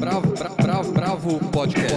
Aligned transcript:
Bravo, 0.00 0.32
bravo, 0.32 0.56
bravo, 0.56 0.92
bravo 0.92 1.50
podcast. 1.50 1.94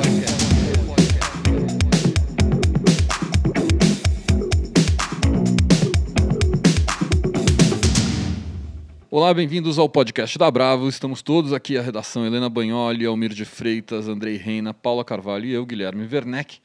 Olá, 9.09 9.33
bem-vindos 9.33 9.79
ao 9.79 9.87
podcast 9.87 10.37
da 10.37 10.51
Bravo. 10.51 10.89
Estamos 10.89 11.21
todos 11.21 11.53
aqui, 11.53 11.77
a 11.77 11.81
redação 11.81 12.25
Helena 12.25 12.49
Bagnoli, 12.49 13.05
Almir 13.05 13.29
de 13.29 13.45
Freitas, 13.45 14.09
Andrei 14.09 14.35
Reina, 14.35 14.73
Paula 14.73 15.05
Carvalho 15.05 15.45
e 15.45 15.53
eu, 15.53 15.65
Guilherme 15.65 16.05
Werneck. 16.05 16.57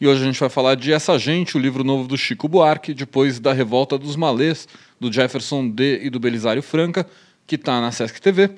E 0.00 0.08
hoje 0.08 0.22
a 0.22 0.24
gente 0.24 0.40
vai 0.40 0.48
falar 0.48 0.76
de 0.76 0.94
Essa 0.94 1.18
Gente, 1.18 1.58
o 1.58 1.60
livro 1.60 1.84
novo 1.84 2.08
do 2.08 2.16
Chico 2.16 2.48
Buarque, 2.48 2.94
depois 2.94 3.38
da 3.38 3.52
Revolta 3.52 3.98
dos 3.98 4.16
Malês, 4.16 4.66
do 4.98 5.12
Jefferson 5.12 5.68
D. 5.68 6.06
e 6.06 6.08
do 6.08 6.18
Belisário 6.18 6.62
Franca, 6.62 7.06
que 7.46 7.56
está 7.56 7.82
na 7.82 7.92
Sesc 7.92 8.18
TV, 8.18 8.50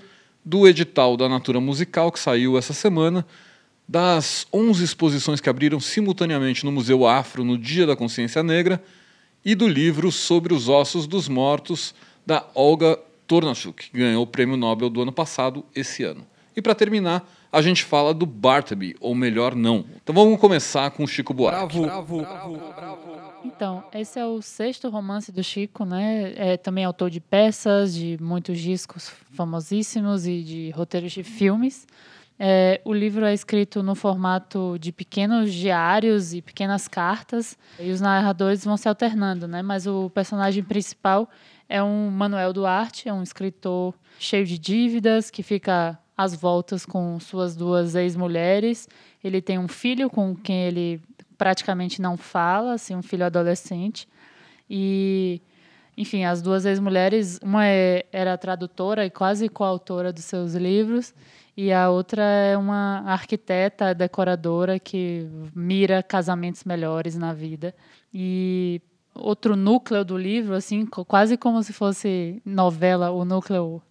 do 0.48 0.66
edital 0.66 1.14
da 1.14 1.28
Natura 1.28 1.60
Musical, 1.60 2.10
que 2.10 2.18
saiu 2.18 2.56
essa 2.56 2.72
semana, 2.72 3.26
das 3.86 4.46
11 4.50 4.82
exposições 4.82 5.42
que 5.42 5.50
abriram 5.50 5.78
simultaneamente 5.78 6.64
no 6.64 6.72
Museu 6.72 7.06
Afro 7.06 7.44
no 7.44 7.58
Dia 7.58 7.86
da 7.86 7.94
Consciência 7.94 8.42
Negra, 8.42 8.82
e 9.44 9.54
do 9.54 9.68
livro 9.68 10.10
Sobre 10.10 10.54
os 10.54 10.66
Ossos 10.66 11.06
dos 11.06 11.28
Mortos, 11.28 11.94
da 12.26 12.46
Olga 12.54 12.98
Tornachuk, 13.26 13.90
que 13.90 13.98
ganhou 13.98 14.22
o 14.22 14.26
Prêmio 14.26 14.56
Nobel 14.56 14.88
do 14.88 15.02
ano 15.02 15.12
passado, 15.12 15.62
esse 15.76 16.02
ano. 16.02 16.26
E 16.56 16.62
para 16.62 16.74
terminar, 16.74 17.30
a 17.52 17.60
gente 17.60 17.84
fala 17.84 18.14
do 18.14 18.24
Bartleby, 18.24 18.96
ou 19.00 19.14
melhor, 19.14 19.54
não. 19.54 19.84
Então 20.02 20.14
vamos 20.14 20.40
começar 20.40 20.90
com 20.92 21.04
o 21.04 21.06
Chico 21.06 21.34
Buarque. 21.34 21.78
Bravo, 21.78 22.16
bravo, 22.16 22.56
bravo, 22.56 23.27
então, 23.44 23.84
esse 23.92 24.18
é 24.18 24.26
o 24.26 24.42
sexto 24.42 24.88
romance 24.88 25.30
do 25.30 25.42
Chico, 25.42 25.84
né? 25.84 26.32
É 26.36 26.56
também 26.56 26.84
autor 26.84 27.10
de 27.10 27.20
peças, 27.20 27.94
de 27.94 28.18
muitos 28.20 28.58
discos 28.58 29.08
famosíssimos 29.32 30.26
e 30.26 30.42
de 30.42 30.70
roteiros 30.70 31.12
de 31.12 31.22
filmes. 31.22 31.86
É, 32.38 32.80
o 32.84 32.92
livro 32.92 33.24
é 33.24 33.34
escrito 33.34 33.82
no 33.82 33.94
formato 33.94 34.76
de 34.78 34.92
pequenos 34.92 35.52
diários 35.52 36.32
e 36.32 36.40
pequenas 36.40 36.86
cartas, 36.86 37.58
e 37.80 37.90
os 37.90 38.00
narradores 38.00 38.64
vão 38.64 38.76
se 38.76 38.88
alternando, 38.88 39.48
né? 39.48 39.60
Mas 39.60 39.86
o 39.86 40.08
personagem 40.10 40.62
principal 40.62 41.28
é 41.68 41.82
um 41.82 42.10
Manuel 42.10 42.52
Duarte, 42.52 43.08
é 43.08 43.12
um 43.12 43.22
escritor 43.22 43.92
cheio 44.18 44.46
de 44.46 44.56
dívidas 44.56 45.30
que 45.30 45.42
fica 45.42 45.98
às 46.16 46.34
voltas 46.34 46.86
com 46.86 47.18
suas 47.18 47.56
duas 47.56 47.94
ex-mulheres. 47.94 48.88
Ele 49.22 49.42
tem 49.42 49.58
um 49.58 49.68
filho 49.68 50.08
com 50.08 50.34
quem 50.34 50.64
ele 50.64 51.00
praticamente 51.38 52.02
não 52.02 52.16
fala, 52.16 52.74
assim, 52.74 52.96
um 52.96 53.02
filho 53.02 53.24
adolescente. 53.24 54.08
E, 54.68 55.40
enfim, 55.96 56.24
as 56.24 56.42
duas 56.42 56.66
ex-mulheres, 56.66 57.38
uma 57.42 57.66
é, 57.66 58.04
era 58.12 58.36
tradutora 58.36 59.06
e 59.06 59.10
quase 59.10 59.48
coautora 59.48 60.12
dos 60.12 60.24
seus 60.24 60.54
livros, 60.54 61.14
e 61.56 61.72
a 61.72 61.88
outra 61.88 62.22
é 62.22 62.56
uma 62.56 63.02
arquiteta, 63.06 63.94
decoradora 63.94 64.78
que 64.78 65.26
mira 65.54 66.02
casamentos 66.02 66.64
melhores 66.64 67.16
na 67.16 67.32
vida. 67.32 67.74
E 68.12 68.80
outro 69.14 69.56
núcleo 69.56 70.04
do 70.04 70.16
livro, 70.16 70.54
assim, 70.54 70.86
quase 70.86 71.36
como 71.36 71.62
se 71.62 71.72
fosse 71.72 72.40
novela, 72.44 73.10
o 73.10 73.24
núcleo 73.24 73.82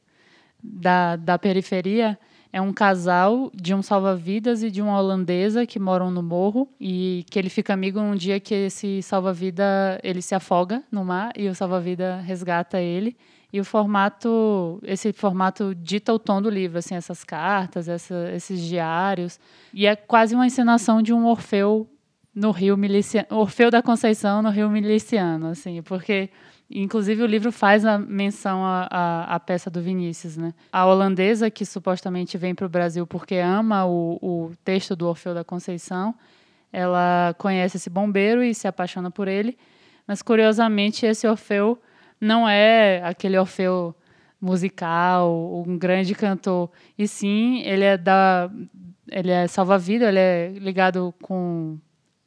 da, 0.63 1.15
da 1.15 1.37
periferia 1.37 2.17
é 2.57 2.61
um 2.61 2.73
casal 2.73 3.51
de 3.53 3.71
um 3.75 3.83
salva-vidas 3.83 4.63
e 4.63 4.71
de 4.71 4.81
uma 4.81 4.97
holandesa 4.97 5.63
que 5.67 5.77
moram 5.77 6.09
no 6.09 6.23
morro 6.23 6.67
e 6.81 7.23
que 7.29 7.37
ele 7.37 7.49
fica 7.49 7.71
amigo 7.71 7.99
um 7.99 8.15
dia 8.15 8.39
que 8.39 8.53
esse 8.53 8.99
salva-vida 9.03 9.99
ele 10.03 10.23
se 10.23 10.33
afoga 10.33 10.81
no 10.91 11.05
mar 11.05 11.31
e 11.37 11.47
o 11.47 11.53
salva-vida 11.53 12.17
resgata 12.21 12.81
ele. 12.81 13.15
E 13.53 13.59
o 13.59 13.63
formato 13.63 14.79
esse 14.83 15.13
formato 15.13 15.75
dita 15.75 16.11
o 16.11 16.17
tom 16.17 16.41
do 16.41 16.49
livro 16.49 16.79
assim 16.79 16.95
essas 16.95 17.23
cartas 17.23 17.87
essa, 17.87 18.31
esses 18.33 18.59
diários. 18.59 19.39
E 19.71 19.85
é 19.85 19.95
quase 19.95 20.33
uma 20.33 20.47
encenação 20.47 20.99
de 20.99 21.13
um 21.13 21.27
Orfeu 21.27 21.87
no 22.33 22.49
Rio 22.49 22.75
miliciano 22.75 23.27
Orfeu 23.29 23.69
da 23.69 23.83
Conceição 23.83 24.41
no 24.41 24.49
Rio 24.49 24.67
miliciano 24.67 25.49
assim 25.49 25.83
porque 25.83 26.31
Inclusive, 26.69 27.23
o 27.23 27.25
livro 27.25 27.51
faz 27.51 27.85
a 27.85 27.97
menção 27.97 28.61
à, 28.63 29.39
peça 29.45 29.69
do 29.69 29.81
Vinícius. 29.81 30.35
Né? 30.35 30.53
A 30.71 30.85
holandesa, 30.85 31.49
que 31.49 31.65
supostamente 31.65 32.37
vem 32.37 32.53
para 32.53 32.65
o 32.65 32.69
Brasil 32.69 33.07
porque 33.07 33.35
ama 33.35 33.85
o, 33.85 34.17
o 34.21 34.51
texto 34.65 34.95
do 34.95 35.07
Orfeu 35.07 35.33
da 35.33 35.45
Conceição, 35.45 36.13
ela 36.71 37.33
conhece 37.37 37.77
esse 37.77 37.89
bombeiro 37.89 38.43
e 38.43 38.53
se 38.53 38.67
apaixona 38.67 39.09
por 39.09 39.29
ele. 39.29 39.57
Mas, 40.05 40.21
curiosamente, 40.21 41.05
esse 41.05 41.25
Orfeu 41.25 41.81
não 42.19 42.47
é 42.47 43.01
aquele 43.03 43.37
Orfeu 43.37 43.95
musical, 44.39 45.63
um 45.65 45.77
grande 45.77 46.13
cantor. 46.13 46.69
E 46.97 47.07
sim, 47.07 47.61
ele 47.61 47.85
é 47.85 47.97
da 47.97 48.51
ele 49.09 49.31
é 49.31 49.47
salva-vida, 49.47 50.09
ele 50.09 50.19
é 50.19 50.49
ligado 50.59 51.13
com 51.21 51.77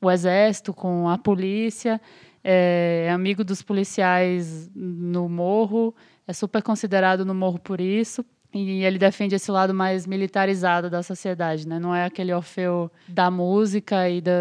o 0.01 0.11
exército, 0.11 0.73
com 0.73 1.11
a 1.11 1.19
polícia 1.19 2.01
é 2.43 3.11
amigo 3.13 3.45
dos 3.45 3.63
policiais 3.63 4.71
no 4.75 5.29
morro, 5.29 5.95
é 6.27 6.33
super 6.33 6.63
considerado 6.63 7.25
no 7.25 7.35
morro 7.35 7.59
por 7.59 7.81
isso. 7.81 8.25
E 8.53 8.85
ele 8.85 8.99
defende 8.99 9.35
esse 9.35 9.51
lado 9.51 9.73
mais 9.73 10.07
militarizado 10.07 10.91
da 10.91 11.03
sociedade, 11.03 11.69
né? 11.69 11.79
Não 11.79 11.95
é 11.95 12.05
aquele 12.05 12.33
Orfeu 12.33 12.91
da 13.07 13.31
música 13.31 14.09
e 14.09 14.21
da 14.21 14.33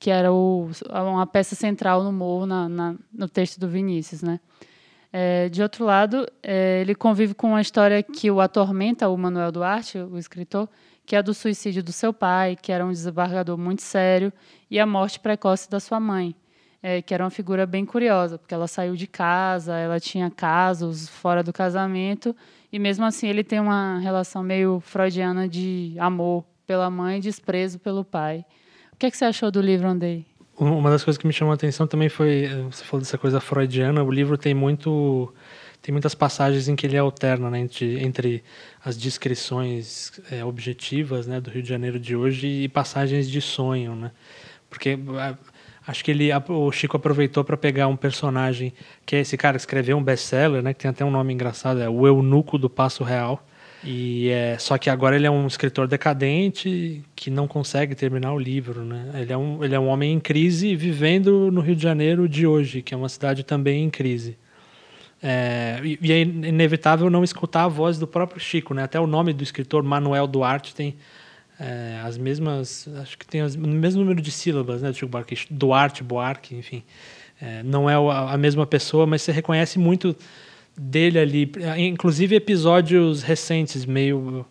que 0.00 0.10
era 0.10 0.32
o, 0.32 0.68
uma 0.90 1.24
peça 1.28 1.54
central 1.54 2.02
no 2.02 2.12
morro 2.12 2.44
na, 2.44 2.68
na 2.68 2.96
no 3.12 3.28
texto 3.28 3.60
do 3.60 3.68
Vinícius, 3.68 4.22
né? 4.22 4.40
É, 5.12 5.48
de 5.48 5.62
outro 5.62 5.84
lado, 5.84 6.26
é, 6.42 6.80
ele 6.80 6.94
convive 6.94 7.34
com 7.34 7.50
uma 7.50 7.60
história 7.60 8.02
que 8.02 8.28
o 8.30 8.40
atormenta, 8.40 9.08
o 9.08 9.16
Manuel 9.16 9.52
Duarte, 9.52 9.98
o 9.98 10.18
escritor, 10.18 10.68
que 11.06 11.14
é 11.14 11.22
do 11.22 11.34
suicídio 11.34 11.82
do 11.82 11.92
seu 11.92 12.12
pai, 12.12 12.56
que 12.60 12.72
era 12.72 12.84
um 12.84 12.90
desembargador 12.90 13.56
muito 13.58 13.82
sério, 13.82 14.32
e 14.70 14.80
a 14.80 14.86
morte 14.86 15.20
precoce 15.20 15.70
da 15.70 15.78
sua 15.78 16.00
mãe 16.00 16.34
é, 16.82 17.00
que 17.00 17.14
era 17.14 17.22
uma 17.22 17.30
figura 17.30 17.64
bem 17.64 17.84
curiosa, 17.84 18.38
porque 18.38 18.52
ela 18.52 18.66
saiu 18.66 18.96
de 18.96 19.06
casa, 19.06 19.76
ela 19.76 20.00
tinha 20.00 20.30
casos 20.30 21.08
fora 21.08 21.42
do 21.42 21.52
casamento, 21.52 22.34
e 22.72 22.78
mesmo 22.78 23.04
assim 23.04 23.28
ele 23.28 23.44
tem 23.44 23.60
uma 23.60 23.98
relação 23.98 24.42
meio 24.42 24.80
freudiana 24.80 25.48
de 25.48 25.94
amor 25.98 26.44
pela 26.66 26.90
mãe 26.90 27.18
e 27.18 27.20
desprezo 27.20 27.78
pelo 27.78 28.04
pai. 28.04 28.44
O 28.92 28.96
que, 28.96 29.06
é 29.06 29.10
que 29.10 29.16
você 29.16 29.24
achou 29.24 29.50
do 29.50 29.60
livro, 29.60 29.88
Andei? 29.88 30.26
Uma 30.58 30.90
das 30.90 31.02
coisas 31.02 31.18
que 31.18 31.26
me 31.26 31.32
chamou 31.32 31.52
a 31.52 31.54
atenção 31.54 31.86
também 31.86 32.08
foi, 32.08 32.48
você 32.70 32.84
falou 32.84 33.00
dessa 33.00 33.18
coisa 33.18 33.40
freudiana, 33.40 34.02
o 34.02 34.10
livro 34.10 34.36
tem 34.36 34.54
muito 34.54 35.32
tem 35.80 35.90
muitas 35.90 36.14
passagens 36.14 36.68
em 36.68 36.76
que 36.76 36.86
ele 36.86 36.96
alterna 36.96 37.50
né, 37.50 37.58
entre, 37.58 38.00
entre 38.00 38.44
as 38.84 38.96
descrições 38.96 40.12
é, 40.30 40.44
objetivas 40.44 41.26
né, 41.26 41.40
do 41.40 41.50
Rio 41.50 41.60
de 41.60 41.68
Janeiro 41.68 41.98
de 41.98 42.14
hoje 42.14 42.46
e 42.46 42.68
passagens 42.68 43.28
de 43.28 43.40
sonho, 43.40 43.96
né? 43.96 44.12
Porque 44.70 44.96
Acho 45.86 46.04
que 46.04 46.10
ele, 46.10 46.30
o 46.48 46.70
Chico 46.70 46.96
aproveitou 46.96 47.42
para 47.42 47.56
pegar 47.56 47.88
um 47.88 47.96
personagem 47.96 48.72
que 49.04 49.16
é 49.16 49.20
esse 49.20 49.36
cara 49.36 49.56
que 49.56 49.62
escreveu 49.62 49.96
um 49.96 50.02
best-seller, 50.02 50.62
né, 50.62 50.72
que 50.72 50.80
tem 50.80 50.90
até 50.90 51.04
um 51.04 51.10
nome 51.10 51.34
engraçado, 51.34 51.80
é 51.80 51.88
o 51.88 52.06
Eunuco 52.06 52.56
do 52.56 52.70
Passo 52.70 53.02
Real. 53.02 53.44
E 53.84 54.28
é, 54.28 54.56
só 54.58 54.78
que 54.78 54.88
agora 54.88 55.16
ele 55.16 55.26
é 55.26 55.30
um 55.30 55.44
escritor 55.44 55.88
decadente 55.88 57.02
que 57.16 57.30
não 57.30 57.48
consegue 57.48 57.96
terminar 57.96 58.32
o 58.32 58.38
livro, 58.38 58.84
né? 58.84 59.10
Ele 59.14 59.32
é 59.32 59.36
um, 59.36 59.64
ele 59.64 59.74
é 59.74 59.80
um 59.80 59.88
homem 59.88 60.12
em 60.12 60.20
crise 60.20 60.76
vivendo 60.76 61.50
no 61.50 61.60
Rio 61.60 61.74
de 61.74 61.82
Janeiro 61.82 62.28
de 62.28 62.46
hoje, 62.46 62.80
que 62.80 62.94
é 62.94 62.96
uma 62.96 63.08
cidade 63.08 63.42
também 63.42 63.82
em 63.82 63.90
crise. 63.90 64.38
É, 65.20 65.80
e, 65.82 65.98
e 66.00 66.12
é 66.12 66.20
inevitável 66.20 67.10
não 67.10 67.24
escutar 67.24 67.64
a 67.64 67.68
voz 67.68 67.98
do 67.98 68.06
próprio 68.06 68.40
Chico, 68.40 68.72
né? 68.72 68.84
Até 68.84 69.00
o 69.00 69.06
nome 69.06 69.32
do 69.32 69.42
escritor 69.42 69.82
Manuel 69.82 70.28
Duarte 70.28 70.76
tem 70.76 70.94
é, 71.62 72.00
as 72.04 72.18
mesmas, 72.18 72.88
acho 73.00 73.16
que 73.16 73.24
tem 73.24 73.40
as, 73.40 73.54
o 73.54 73.60
mesmo 73.60 74.00
número 74.00 74.20
de 74.20 74.32
sílabas, 74.32 74.82
né, 74.82 74.90
do 74.90 74.96
Chico 74.96 75.08
Buarque, 75.08 75.36
Duarte, 75.48 76.02
Buarque, 76.02 76.56
enfim. 76.56 76.82
É, 77.40 77.62
não 77.62 77.88
é 77.88 77.94
a, 77.94 78.36
mesma 78.36 78.66
pessoa, 78.66 79.06
mas 79.06 79.22
você 79.22 79.30
reconhece 79.30 79.78
muito 79.78 80.16
dele 80.76 81.18
ali, 81.18 81.52
inclusive 81.78 82.34
episódios 82.34 83.22
recentes, 83.22 83.84
meio 83.84 84.44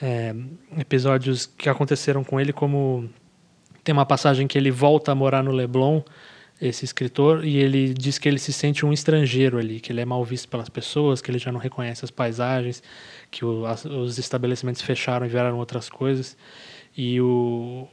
é, 0.00 0.34
episódios 0.78 1.46
que 1.46 1.68
aconteceram 1.68 2.24
com 2.24 2.40
ele, 2.40 2.52
como 2.52 3.08
tem 3.84 3.92
uma 3.92 4.06
passagem 4.06 4.46
que 4.46 4.56
ele 4.56 4.70
volta 4.70 5.12
a 5.12 5.14
morar 5.14 5.42
no 5.42 5.50
Leblon, 5.50 6.00
esse 6.60 6.84
escritor, 6.84 7.44
e 7.44 7.56
ele 7.56 7.94
diz 7.94 8.18
que 8.18 8.28
ele 8.28 8.38
se 8.38 8.52
sente 8.52 8.84
um 8.84 8.92
estrangeiro 8.92 9.58
ali, 9.58 9.78
que 9.78 9.92
ele 9.92 10.00
é 10.00 10.04
mal 10.04 10.24
visto 10.24 10.48
pelas 10.48 10.68
pessoas, 10.68 11.22
que 11.22 11.30
ele 11.30 11.38
já 11.38 11.52
não 11.52 11.60
reconhece 11.60 12.04
as 12.04 12.10
paisagens, 12.10 12.82
que 13.30 13.44
o, 13.44 13.64
as, 13.64 13.84
os 13.84 14.18
estabelecimentos 14.18 14.82
fecharam 14.82 15.24
e 15.24 15.28
vieram 15.28 15.56
outras 15.58 15.88
coisas. 15.88 16.36
E 16.96 17.20
o, 17.20 17.86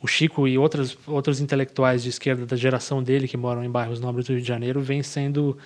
o 0.00 0.06
Chico 0.06 0.46
e 0.46 0.56
outros, 0.56 0.96
outros 1.06 1.40
intelectuais 1.40 2.02
de 2.04 2.10
esquerda 2.10 2.46
da 2.46 2.56
geração 2.56 3.02
dele, 3.02 3.26
que 3.26 3.36
moram 3.36 3.64
em 3.64 3.70
bairros 3.70 4.00
nobres 4.00 4.26
do 4.26 4.32
Rio 4.32 4.42
de 4.42 4.46
Janeiro, 4.46 4.80
vêm 4.80 5.02
sendo 5.02 5.58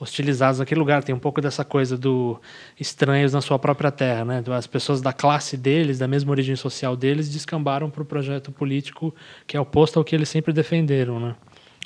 hostilizados 0.00 0.58
naquele 0.58 0.80
lugar. 0.80 1.04
Tem 1.04 1.14
um 1.14 1.18
pouco 1.18 1.40
dessa 1.40 1.64
coisa 1.64 1.96
do 1.96 2.40
estranhos 2.78 3.32
na 3.32 3.40
sua 3.40 3.58
própria 3.58 3.92
terra, 3.92 4.24
né? 4.24 4.42
As 4.50 4.66
pessoas 4.66 5.00
da 5.00 5.12
classe 5.12 5.56
deles, 5.56 5.98
da 5.98 6.08
mesma 6.08 6.32
origem 6.32 6.56
social 6.56 6.96
deles, 6.96 7.30
descambaram 7.30 7.88
para 7.88 8.02
o 8.02 8.04
projeto 8.04 8.50
político 8.50 9.14
que 9.46 9.56
é 9.56 9.60
oposto 9.60 9.98
ao 9.98 10.04
que 10.04 10.14
eles 10.14 10.28
sempre 10.28 10.52
defenderam, 10.52 11.20
né? 11.20 11.36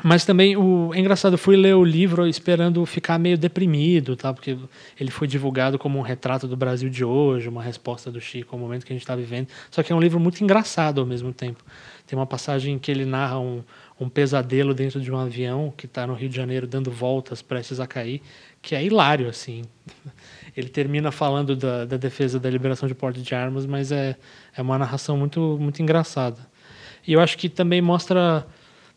Mas 0.03 0.25
também 0.25 0.57
o 0.57 0.95
é 0.95 1.01
engraçado, 1.01 1.33
eu 1.35 1.39
fui 1.39 1.57
ler 1.57 1.75
o 1.75 1.85
livro 1.85 2.27
esperando 2.27 2.85
ficar 2.87 3.19
meio 3.19 3.37
deprimido, 3.37 4.15
tá? 4.15 4.33
Porque 4.33 4.57
ele 4.99 5.11
foi 5.11 5.27
divulgado 5.27 5.77
como 5.77 5.99
um 5.99 6.03
retrato 6.03 6.47
do 6.47 6.57
Brasil 6.57 6.89
de 6.89 7.05
hoje, 7.05 7.49
uma 7.49 7.63
resposta 7.63 8.11
do 8.11 8.21
Chico 8.21 8.55
ao 8.55 8.61
momento 8.61 8.87
que 8.87 8.93
a 8.93 8.95
gente 8.95 9.03
está 9.03 9.17
vivendo. 9.17 9.49
Só 9.71 9.83
que 9.83 9.93
é 9.93 9.97
um 9.97 10.01
livro 10.01 10.21
muito 10.21 10.43
engraçado 10.43 11.01
ao 11.01 11.07
mesmo 11.07 11.33
tempo. 11.33 11.65
Tem 12.07 12.17
uma 12.17 12.27
passagem 12.27 12.79
que 12.79 12.93
ele 12.93 13.05
narra 13.05 13.41
um, 13.41 13.65
um 14.01 14.09
pesadelo 14.09 14.73
dentro 14.73 15.01
de 15.01 15.11
um 15.11 15.17
avião 15.17 15.75
que 15.77 15.87
está 15.87 16.07
no 16.07 16.15
Rio 16.15 16.29
de 16.29 16.37
Janeiro 16.37 16.67
dando 16.67 16.93
voltas 16.93 17.43
prestes 17.43 17.81
a 17.81 17.87
cair, 17.87 18.23
que 18.63 18.77
é 18.77 18.85
hilário 18.85 19.29
assim. 19.29 19.63
Ele 20.57 20.69
termina 20.69 21.13
falando 21.13 21.55
da, 21.55 21.85
da 21.85 21.97
defesa 21.97 22.41
da 22.41 22.51
liberação 22.51 22.89
de 22.89 22.95
porte 22.95 23.21
de 23.21 23.35
armas, 23.35 23.67
mas 23.67 23.93
é, 23.93 24.17
é 24.57 24.63
uma 24.63 24.79
narração 24.79 25.17
muito 25.17 25.57
muito 25.61 25.81
engraçada. 25.83 26.39
E 27.07 27.13
eu 27.13 27.21
acho 27.21 27.39
que 27.39 27.49
também 27.49 27.81
mostra 27.81 28.47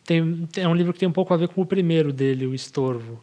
tem, 0.05 0.47
é 0.57 0.67
um 0.67 0.75
livro 0.75 0.93
que 0.93 0.99
tem 0.99 1.07
um 1.07 1.13
pouco 1.13 1.33
a 1.33 1.37
ver 1.37 1.47
com 1.49 1.61
o 1.61 1.65
primeiro 1.65 2.11
dele, 2.11 2.45
o 2.45 2.53
Estorvo, 2.53 3.21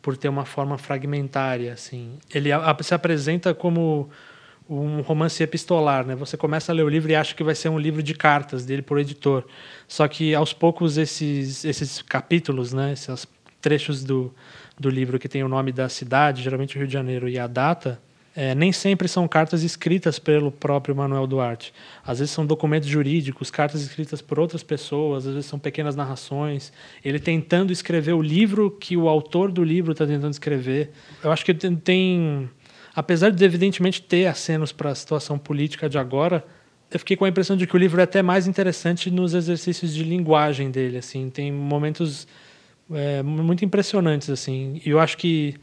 por 0.00 0.16
ter 0.16 0.28
uma 0.28 0.44
forma 0.44 0.78
fragmentária, 0.78 1.72
assim. 1.72 2.18
Ele 2.32 2.52
a, 2.52 2.76
se 2.80 2.94
apresenta 2.94 3.52
como 3.54 4.08
um 4.68 5.00
romance 5.00 5.42
epistolar, 5.42 6.06
né? 6.06 6.14
Você 6.14 6.36
começa 6.36 6.70
a 6.70 6.74
ler 6.74 6.82
o 6.82 6.88
livro 6.88 7.10
e 7.10 7.14
acha 7.14 7.34
que 7.34 7.42
vai 7.42 7.54
ser 7.54 7.70
um 7.70 7.78
livro 7.78 8.02
de 8.02 8.14
cartas 8.14 8.66
dele 8.66 8.82
por 8.82 8.98
editor. 8.98 9.44
Só 9.86 10.06
que 10.06 10.34
aos 10.34 10.52
poucos 10.52 10.98
esses 10.98 11.64
esses 11.64 12.02
capítulos, 12.02 12.72
né, 12.72 12.92
esses 12.92 13.26
trechos 13.60 14.04
do 14.04 14.32
do 14.78 14.90
livro 14.90 15.18
que 15.18 15.28
tem 15.28 15.42
o 15.42 15.48
nome 15.48 15.72
da 15.72 15.88
cidade, 15.88 16.42
geralmente 16.42 16.76
o 16.76 16.78
Rio 16.78 16.86
de 16.86 16.92
Janeiro 16.92 17.28
e 17.28 17.38
a 17.38 17.46
data, 17.46 18.00
é, 18.38 18.54
nem 18.54 18.70
sempre 18.70 19.08
são 19.08 19.26
cartas 19.26 19.64
escritas 19.64 20.20
pelo 20.20 20.52
próprio 20.52 20.94
Manuel 20.94 21.26
Duarte. 21.26 21.74
Às 22.06 22.20
vezes 22.20 22.32
são 22.32 22.46
documentos 22.46 22.88
jurídicos, 22.88 23.50
cartas 23.50 23.82
escritas 23.82 24.22
por 24.22 24.38
outras 24.38 24.62
pessoas, 24.62 25.26
às 25.26 25.34
vezes 25.34 25.50
são 25.50 25.58
pequenas 25.58 25.96
narrações. 25.96 26.72
Ele 27.04 27.18
tentando 27.18 27.72
escrever 27.72 28.12
o 28.12 28.22
livro 28.22 28.70
que 28.70 28.96
o 28.96 29.08
autor 29.08 29.50
do 29.50 29.64
livro 29.64 29.90
está 29.90 30.06
tentando 30.06 30.30
escrever. 30.30 30.92
Eu 31.20 31.32
acho 31.32 31.44
que 31.44 31.52
tem, 31.52 32.48
apesar 32.94 33.30
de 33.30 33.44
evidentemente 33.44 34.00
ter 34.00 34.26
acenos 34.26 34.70
para 34.70 34.90
a 34.90 34.94
situação 34.94 35.36
política 35.36 35.88
de 35.88 35.98
agora, 35.98 36.44
eu 36.92 36.98
fiquei 37.00 37.16
com 37.16 37.24
a 37.24 37.28
impressão 37.28 37.56
de 37.56 37.66
que 37.66 37.74
o 37.74 37.78
livro 37.78 38.00
é 38.00 38.04
até 38.04 38.22
mais 38.22 38.46
interessante 38.46 39.10
nos 39.10 39.34
exercícios 39.34 39.92
de 39.92 40.04
linguagem 40.04 40.70
dele. 40.70 40.98
Assim, 40.98 41.28
tem 41.28 41.50
momentos 41.50 42.28
é, 42.94 43.20
muito 43.20 43.64
impressionantes 43.64 44.30
assim. 44.30 44.80
E 44.86 44.90
eu 44.90 45.00
acho 45.00 45.16
que 45.16 45.56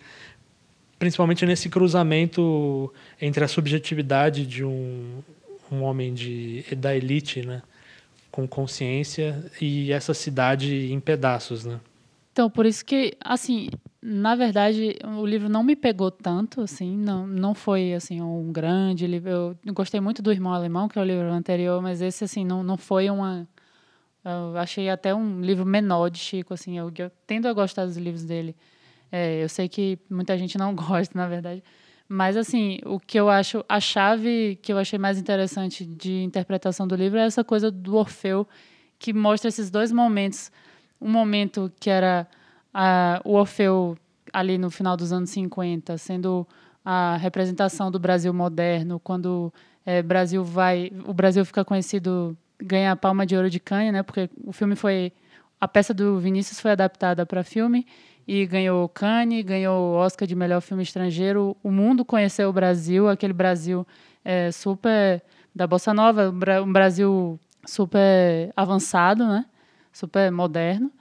principalmente 1.06 1.46
nesse 1.46 1.70
cruzamento 1.70 2.92
entre 3.22 3.44
a 3.44 3.48
subjetividade 3.48 4.44
de 4.44 4.66
um, 4.66 5.22
um 5.72 5.84
homem 5.84 6.16
de, 6.16 6.66
da 6.76 6.96
elite, 6.96 7.46
né, 7.46 7.62
com 8.32 8.48
consciência, 8.48 9.46
e 9.62 9.92
essa 9.92 10.16
cidade 10.16 10.92
em 10.92 11.00
pedaços, 11.00 11.64
né? 11.64 11.80
Então, 12.32 12.50
por 12.50 12.66
isso 12.66 12.84
que, 12.84 13.16
assim, 13.24 13.70
na 14.02 14.36
verdade, 14.36 14.98
o 15.20 15.24
livro 15.28 15.48
não 15.48 15.62
me 15.62 15.76
pegou 15.76 16.10
tanto, 16.10 16.62
assim, 16.62 16.98
não, 16.98 17.28
não 17.28 17.54
foi, 17.54 17.94
assim, 17.94 18.20
um 18.20 18.52
grande 18.52 19.06
livro. 19.06 19.30
Eu 19.64 19.74
gostei 19.76 20.02
muito 20.02 20.24
do 20.24 20.32
Irmão 20.32 20.54
Alemão, 20.54 20.90
que 20.90 20.98
é 20.98 21.02
o 21.04 21.06
livro 21.06 21.32
anterior, 21.32 21.84
mas 21.84 22.02
esse, 22.02 22.24
assim, 22.24 22.44
não, 22.44 22.64
não 22.64 22.78
foi 22.78 23.12
uma... 23.12 23.48
Eu 24.24 24.58
achei 24.58 24.90
até 24.90 25.14
um 25.14 25.40
livro 25.40 25.68
menor 25.68 26.10
de 26.10 26.18
Chico, 26.18 26.52
assim, 26.56 26.80
eu, 26.80 26.92
eu 26.98 27.12
tendo 27.28 27.48
a 27.48 27.54
gostar 27.54 27.86
dos 27.86 27.96
livros 27.96 28.24
dele. 28.26 28.56
É, 29.18 29.42
eu 29.42 29.48
sei 29.48 29.70
que 29.70 29.98
muita 30.10 30.38
gente 30.38 30.58
não 30.58 30.76
gosta, 30.76 31.18
na 31.18 31.26
verdade. 31.26 31.64
Mas, 32.06 32.36
assim, 32.36 32.80
o 32.86 33.00
que 33.00 33.18
eu 33.18 33.30
acho, 33.30 33.64
a 33.68 33.80
chave 33.80 34.60
que 34.62 34.74
eu 34.74 34.78
achei 34.78 35.00
mais 35.00 35.18
interessante 35.18 35.86
de 35.86 36.22
interpretação 36.22 36.86
do 36.86 36.96
livro 36.98 37.18
é 37.18 37.26
essa 37.26 37.42
coisa 37.42 37.72
do 37.72 37.96
Orfeu, 37.96 38.46
que 39.00 39.14
mostra 39.14 39.48
esses 39.48 39.72
dois 39.72 39.90
momentos. 39.90 40.52
Um 41.02 41.10
momento 41.10 41.72
que 41.80 41.90
era 41.90 42.28
o 43.24 43.36
Orfeu 43.36 43.98
ali 44.34 44.58
no 44.58 44.70
final 44.70 44.98
dos 44.98 45.14
anos 45.14 45.30
50, 45.30 45.98
sendo 45.98 46.46
a 46.84 47.16
representação 47.16 47.90
do 47.90 47.98
Brasil 47.98 48.34
moderno, 48.34 49.00
quando 49.00 49.52
é, 49.86 50.04
Brasil 50.04 50.44
vai, 50.44 50.92
o 51.08 51.14
Brasil 51.14 51.46
fica 51.46 51.64
conhecido, 51.64 52.38
ganha 52.62 52.92
a 52.92 52.96
palma 52.98 53.26
de 53.26 53.34
ouro 53.36 53.50
de 53.50 53.62
Cannes, 53.62 53.94
né? 53.94 54.04
Porque 54.04 54.30
o 54.44 54.52
filme 54.52 54.76
foi, 54.76 55.14
a 55.60 55.70
peça 55.70 55.94
do 55.94 56.20
Vinícius 56.20 56.60
foi 56.60 56.72
adaptada 56.72 57.26
para 57.26 57.46
filme 57.46 57.88
e 58.28 58.46
ganhou 58.46 58.88
Cannes, 58.90 59.44
ganhou 59.44 59.94
o 59.94 59.96
Oscar 59.96 60.28
de 60.28 60.36
melhor 60.36 60.62
filme 60.62 60.84
estrangeiro. 60.84 61.56
O 61.64 61.72
mundo 61.72 62.04
conheceu 62.04 62.50
o 62.50 62.54
Brasil, 62.54 63.08
aquele 63.08 63.34
Brasil 63.34 63.86
é, 64.24 64.52
super 64.52 65.22
da 65.54 65.68
bossa 65.68 65.94
nova, 65.94 66.34
um 66.64 66.72
Brasil 66.72 67.40
super 67.66 68.52
avançado, 68.56 69.26
né? 69.28 69.46
Super 69.94 70.32
moderno. 70.32 70.92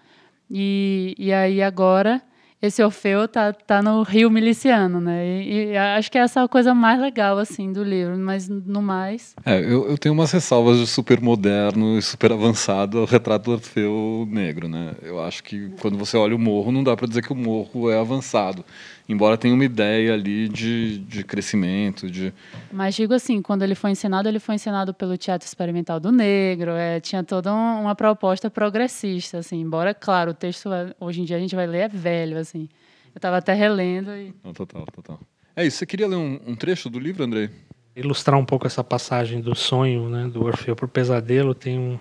E, 0.50 1.14
e 1.18 1.32
aí 1.32 1.62
agora 1.62 2.22
esse 2.66 2.82
Orfeu 2.82 3.28
tá, 3.28 3.52
tá 3.52 3.82
no 3.82 4.02
Rio 4.02 4.30
Miliciano, 4.30 5.00
né? 5.00 5.42
E, 5.42 5.72
e, 5.72 5.76
acho 5.76 6.10
que 6.10 6.18
essa 6.18 6.40
é 6.40 6.44
a 6.44 6.48
coisa 6.48 6.74
mais 6.74 7.00
legal, 7.00 7.38
assim, 7.38 7.72
do 7.72 7.84
livro, 7.84 8.16
mas 8.16 8.48
no 8.48 8.80
mais... 8.80 9.34
É, 9.44 9.58
eu, 9.60 9.88
eu 9.88 9.98
tenho 9.98 10.14
umas 10.14 10.32
ressalvas 10.32 10.78
de 10.78 10.86
super 10.86 11.20
moderno 11.20 11.98
e 11.98 12.02
super 12.02 12.32
avançado 12.32 13.00
o 13.00 13.04
retrato 13.04 13.44
do 13.44 13.52
Orfeu 13.52 14.26
negro, 14.30 14.68
né? 14.68 14.94
Eu 15.02 15.22
acho 15.22 15.42
que 15.44 15.70
quando 15.80 15.98
você 15.98 16.16
olha 16.16 16.34
o 16.34 16.38
morro, 16.38 16.72
não 16.72 16.82
dá 16.82 16.96
para 16.96 17.06
dizer 17.06 17.22
que 17.22 17.32
o 17.32 17.36
morro 17.36 17.90
é 17.90 17.98
avançado 17.98 18.64
embora 19.08 19.36
tenha 19.36 19.54
uma 19.54 19.64
ideia 19.64 20.14
ali 20.14 20.48
de, 20.48 20.98
de 20.98 21.22
crescimento, 21.24 22.10
de... 22.10 22.32
Mas 22.72 22.94
digo 22.94 23.12
assim, 23.12 23.42
quando 23.42 23.62
ele 23.62 23.74
foi 23.74 23.90
ensinado, 23.90 24.28
ele 24.28 24.38
foi 24.38 24.54
ensinado 24.54 24.94
pelo 24.94 25.16
Teatro 25.16 25.46
Experimental 25.46 26.00
do 26.00 26.10
Negro, 26.10 26.70
é, 26.72 27.00
tinha 27.00 27.22
toda 27.22 27.52
um, 27.52 27.82
uma 27.82 27.94
proposta 27.94 28.50
progressista, 28.50 29.38
assim, 29.38 29.60
embora, 29.60 29.92
claro, 29.92 30.30
o 30.30 30.34
texto, 30.34 30.70
hoje 30.98 31.20
em 31.20 31.24
dia, 31.24 31.36
a 31.36 31.40
gente 31.40 31.54
vai 31.54 31.66
ler, 31.66 31.80
é 31.80 31.88
velho, 31.88 32.38
assim. 32.38 32.53
Eu 32.62 33.18
estava 33.18 33.36
até 33.36 33.52
relendo 33.52 34.10
e... 34.10 34.34
Não, 34.42 34.52
total, 34.52 34.84
total. 34.86 35.20
É 35.54 35.64
isso, 35.64 35.78
você 35.78 35.86
queria 35.86 36.08
ler 36.08 36.16
um, 36.16 36.40
um 36.46 36.56
trecho 36.56 36.90
do 36.90 36.98
livro, 36.98 37.24
Andrei? 37.24 37.50
Ilustrar 37.94 38.38
um 38.38 38.44
pouco 38.44 38.66
essa 38.66 38.82
passagem 38.82 39.40
do 39.40 39.54
sonho, 39.54 40.08
né, 40.08 40.26
do 40.26 40.44
Orfeu 40.44 40.74
para 40.74 40.86
o 40.86 40.88
pesadelo, 40.88 41.54
tem 41.54 41.78
um, 41.78 41.98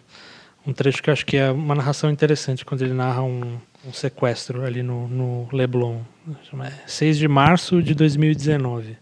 um 0.65 0.73
trecho 0.73 1.03
que 1.03 1.09
eu 1.09 1.13
acho 1.13 1.25
que 1.25 1.37
é 1.37 1.51
uma 1.51 1.75
narração 1.75 2.09
interessante, 2.09 2.65
quando 2.65 2.81
ele 2.81 2.93
narra 2.93 3.21
um 3.21 3.59
um 3.85 3.91
sequestro 3.91 4.63
ali 4.63 4.81
no, 4.81 5.07
no 5.07 5.47
Leblon. 5.51 5.99
6 6.87 7.17
de 7.17 7.27
março 7.27 7.83
de 7.83 7.93
2019. 7.93 8.97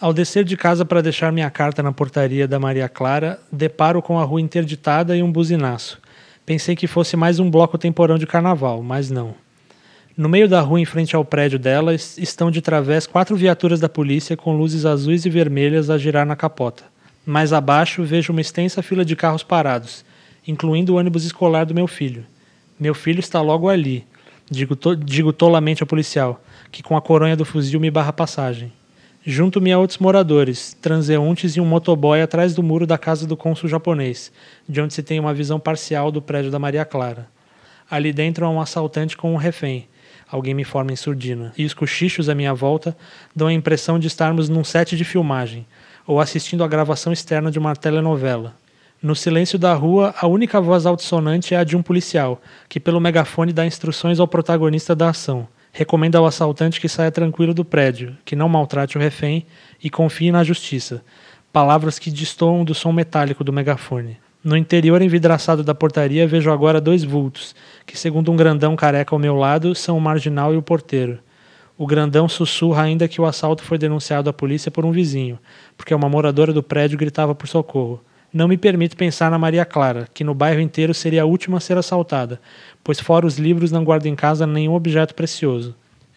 Ao 0.00 0.12
descer 0.12 0.44
de 0.44 0.56
casa 0.56 0.84
para 0.84 1.02
deixar 1.02 1.32
minha 1.32 1.50
carta 1.50 1.82
na 1.82 1.92
portaria 1.92 2.46
da 2.46 2.58
Maria 2.58 2.88
Clara, 2.88 3.40
deparo 3.50 4.00
com 4.00 4.18
a 4.18 4.24
rua 4.24 4.40
interditada 4.40 5.16
e 5.16 5.22
um 5.22 5.30
buzinaço. 5.30 6.00
Pensei 6.44 6.74
que 6.74 6.86
fosse 6.86 7.16
mais 7.16 7.38
um 7.38 7.50
bloco 7.50 7.78
temporão 7.78 8.18
de 8.18 8.26
carnaval, 8.26 8.82
mas 8.82 9.10
não. 9.10 9.34
No 10.14 10.28
meio 10.28 10.46
da 10.46 10.60
rua, 10.60 10.78
em 10.78 10.84
frente 10.84 11.16
ao 11.16 11.24
prédio 11.24 11.58
dela, 11.58 11.94
estão 11.94 12.50
de 12.50 12.60
través 12.60 13.06
quatro 13.06 13.34
viaturas 13.34 13.80
da 13.80 13.88
polícia 13.88 14.36
com 14.36 14.54
luzes 14.54 14.84
azuis 14.84 15.24
e 15.24 15.30
vermelhas 15.30 15.88
a 15.88 15.96
girar 15.96 16.26
na 16.26 16.36
capota. 16.36 16.84
Mais 17.24 17.50
abaixo, 17.50 18.04
vejo 18.04 18.30
uma 18.30 18.42
extensa 18.42 18.82
fila 18.82 19.06
de 19.06 19.16
carros 19.16 19.42
parados, 19.42 20.04
incluindo 20.46 20.92
o 20.92 20.96
ônibus 20.98 21.24
escolar 21.24 21.64
do 21.64 21.74
meu 21.74 21.86
filho. 21.86 22.26
Meu 22.78 22.94
filho 22.94 23.20
está 23.20 23.40
logo 23.40 23.70
ali, 23.70 24.04
digo, 24.50 24.76
to, 24.76 24.94
digo 24.94 25.32
tolamente 25.32 25.82
ao 25.82 25.86
policial, 25.86 26.42
que 26.70 26.82
com 26.82 26.94
a 26.94 27.00
coronha 27.00 27.36
do 27.36 27.46
fuzil 27.46 27.80
me 27.80 27.90
barra 27.90 28.12
passagem. 28.12 28.70
Junto-me 29.24 29.72
a 29.72 29.78
outros 29.78 29.98
moradores, 29.98 30.76
transeuntes 30.82 31.56
e 31.56 31.60
um 31.60 31.64
motoboy 31.64 32.20
atrás 32.20 32.54
do 32.54 32.62
muro 32.62 32.86
da 32.86 32.98
casa 32.98 33.26
do 33.26 33.36
cônsul 33.36 33.68
japonês, 33.68 34.30
de 34.68 34.78
onde 34.78 34.92
se 34.92 35.02
tem 35.02 35.18
uma 35.18 35.32
visão 35.32 35.58
parcial 35.58 36.12
do 36.12 36.20
prédio 36.20 36.50
da 36.50 36.58
Maria 36.58 36.84
Clara. 36.84 37.28
Ali 37.90 38.12
dentro 38.12 38.44
há 38.44 38.50
um 38.50 38.60
assaltante 38.60 39.16
com 39.16 39.32
um 39.32 39.36
refém. 39.36 39.86
Alguém 40.32 40.54
me 40.54 40.64
forma 40.64 40.90
em 40.90 40.96
surdina. 40.96 41.52
E 41.58 41.66
os 41.66 41.74
cochichos 41.74 42.30
à 42.30 42.34
minha 42.34 42.54
volta 42.54 42.96
dão 43.36 43.48
a 43.48 43.52
impressão 43.52 43.98
de 43.98 44.06
estarmos 44.06 44.48
num 44.48 44.64
set 44.64 44.96
de 44.96 45.04
filmagem, 45.04 45.66
ou 46.06 46.18
assistindo 46.18 46.64
à 46.64 46.66
gravação 46.66 47.12
externa 47.12 47.50
de 47.50 47.58
uma 47.58 47.76
telenovela. 47.76 48.54
No 49.02 49.14
silêncio 49.14 49.58
da 49.58 49.74
rua, 49.74 50.14
a 50.18 50.26
única 50.26 50.58
voz 50.58 50.86
altissonante 50.86 51.54
é 51.54 51.58
a 51.58 51.64
de 51.64 51.76
um 51.76 51.82
policial, 51.82 52.40
que 52.66 52.80
pelo 52.80 52.98
megafone 52.98 53.52
dá 53.52 53.66
instruções 53.66 54.18
ao 54.18 54.26
protagonista 54.26 54.96
da 54.96 55.10
ação. 55.10 55.46
Recomenda 55.70 56.16
ao 56.16 56.24
assaltante 56.24 56.80
que 56.80 56.88
saia 56.88 57.10
tranquilo 57.10 57.52
do 57.52 57.64
prédio, 57.64 58.16
que 58.24 58.34
não 58.34 58.48
maltrate 58.48 58.96
o 58.96 59.00
refém 59.00 59.44
e 59.84 59.90
confie 59.90 60.32
na 60.32 60.42
justiça. 60.42 61.02
Palavras 61.52 61.98
que 61.98 62.10
destoam 62.10 62.64
do 62.64 62.74
som 62.74 62.90
metálico 62.90 63.44
do 63.44 63.52
megafone. 63.52 64.16
No 64.42 64.56
interior 64.56 65.00
envidraçado 65.00 65.62
da 65.62 65.72
portaria 65.72 66.26
vejo 66.26 66.50
agora 66.50 66.80
dois 66.80 67.04
vultos, 67.04 67.54
que, 67.86 67.98
segundo 67.98 68.30
um 68.30 68.36
grandão 68.36 68.76
careca 68.76 69.14
ao 69.14 69.18
meu 69.18 69.36
lado, 69.36 69.74
são 69.74 69.96
o 69.96 70.00
marginal 70.00 70.54
e 70.54 70.56
o 70.56 70.62
porteiro. 70.62 71.18
O 71.76 71.86
grandão 71.86 72.28
sussurra 72.28 72.82
ainda 72.82 73.08
que 73.08 73.20
o 73.20 73.26
assalto 73.26 73.62
foi 73.62 73.78
denunciado 73.78 74.30
à 74.30 74.32
polícia 74.32 74.70
por 74.70 74.84
um 74.84 74.92
vizinho, 74.92 75.38
porque 75.76 75.94
uma 75.94 76.08
moradora 76.08 76.52
do 76.52 76.62
prédio 76.62 76.98
gritava 76.98 77.34
por 77.34 77.48
socorro. 77.48 78.00
Não 78.32 78.48
me 78.48 78.56
permito 78.56 78.96
pensar 78.96 79.30
na 79.30 79.38
Maria 79.38 79.64
Clara, 79.64 80.08
que 80.14 80.24
no 80.24 80.34
bairro 80.34 80.60
inteiro 80.60 80.94
seria 80.94 81.22
a 81.22 81.26
última 81.26 81.58
a 81.58 81.60
ser 81.60 81.76
assaltada, 81.76 82.40
pois 82.82 83.00
fora 83.00 83.26
os 83.26 83.38
livros 83.38 83.70
não 83.70 83.84
guardo 83.84 84.06
em 84.06 84.14
casa 84.14 84.46
nenhum 84.46 84.74
objeto 84.74 85.14
precioso. 85.14 85.74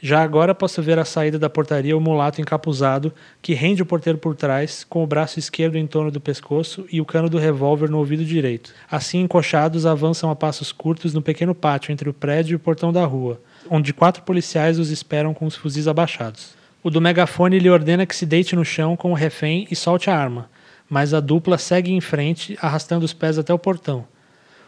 Já 0.07 0.21
agora 0.21 0.53
posso 0.53 0.83
ver 0.83 0.99
à 0.99 1.03
saída 1.03 1.39
da 1.39 1.49
portaria 1.49 1.97
o 1.97 1.99
mulato 1.99 2.39
encapuzado 2.39 3.11
que 3.41 3.55
rende 3.55 3.81
o 3.81 3.85
porteiro 3.87 4.19
por 4.19 4.35
trás, 4.35 4.83
com 4.83 5.03
o 5.03 5.07
braço 5.07 5.39
esquerdo 5.39 5.79
em 5.79 5.87
torno 5.87 6.11
do 6.11 6.21
pescoço 6.21 6.85
e 6.91 7.01
o 7.01 7.05
cano 7.05 7.27
do 7.27 7.39
revólver 7.39 7.89
no 7.89 7.97
ouvido 7.97 8.23
direito. 8.23 8.71
Assim, 8.87 9.21
encoxados, 9.21 9.83
avançam 9.83 10.29
a 10.29 10.35
passos 10.35 10.71
curtos 10.71 11.11
no 11.11 11.23
pequeno 11.23 11.55
pátio 11.55 11.91
entre 11.91 12.07
o 12.07 12.13
prédio 12.13 12.53
e 12.53 12.55
o 12.55 12.59
portão 12.59 12.93
da 12.93 13.03
rua, 13.03 13.41
onde 13.67 13.93
quatro 13.93 14.21
policiais 14.21 14.77
os 14.77 14.91
esperam 14.91 15.33
com 15.33 15.47
os 15.47 15.55
fuzis 15.55 15.87
abaixados. 15.87 16.53
O 16.83 16.91
do 16.91 17.01
megafone 17.01 17.57
lhe 17.57 17.71
ordena 17.71 18.05
que 18.05 18.15
se 18.15 18.27
deite 18.27 18.55
no 18.55 18.63
chão 18.63 18.95
com 18.95 19.09
o 19.09 19.15
refém 19.15 19.67
e 19.71 19.75
solte 19.75 20.11
a 20.11 20.15
arma, 20.15 20.47
mas 20.87 21.15
a 21.15 21.19
dupla 21.19 21.57
segue 21.57 21.91
em 21.91 21.99
frente, 21.99 22.55
arrastando 22.61 23.05
os 23.05 23.13
pés 23.13 23.39
até 23.39 23.51
o 23.51 23.57
portão. 23.57 24.05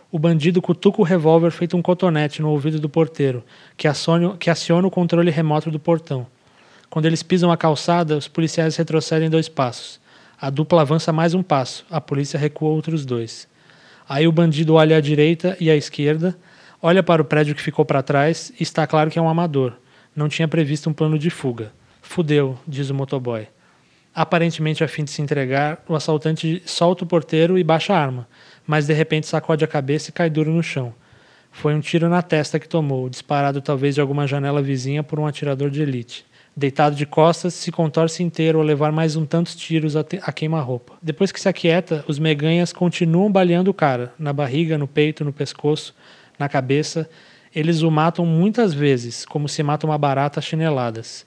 O 0.09 0.17
bandido 0.17 0.61
cutuca 0.61 1.01
o 1.01 1.03
revólver 1.03 1.51
feito 1.51 1.75
um 1.75 1.81
cotonete 1.81 2.41
no 2.41 2.49
ouvido 2.49 2.79
do 2.79 2.87
porteiro, 2.87 3.43
que 3.75 3.89
que 4.39 4.49
aciona 4.49 4.87
o 4.87 4.91
controle 4.91 5.29
remoto 5.29 5.69
do 5.69 5.79
portão. 5.79 6.25
Quando 6.89 7.05
eles 7.05 7.21
pisam 7.21 7.51
a 7.51 7.57
calçada, 7.57 8.15
os 8.15 8.25
policiais 8.25 8.77
retrocedem 8.77 9.29
dois 9.29 9.49
passos. 9.49 9.99
A 10.39 10.49
dupla 10.49 10.81
avança 10.81 11.11
mais 11.11 11.33
um 11.33 11.43
passo, 11.43 11.85
a 11.91 11.99
polícia 11.99 12.39
recua 12.39 12.69
outros 12.69 13.05
dois. 13.05 13.49
Aí 14.07 14.25
o 14.25 14.31
bandido 14.31 14.75
olha 14.75 14.95
à 14.95 15.01
direita 15.01 15.57
e 15.59 15.69
à 15.69 15.75
esquerda, 15.75 16.37
olha 16.81 17.03
para 17.03 17.21
o 17.21 17.25
prédio 17.25 17.53
que 17.53 17.61
ficou 17.61 17.83
para 17.83 18.01
trás 18.01 18.53
e 18.57 18.63
está 18.63 18.87
claro 18.87 19.11
que 19.11 19.19
é 19.19 19.21
um 19.21 19.27
amador. 19.27 19.73
Não 20.15 20.29
tinha 20.29 20.47
previsto 20.47 20.89
um 20.89 20.93
plano 20.93 21.19
de 21.19 21.29
fuga. 21.29 21.73
Fudeu, 22.01 22.57
diz 22.65 22.89
o 22.89 22.95
motoboy. 22.95 23.45
Aparentemente 24.15 24.85
a 24.85 24.87
fim 24.87 25.03
de 25.03 25.11
se 25.11 25.21
entregar, 25.21 25.83
o 25.85 25.95
assaltante 25.95 26.63
solta 26.65 27.03
o 27.03 27.07
porteiro 27.07 27.57
e 27.57 27.63
baixa 27.63 27.93
a 27.93 27.99
arma 27.99 28.25
mas 28.67 28.85
de 28.85 28.93
repente 28.93 29.25
sacode 29.25 29.63
a 29.63 29.67
cabeça 29.67 30.09
e 30.09 30.13
cai 30.13 30.29
duro 30.29 30.51
no 30.51 30.61
chão. 30.61 30.93
Foi 31.51 31.73
um 31.73 31.79
tiro 31.79 32.09
na 32.09 32.21
testa 32.21 32.59
que 32.59 32.67
tomou, 32.67 33.09
disparado 33.09 33.61
talvez 33.61 33.95
de 33.95 34.01
alguma 34.01 34.27
janela 34.27 34.61
vizinha 34.61 35.01
por 35.01 35.19
um 35.19 35.25
atirador 35.25 35.71
de 35.71 35.81
elite. 35.81 36.25
Deitado 36.55 36.95
de 36.95 37.05
costas, 37.05 37.53
se 37.53 37.71
contorce 37.71 38.23
inteiro 38.23 38.59
ao 38.59 38.65
levar 38.65 38.91
mais 38.91 39.15
um 39.15 39.25
tantos 39.25 39.55
tiros 39.55 39.95
a, 39.95 40.01
a 40.23 40.31
queima-roupa. 40.31 40.93
Depois 41.01 41.31
que 41.31 41.39
se 41.39 41.47
aquieta, 41.47 42.03
os 42.07 42.19
meganhas 42.19 42.73
continuam 42.73 43.31
baleando 43.31 43.71
o 43.71 43.73
cara, 43.73 44.11
na 44.19 44.33
barriga, 44.33 44.77
no 44.77 44.87
peito, 44.87 45.23
no 45.23 45.31
pescoço, 45.31 45.95
na 46.37 46.49
cabeça. 46.49 47.09
Eles 47.55 47.81
o 47.83 47.91
matam 47.91 48.25
muitas 48.25 48.73
vezes, 48.73 49.23
como 49.23 49.47
se 49.47 49.63
mata 49.63 49.85
uma 49.85 49.97
barata 49.97 50.39
a 50.39 50.43
chineladas. 50.43 51.25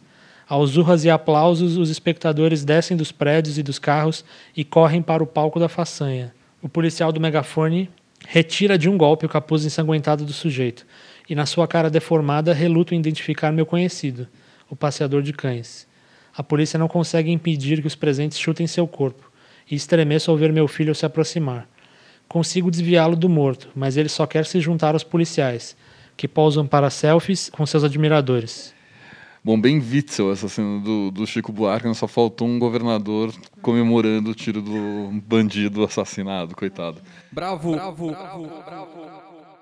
Aos 0.48 0.76
urras 0.76 1.04
e 1.04 1.10
aplausos, 1.10 1.76
os 1.76 1.90
espectadores 1.90 2.64
descem 2.64 2.96
dos 2.96 3.12
prédios 3.12 3.56
e 3.56 3.62
dos 3.62 3.78
carros 3.78 4.24
e 4.56 4.64
correm 4.64 5.00
para 5.00 5.22
o 5.22 5.26
palco 5.26 5.60
da 5.60 5.68
façanha. 5.68 6.34
O 6.62 6.68
policial 6.68 7.10
do 7.10 7.20
megafone 7.20 7.88
retira 8.28 8.76
de 8.76 8.86
um 8.88 8.98
golpe 8.98 9.24
o 9.24 9.28
capuz 9.28 9.64
ensanguentado 9.64 10.26
do 10.26 10.32
sujeito 10.32 10.86
e, 11.28 11.34
na 11.34 11.46
sua 11.46 11.66
cara 11.66 11.88
deformada, 11.88 12.52
reluta 12.52 12.94
em 12.94 12.98
identificar 12.98 13.50
meu 13.50 13.64
conhecido, 13.64 14.28
o 14.68 14.76
passeador 14.76 15.22
de 15.22 15.32
cães. 15.32 15.88
A 16.36 16.42
polícia 16.42 16.78
não 16.78 16.86
consegue 16.86 17.30
impedir 17.30 17.80
que 17.80 17.86
os 17.86 17.94
presentes 17.94 18.38
chutem 18.38 18.66
seu 18.66 18.86
corpo 18.86 19.30
e 19.70 19.74
estremeço 19.74 20.30
ao 20.30 20.36
ver 20.36 20.52
meu 20.52 20.68
filho 20.68 20.94
se 20.94 21.06
aproximar. 21.06 21.66
Consigo 22.28 22.70
desviá-lo 22.70 23.16
do 23.16 23.28
morto, 23.28 23.70
mas 23.74 23.96
ele 23.96 24.10
só 24.10 24.26
quer 24.26 24.44
se 24.44 24.60
juntar 24.60 24.94
aos 24.94 25.02
policiais, 25.02 25.74
que 26.14 26.28
pousam 26.28 26.66
para 26.66 26.90
selfies 26.90 27.48
com 27.48 27.64
seus 27.64 27.84
admiradores. 27.84 28.74
Bom, 29.42 29.58
bem 29.58 29.78
Witzel 29.78 30.30
essa 30.30 30.50
cena 30.50 30.80
do, 30.80 31.10
do 31.10 31.26
Chico 31.26 31.50
Buarque, 31.50 31.86
não 31.86 31.94
só 31.94 32.06
faltou 32.06 32.46
um 32.46 32.58
governador 32.58 33.32
comemorando 33.62 34.30
o 34.30 34.34
tiro 34.34 34.60
do 34.60 35.10
bandido 35.24 35.82
assassinado, 35.82 36.54
coitado. 36.54 37.00
Bravo, 37.32 37.72
bravo, 37.72 38.10
bravo, 38.10 38.62
bravo. 38.62 39.10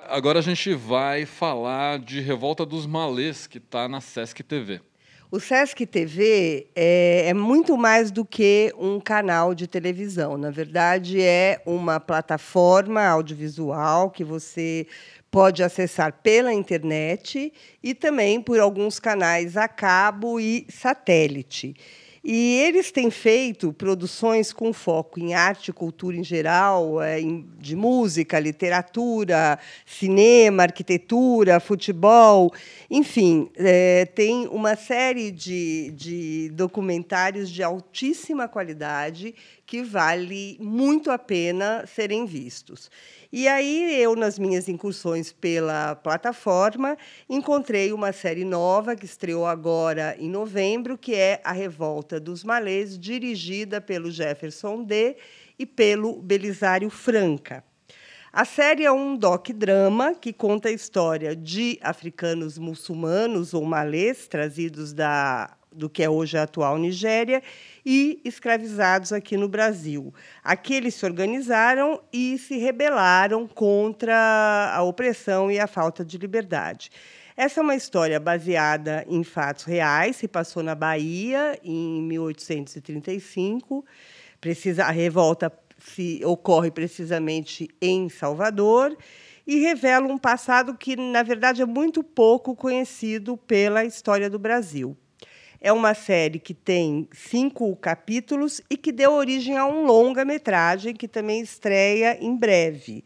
Agora 0.08 0.40
a 0.40 0.42
gente 0.42 0.74
vai 0.74 1.24
falar 1.24 2.00
de 2.00 2.20
Revolta 2.20 2.66
dos 2.66 2.86
Malês, 2.86 3.46
que 3.46 3.58
está 3.58 3.88
na 3.88 4.00
Sesc 4.00 4.42
TV. 4.42 4.80
O 5.30 5.38
Sesc 5.38 5.84
TV 5.84 6.68
é, 6.74 7.28
é, 7.28 7.34
muito 7.34 7.76
mais 7.76 8.10
do 8.10 8.24
que 8.24 8.72
um 8.78 8.98
canal 8.98 9.54
de 9.54 9.66
televisão. 9.66 10.38
Na 10.38 10.50
verdade, 10.50 11.20
é 11.20 11.60
uma 11.66 12.00
plataforma 12.00 13.04
audiovisual 13.04 14.10
que 14.10 14.24
você 14.24 14.86
pode 15.30 15.62
acessar 15.62 16.12
pela 16.22 16.52
internet 16.52 17.52
e 17.82 17.94
também 17.94 18.40
por 18.40 18.58
alguns 18.58 18.98
canais 18.98 19.56
a 19.56 19.68
cabo 19.68 20.40
e 20.40 20.66
satélite. 20.68 21.74
E 22.30 22.56
eles 22.56 22.90
têm 22.90 23.10
feito 23.10 23.72
produções 23.72 24.52
com 24.52 24.72
foco 24.72 25.20
em 25.20 25.34
arte 25.34 25.72
cultura 25.72 26.16
em 26.16 26.24
geral, 26.24 27.00
é, 27.00 27.20
de 27.58 27.76
música, 27.76 28.38
literatura, 28.38 29.58
cinema, 29.86 30.64
arquitetura, 30.64 31.60
futebol, 31.60 32.52
enfim, 32.90 33.48
é, 33.56 34.04
tem 34.04 34.46
uma 34.48 34.76
série 34.76 35.30
de, 35.30 35.90
de 35.92 36.50
documentários 36.50 37.48
de 37.48 37.62
altíssima 37.62 38.48
qualidade 38.48 39.34
que 39.64 39.82
vale 39.82 40.58
muito 40.60 41.10
a 41.10 41.18
pena 41.18 41.84
serem 41.86 42.26
vistos. 42.26 42.90
E 43.30 43.46
aí 43.46 44.00
eu, 44.00 44.16
nas 44.16 44.38
minhas 44.38 44.70
incursões 44.70 45.32
pela 45.32 45.94
plataforma, 45.94 46.96
encontrei 47.28 47.92
uma 47.92 48.10
série 48.10 48.42
nova 48.42 48.96
que 48.96 49.04
estreou 49.04 49.44
agora 49.44 50.16
em 50.18 50.30
novembro, 50.30 50.96
que 50.96 51.14
é 51.14 51.38
A 51.44 51.52
Revolta 51.52 52.18
dos 52.18 52.42
Malês, 52.42 52.98
dirigida 52.98 53.82
pelo 53.82 54.10
Jefferson 54.10 54.82
D. 54.82 55.16
e 55.58 55.66
pelo 55.66 56.22
Belisário 56.22 56.88
Franca. 56.88 57.62
A 58.32 58.46
série 58.46 58.84
é 58.84 58.92
um 58.92 59.14
doc-drama 59.14 60.14
que 60.14 60.32
conta 60.32 60.70
a 60.70 60.72
história 60.72 61.36
de 61.36 61.78
africanos 61.82 62.56
muçulmanos 62.56 63.52
ou 63.52 63.62
malês 63.64 64.26
trazidos 64.26 64.94
da 64.94 65.57
do 65.72 65.88
que 65.88 66.02
é 66.02 66.10
hoje 66.10 66.36
a 66.36 66.42
atual 66.42 66.78
Nigéria, 66.78 67.42
e 67.84 68.20
escravizados 68.24 69.12
aqui 69.12 69.36
no 69.36 69.48
Brasil. 69.48 70.12
Aqui 70.42 70.74
eles 70.74 70.94
se 70.94 71.06
organizaram 71.06 72.00
e 72.12 72.38
se 72.38 72.56
rebelaram 72.58 73.46
contra 73.46 74.72
a 74.74 74.82
opressão 74.82 75.50
e 75.50 75.58
a 75.58 75.66
falta 75.66 76.04
de 76.04 76.18
liberdade. 76.18 76.90
Essa 77.36 77.60
é 77.60 77.62
uma 77.62 77.76
história 77.76 78.18
baseada 78.18 79.04
em 79.08 79.22
fatos 79.22 79.64
reais, 79.64 80.16
se 80.16 80.26
passou 80.26 80.62
na 80.62 80.74
Bahia 80.74 81.58
em 81.62 82.02
1835. 82.02 83.84
Precisa 84.40 84.84
a 84.84 84.90
revolta 84.90 85.52
se 85.78 86.20
ocorre 86.24 86.70
precisamente 86.70 87.68
em 87.80 88.08
Salvador 88.08 88.96
e 89.46 89.60
revela 89.60 90.06
um 90.06 90.18
passado 90.18 90.76
que, 90.76 90.96
na 90.96 91.22
verdade, 91.22 91.62
é 91.62 91.66
muito 91.66 92.02
pouco 92.02 92.54
conhecido 92.54 93.36
pela 93.36 93.84
história 93.84 94.28
do 94.28 94.38
Brasil. 94.38 94.96
É 95.60 95.72
uma 95.72 95.92
série 95.92 96.38
que 96.38 96.54
tem 96.54 97.08
cinco 97.12 97.74
capítulos 97.74 98.60
e 98.70 98.76
que 98.76 98.92
deu 98.92 99.12
origem 99.12 99.58
a 99.58 99.66
um 99.66 99.84
longa-metragem 99.84 100.94
que 100.94 101.08
também 101.08 101.40
estreia 101.40 102.16
em 102.20 102.36
breve. 102.36 103.02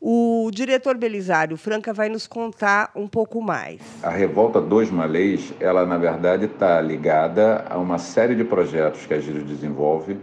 O 0.00 0.48
diretor 0.52 0.96
Belisário 0.96 1.56
Franca 1.56 1.92
vai 1.92 2.08
nos 2.08 2.28
contar 2.28 2.92
um 2.94 3.08
pouco 3.08 3.42
mais. 3.42 3.80
A 4.00 4.10
Revolta 4.10 4.60
dos 4.60 4.92
Malês, 4.92 5.52
ela 5.58 5.84
na 5.84 5.98
verdade 5.98 6.44
está 6.44 6.80
ligada 6.80 7.64
a 7.68 7.76
uma 7.76 7.98
série 7.98 8.36
de 8.36 8.44
projetos 8.44 9.04
que 9.04 9.14
a 9.14 9.18
Giro 9.18 9.42
desenvolve 9.42 10.18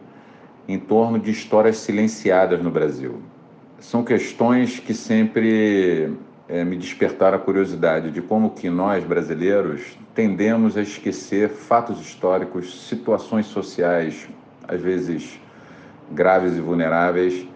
em 0.69 0.79
torno 0.79 1.19
de 1.19 1.29
histórias 1.29 1.75
silenciadas 1.77 2.63
no 2.63 2.71
Brasil. 2.71 3.21
São 3.81 4.01
questões 4.01 4.79
que 4.79 4.93
sempre 4.93 6.13
é, 6.47 6.63
me 6.63 6.77
despertaram 6.77 7.37
a 7.37 7.39
curiosidade 7.39 8.11
de 8.11 8.21
como 8.21 8.51
que 8.51 8.69
nós, 8.69 9.03
brasileiros, 9.03 9.97
tendemos 10.13 10.77
a 10.77 10.81
esquecer 10.81 11.49
fatos 11.49 11.99
históricos, 11.99 12.87
situações 12.87 13.47
sociais, 13.47 14.27
às 14.67 14.79
vezes 14.79 15.39
graves 16.11 16.55
e 16.55 16.61
vulneráveis, 16.61 17.47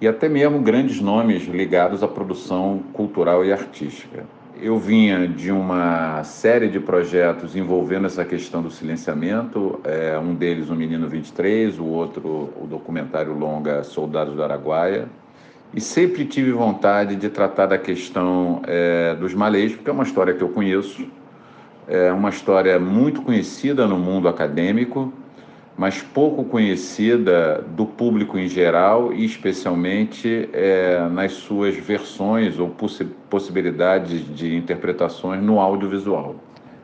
e 0.00 0.08
até 0.08 0.28
mesmo 0.28 0.60
grandes 0.60 1.00
nomes 1.00 1.44
ligados 1.44 2.02
à 2.02 2.08
produção 2.08 2.82
cultural 2.92 3.44
e 3.44 3.52
artística. 3.52 4.24
Eu 4.60 4.78
vinha 4.78 5.26
de 5.26 5.50
uma 5.50 6.22
série 6.24 6.68
de 6.68 6.78
projetos 6.78 7.56
envolvendo 7.56 8.06
essa 8.06 8.24
questão 8.24 8.62
do 8.62 8.70
silenciamento, 8.70 9.80
é, 9.84 10.18
um 10.18 10.34
deles 10.34 10.68
o 10.68 10.74
Menino 10.74 11.08
23, 11.08 11.78
o 11.78 11.86
outro 11.86 12.52
o 12.60 12.66
documentário 12.68 13.32
longa 13.32 13.82
Soldados 13.84 14.34
do 14.34 14.42
Araguaia, 14.42 15.08
e 15.74 15.80
sempre 15.80 16.24
tive 16.24 16.52
vontade 16.52 17.16
de 17.16 17.28
tratar 17.28 17.66
da 17.66 17.78
questão 17.78 18.60
é, 18.66 19.14
dos 19.14 19.32
malês, 19.32 19.74
porque 19.74 19.88
é 19.88 19.92
uma 19.92 20.04
história 20.04 20.34
que 20.34 20.42
eu 20.42 20.48
conheço, 20.50 21.06
é 21.88 22.12
uma 22.12 22.28
história 22.28 22.78
muito 22.78 23.22
conhecida 23.22 23.86
no 23.86 23.98
mundo 23.98 24.28
acadêmico, 24.28 25.12
mas 25.76 26.02
pouco 26.02 26.44
conhecida 26.44 27.64
do 27.74 27.86
público 27.86 28.38
em 28.38 28.46
geral 28.46 29.12
e 29.12 29.24
especialmente 29.24 30.48
é, 30.52 31.08
nas 31.10 31.32
suas 31.32 31.74
versões 31.74 32.58
ou 32.58 32.68
possi 32.68 33.04
possibilidades 33.30 34.22
de 34.36 34.54
interpretações 34.54 35.42
no 35.42 35.58
audiovisual. 35.58 36.36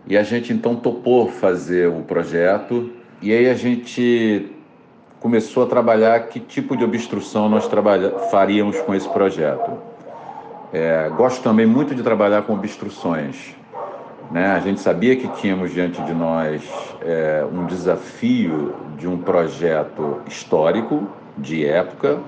E 0.07 0.16
a 0.16 0.23
gente 0.23 0.52
então 0.54 0.75
topou 0.75 1.28
fazer 1.28 1.88
o 1.88 2.00
projeto 2.00 2.90
e 3.21 3.30
aí 3.30 3.49
a 3.50 3.54
gente 3.54 4.50
começou 5.21 5.65
a 5.65 5.67
trabalhar 5.67 6.21
que 6.29 6.39
tipo 6.39 6.77
de 6.77 6.85
obstrução 6.85 7.49
nós 7.49 7.69
faríamos 8.31 8.81
com 8.81 8.95
esse 8.95 9.09
projeto. 9.09 9.73
É, 10.73 11.11
gosto 11.17 11.43
também 11.43 11.67
muito 11.67 11.95
de 11.95 12.03
trabalhar 12.03 12.43
com 12.43 12.53
obstruções 12.53 13.57
Né? 14.31 14.47
A 14.47 14.61
gente 14.61 14.81
sabia 14.81 15.17
que 15.17 15.27
tínhamos 15.29 15.73
diante 15.73 16.03
de 16.03 16.13
nós 16.13 16.63
é, 17.01 17.45
um 17.51 17.65
desafio 17.65 18.75
de 18.99 19.09
um 19.09 19.17
projeto 19.17 20.21
histórico, 20.27 21.09
de 21.37 21.65
época. 21.65 22.19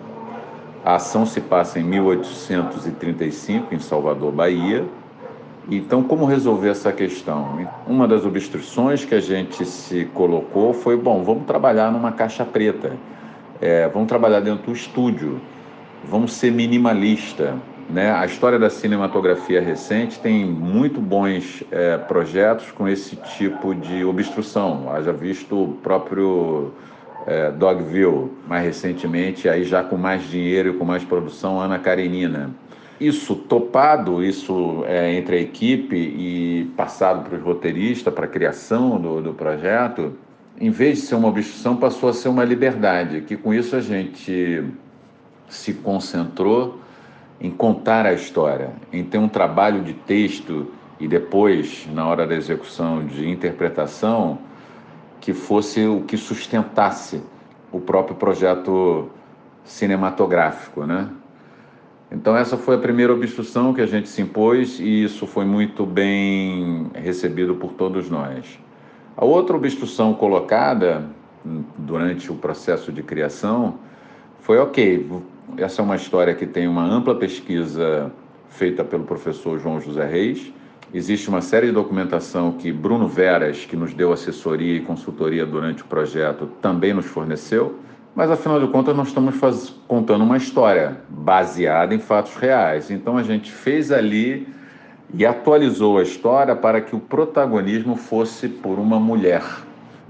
A 0.82 0.94
ação 0.94 1.26
se 1.26 1.42
passa 1.42 1.78
em 1.78 1.84
1835, 1.84 3.74
em 3.74 3.78
Salvador, 3.78 4.32
Bahia. 4.32 4.86
Então, 5.70 6.02
como 6.02 6.24
resolver 6.24 6.70
essa 6.70 6.92
questão? 6.92 7.64
Uma 7.86 8.08
das 8.08 8.26
obstruções 8.26 9.04
que 9.04 9.14
a 9.14 9.20
gente 9.20 9.64
se 9.64 10.04
colocou 10.06 10.74
foi: 10.74 10.96
bom, 10.96 11.22
vamos 11.22 11.44
trabalhar 11.44 11.92
numa 11.92 12.10
caixa 12.10 12.44
preta, 12.44 12.96
é, 13.60 13.88
vamos 13.88 14.08
trabalhar 14.08 14.40
dentro 14.40 14.66
do 14.66 14.72
estúdio, 14.72 15.40
vamos 16.04 16.32
ser 16.32 16.50
minimalista. 16.50 17.54
Né? 17.88 18.10
A 18.10 18.26
história 18.26 18.58
da 18.58 18.68
cinematografia 18.68 19.60
recente 19.60 20.18
tem 20.18 20.44
muito 20.44 21.00
bons 21.00 21.62
é, 21.70 21.96
projetos 21.96 22.70
com 22.72 22.88
esse 22.88 23.14
tipo 23.14 23.72
de 23.72 24.04
obstrução. 24.04 24.92
Haja 24.92 25.12
visto 25.12 25.64
o 25.64 25.72
próprio 25.74 26.72
é, 27.26 27.50
Dogville, 27.52 28.30
mais 28.48 28.64
recentemente, 28.64 29.48
aí 29.48 29.62
já 29.62 29.84
com 29.84 29.96
mais 29.96 30.22
dinheiro 30.28 30.70
e 30.70 30.72
com 30.72 30.84
mais 30.84 31.04
produção, 31.04 31.60
Ana 31.60 31.78
Karenina. 31.78 32.50
Isso 33.00 33.34
topado, 33.34 34.22
isso 34.22 34.84
é, 34.86 35.14
entre 35.14 35.36
a 35.36 35.40
equipe 35.40 35.96
e 35.96 36.70
passado 36.76 37.26
para 37.26 37.38
os 37.38 37.42
roteiristas, 37.42 38.12
para 38.12 38.26
a 38.26 38.28
criação 38.28 39.00
do, 39.00 39.22
do 39.22 39.32
projeto, 39.32 40.12
em 40.60 40.68
vez 40.68 40.98
de 40.98 41.06
ser 41.06 41.14
uma 41.14 41.28
obstrução, 41.28 41.76
passou 41.76 42.10
a 42.10 42.12
ser 42.12 42.28
uma 42.28 42.44
liberdade, 42.44 43.22
que 43.22 43.38
com 43.38 43.54
isso 43.54 43.74
a 43.74 43.80
gente 43.80 44.62
se 45.48 45.72
concentrou 45.72 46.78
em 47.40 47.50
contar 47.50 48.04
a 48.04 48.12
história, 48.12 48.70
em 48.92 49.02
ter 49.02 49.16
um 49.16 49.28
trabalho 49.28 49.82
de 49.82 49.94
texto 49.94 50.70
e 51.00 51.08
depois, 51.08 51.88
na 51.94 52.06
hora 52.06 52.26
da 52.26 52.34
execução, 52.34 53.06
de 53.06 53.26
interpretação, 53.26 54.38
que 55.18 55.32
fosse 55.32 55.86
o 55.86 56.02
que 56.02 56.18
sustentasse 56.18 57.22
o 57.72 57.80
próprio 57.80 58.16
projeto 58.16 59.08
cinematográfico, 59.64 60.84
né? 60.84 61.08
Então 62.12 62.36
essa 62.36 62.56
foi 62.56 62.74
a 62.74 62.78
primeira 62.78 63.12
obstrução 63.12 63.72
que 63.72 63.80
a 63.80 63.86
gente 63.86 64.08
se 64.08 64.20
impôs 64.20 64.80
e 64.80 65.04
isso 65.04 65.26
foi 65.26 65.44
muito 65.44 65.86
bem 65.86 66.90
recebido 66.94 67.54
por 67.54 67.72
todos 67.72 68.10
nós. 68.10 68.58
A 69.16 69.24
outra 69.24 69.56
obstrução 69.56 70.12
colocada 70.14 71.04
durante 71.78 72.30
o 72.30 72.34
processo 72.34 72.92
de 72.92 73.02
criação 73.02 73.78
foi 74.40 74.58
ok, 74.58 75.08
essa 75.56 75.82
é 75.82 75.84
uma 75.84 75.96
história 75.96 76.34
que 76.34 76.46
tem 76.46 76.66
uma 76.66 76.84
ampla 76.84 77.14
pesquisa 77.14 78.10
feita 78.48 78.84
pelo 78.84 79.04
professor 79.04 79.58
João 79.58 79.80
José 79.80 80.04
Reis. 80.04 80.52
Existe 80.92 81.28
uma 81.28 81.40
série 81.40 81.68
de 81.68 81.72
documentação 81.72 82.52
que 82.52 82.72
Bruno 82.72 83.06
Veras, 83.06 83.64
que 83.64 83.76
nos 83.76 83.94
deu 83.94 84.12
assessoria 84.12 84.74
e 84.76 84.80
consultoria 84.80 85.46
durante 85.46 85.82
o 85.82 85.86
projeto, 85.86 86.46
também 86.60 86.92
nos 86.92 87.06
forneceu. 87.06 87.76
Mas 88.20 88.30
afinal 88.30 88.60
de 88.60 88.66
contas, 88.66 88.94
nós 88.94 89.08
estamos 89.08 89.34
faz... 89.36 89.74
contando 89.88 90.22
uma 90.24 90.36
história 90.36 90.98
baseada 91.08 91.94
em 91.94 91.98
fatos 91.98 92.36
reais. 92.36 92.90
Então 92.90 93.16
a 93.16 93.22
gente 93.22 93.50
fez 93.50 93.90
ali 93.90 94.46
e 95.14 95.24
atualizou 95.24 95.96
a 95.96 96.02
história 96.02 96.54
para 96.54 96.82
que 96.82 96.94
o 96.94 97.00
protagonismo 97.00 97.96
fosse 97.96 98.46
por 98.46 98.78
uma 98.78 99.00
mulher, 99.00 99.42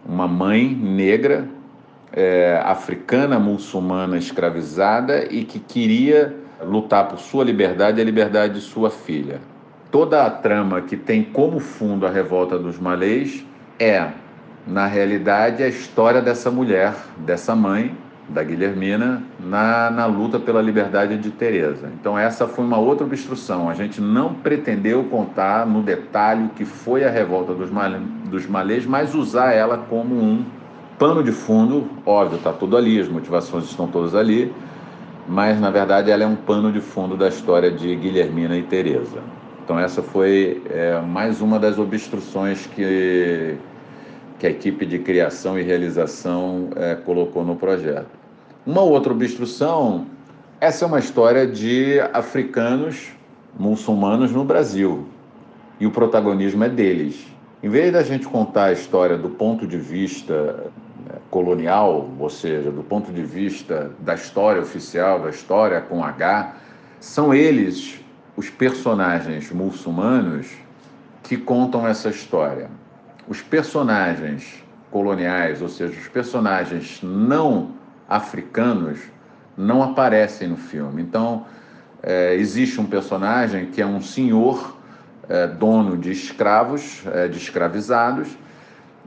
uma 0.05 0.27
mãe 0.27 0.75
negra 0.75 1.47
é, 2.13 2.61
africana 2.65 3.39
muçulmana 3.39 4.19
escravizada 4.19 5.33
e 5.33 5.45
que 5.45 5.61
queria 5.61 6.35
lutar 6.65 7.07
por 7.07 7.21
sua 7.21 7.45
liberdade 7.45 8.01
e 8.01 8.03
a 8.03 8.05
liberdade 8.05 8.55
de 8.55 8.61
sua 8.61 8.91
filha. 8.91 9.41
Toda 9.89 10.27
a 10.27 10.31
trama 10.31 10.81
que 10.81 10.97
tem 10.97 11.23
como 11.23 11.61
fundo 11.61 12.05
a 12.05 12.11
revolta 12.11 12.59
dos 12.59 12.77
malês 12.77 13.47
é, 13.79 14.09
na 14.67 14.87
realidade, 14.87 15.63
a 15.63 15.69
história 15.69 16.21
dessa 16.21 16.51
mulher, 16.51 16.95
dessa 17.17 17.55
mãe, 17.55 17.97
da 18.33 18.45
Guilhermina, 18.45 19.23
na, 19.41 19.91
na 19.91 20.07
luta 20.07 20.39
pela 20.39 20.63
liberdade 20.63 21.19
de 21.19 21.31
Teresa. 21.31 21.91
Então 22.01 22.19
essa 22.19 22.47
foi 22.47 22.65
uma 22.65 22.79
outra 22.79 23.05
obstrução. 23.05 23.69
A 23.69 23.75
gente 23.75 24.01
não 24.01 24.35
pretendeu 24.35 25.05
contar 25.05 25.67
no 25.67 25.83
detalhe 25.83 26.45
o 26.45 26.49
que 26.51 26.65
foi 26.65 27.05
a 27.05 27.11
revolta 27.11 27.53
dos, 27.53 27.71
mal, 27.71 27.91
dos 28.27 28.47
malês, 28.47 28.87
mas 28.87 29.15
usar 29.15 29.53
ela 29.53 29.79
como 29.79 30.15
um 30.15 30.45
pano 30.99 31.25
de 31.25 31.33
fundo, 31.33 31.89
óbvio, 32.07 32.37
está 32.37 32.53
tudo 32.53 32.77
ali, 32.77 33.01
as 33.01 33.09
motivações 33.09 33.65
estão 33.65 33.89
todas 33.89 34.15
ali, 34.15 34.53
mas 35.27 35.59
na 35.61 35.71
verdade 35.71 36.11
ela 36.11 36.23
é 36.23 36.27
um 36.27 36.37
pano 36.37 36.71
de 36.71 36.81
fundo 36.81 37.17
da 37.17 37.29
história 37.29 37.71
de 37.71 37.97
Guilhermina 37.97 38.57
e 38.57 38.63
Teresa. 38.63 39.21
Então 39.65 39.79
essa 39.79 40.03
foi 40.03 40.63
é, 40.71 41.01
mais 41.01 41.41
uma 41.41 41.59
das 41.59 41.79
obstruções 41.79 42.67
que, 42.67 43.57
que 44.39 44.47
a 44.47 44.51
equipe 44.51 44.85
de 44.87 44.99
criação 44.99 45.59
e 45.59 45.63
realização 45.63 46.69
é, 46.77 46.95
colocou 46.95 47.45
no 47.45 47.57
projeto. 47.57 48.20
Uma 48.67 48.83
outra 48.83 49.11
obstrução, 49.11 50.07
essa 50.61 50.85
é 50.85 50.87
uma 50.87 50.99
história 50.99 51.47
de 51.47 51.99
africanos 52.13 53.09
muçulmanos 53.59 54.33
no 54.33 54.45
Brasil 54.45 55.07
e 55.81 55.87
o 55.87 55.91
protagonismo 55.91 56.63
é 56.65 56.69
deles. 56.69 57.27
Em 57.63 57.71
vez 57.71 57.91
da 57.91 58.03
gente 58.03 58.29
contar 58.29 58.65
a 58.65 58.73
história 58.73 59.17
do 59.17 59.31
ponto 59.31 59.67
de 59.67 59.79
vista 59.79 60.67
colonial, 61.31 62.11
ou 62.19 62.29
seja, 62.29 62.71
do 62.71 62.83
ponto 62.83 63.11
de 63.11 63.23
vista 63.23 63.93
da 63.99 64.13
história 64.15 64.61
oficial, 64.61 65.21
da 65.21 65.31
história 65.31 65.81
com 65.81 66.05
H, 66.05 66.55
são 67.01 67.33
eles 67.33 67.99
os 68.37 68.51
personagens 68.51 69.51
muçulmanos 69.51 70.49
que 71.23 71.39
contam 71.39 71.89
essa 71.89 72.11
história. 72.11 72.71
Os 73.27 73.41
personagens 73.41 74.63
coloniais, 74.91 75.63
ou 75.63 75.69
seja, 75.71 75.99
os 75.99 76.09
personagens 76.09 77.01
não 77.03 77.80
africanos, 78.11 78.99
não 79.57 79.83
aparecem 79.83 80.49
no 80.49 80.57
filme. 80.57 81.01
Então, 81.01 81.47
é, 82.03 82.35
existe 82.35 82.81
um 82.81 82.87
personagem 82.87 83.67
que 83.67 83.81
é 83.81 83.87
um 83.87 84.01
senhor 84.01 84.77
é, 85.29 85.47
dono 85.47 85.97
de 85.97 86.11
escravos, 86.11 87.03
é, 87.07 87.29
de 87.29 87.39
escravizados, 87.39 88.37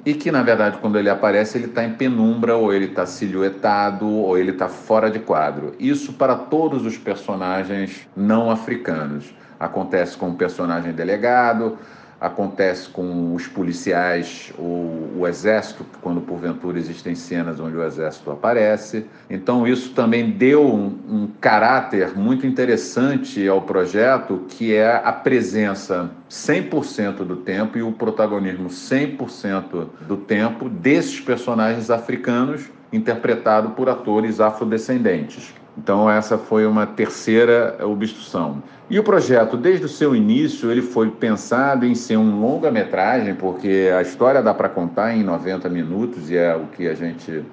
e 0.05 0.13
que 0.13 0.31
na 0.31 0.43
verdade 0.43 0.77
quando 0.79 0.97
ele 0.97 1.09
aparece 1.09 1.57
ele 1.57 1.65
está 1.65 1.83
em 1.83 1.93
penumbra 1.93 2.55
ou 2.55 2.73
ele 2.73 2.85
está 2.85 3.05
silhuetado 3.05 4.07
ou 4.07 4.37
ele 4.37 4.51
está 4.51 4.67
fora 4.67 5.09
de 5.09 5.19
quadro. 5.19 5.73
Isso 5.79 6.13
para 6.13 6.35
todos 6.35 6.85
os 6.85 6.97
personagens 6.97 8.07
não 8.15 8.49
africanos. 8.49 9.33
Acontece 9.59 10.17
com 10.17 10.29
o 10.29 10.35
personagem 10.35 10.91
delegado, 10.91 11.77
acontece 12.23 12.87
com 12.87 13.35
os 13.35 13.47
policiais, 13.47 14.53
o, 14.57 15.09
o 15.17 15.27
exército, 15.27 15.85
quando 16.01 16.21
porventura 16.21 16.79
existem 16.79 17.13
cenas 17.15 17.59
onde 17.59 17.75
o 17.75 17.83
exército 17.83 18.31
aparece. 18.31 19.05
Então, 19.29 19.67
isso 19.67 19.91
também 19.91 20.31
deu 20.31 20.65
um, 20.65 20.85
um 21.09 21.27
caráter 21.41 22.17
muito 22.17 22.47
interessante 22.47 23.45
ao 23.45 23.61
projeto, 23.63 24.45
que 24.47 24.73
é 24.73 25.01
a 25.03 25.11
presença 25.11 26.09
100% 26.29 27.25
do 27.25 27.35
tempo 27.35 27.77
e 27.77 27.83
o 27.83 27.91
protagonismo 27.91 28.69
100% 28.69 29.87
do 30.07 30.15
tempo 30.15 30.69
desses 30.69 31.19
personagens 31.19 31.89
africanos 31.89 32.71
interpretado 32.93 33.71
por 33.71 33.89
atores 33.89 34.39
afrodescendentes. 34.39 35.53
Então 35.77 36.09
essa 36.09 36.37
foi 36.37 36.65
uma 36.65 36.85
terceira 36.85 37.77
obstrução. 37.81 38.61
E 38.89 38.99
o 38.99 39.03
projeto, 39.03 39.57
desde 39.57 39.85
o 39.85 39.89
seu 39.89 40.15
início, 40.15 40.69
ele 40.69 40.81
foi 40.81 41.09
pensado 41.09 41.85
em 41.85 41.95
ser 41.95 42.17
um 42.17 42.39
longa-metragem, 42.39 43.33
porque 43.33 43.89
a 43.97 44.01
história 44.01 44.41
dá 44.41 44.53
para 44.53 44.69
contar 44.69 45.15
em 45.15 45.23
90 45.23 45.67
minutos 45.69 46.29
e 46.29 46.37
é 46.37 46.55
o 46.55 46.67
que 46.67 46.87
a 46.87 46.93
gente 46.93 47.43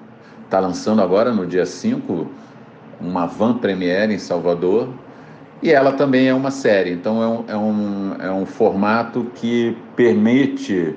está 0.45 0.59
lançando 0.59 1.01
agora 1.01 1.33
no 1.33 1.47
dia 1.47 1.65
5, 1.65 2.27
uma 2.99 3.25
van 3.25 3.57
premiere 3.57 4.13
em 4.13 4.19
Salvador. 4.19 4.89
E 5.63 5.71
ela 5.71 5.91
também 5.93 6.27
é 6.27 6.33
uma 6.33 6.51
série, 6.51 6.91
então 6.91 7.21
é 7.21 7.27
um, 7.27 7.45
é 7.47 7.57
um, 7.57 8.15
é 8.19 8.31
um 8.31 8.45
formato 8.45 9.27
que 9.35 9.77
permite, 9.95 10.95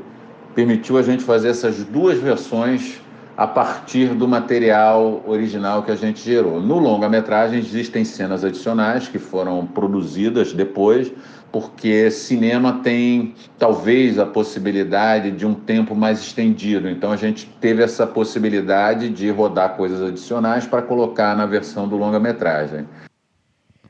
permitiu 0.54 0.96
a 0.96 1.02
gente 1.02 1.22
fazer 1.22 1.48
essas 1.48 1.84
duas 1.84 2.18
versões 2.18 3.03
a 3.36 3.46
partir 3.46 4.14
do 4.14 4.28
material 4.28 5.22
original 5.26 5.82
que 5.82 5.90
a 5.90 5.96
gente 5.96 6.20
gerou. 6.20 6.60
No 6.60 6.78
longa-metragem 6.78 7.58
existem 7.58 8.04
cenas 8.04 8.44
adicionais 8.44 9.08
que 9.08 9.18
foram 9.18 9.66
produzidas 9.66 10.52
depois, 10.52 11.12
porque 11.50 12.10
cinema 12.10 12.80
tem 12.82 13.34
talvez 13.58 14.18
a 14.18 14.26
possibilidade 14.26 15.30
de 15.30 15.46
um 15.46 15.54
tempo 15.54 15.94
mais 15.94 16.20
estendido. 16.20 16.88
Então 16.88 17.12
a 17.12 17.16
gente 17.16 17.46
teve 17.60 17.82
essa 17.82 18.06
possibilidade 18.06 19.08
de 19.08 19.30
rodar 19.30 19.76
coisas 19.76 20.02
adicionais 20.02 20.66
para 20.66 20.82
colocar 20.82 21.36
na 21.36 21.46
versão 21.46 21.88
do 21.88 21.96
longa-metragem. 21.96 22.86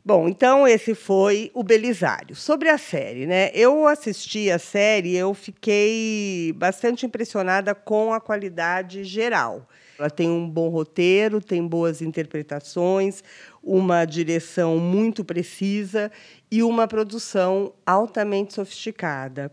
Bom, 0.07 0.29
então 0.29 0.69
esse 0.69 0.95
foi 0.95 1.51
o 1.55 1.63
Belisário. 1.63 2.37
Sobre 2.37 2.69
a 2.69 2.77
série, 2.77 3.25
né? 3.25 3.51
Eu 3.55 3.87
assisti 3.87 4.51
a 4.51 4.59
série, 4.59 5.17
eu 5.17 5.33
fiquei 5.33 6.53
bastante 6.57 7.07
impressionada 7.07 7.75
com 7.75 8.13
a 8.13 8.21
qualidade 8.21 9.03
geral. 9.03 9.67
Ela 9.99 10.11
tem 10.11 10.29
um 10.29 10.47
bom 10.47 10.69
roteiro, 10.69 11.41
tem 11.41 11.67
boas 11.67 12.03
interpretações, 12.03 13.25
uma 13.63 14.05
direção 14.05 14.77
muito 14.79 15.25
precisa 15.25 16.13
e 16.51 16.63
uma 16.63 16.87
produção 16.87 17.73
altamente 17.87 18.53
sofisticada. 18.53 19.51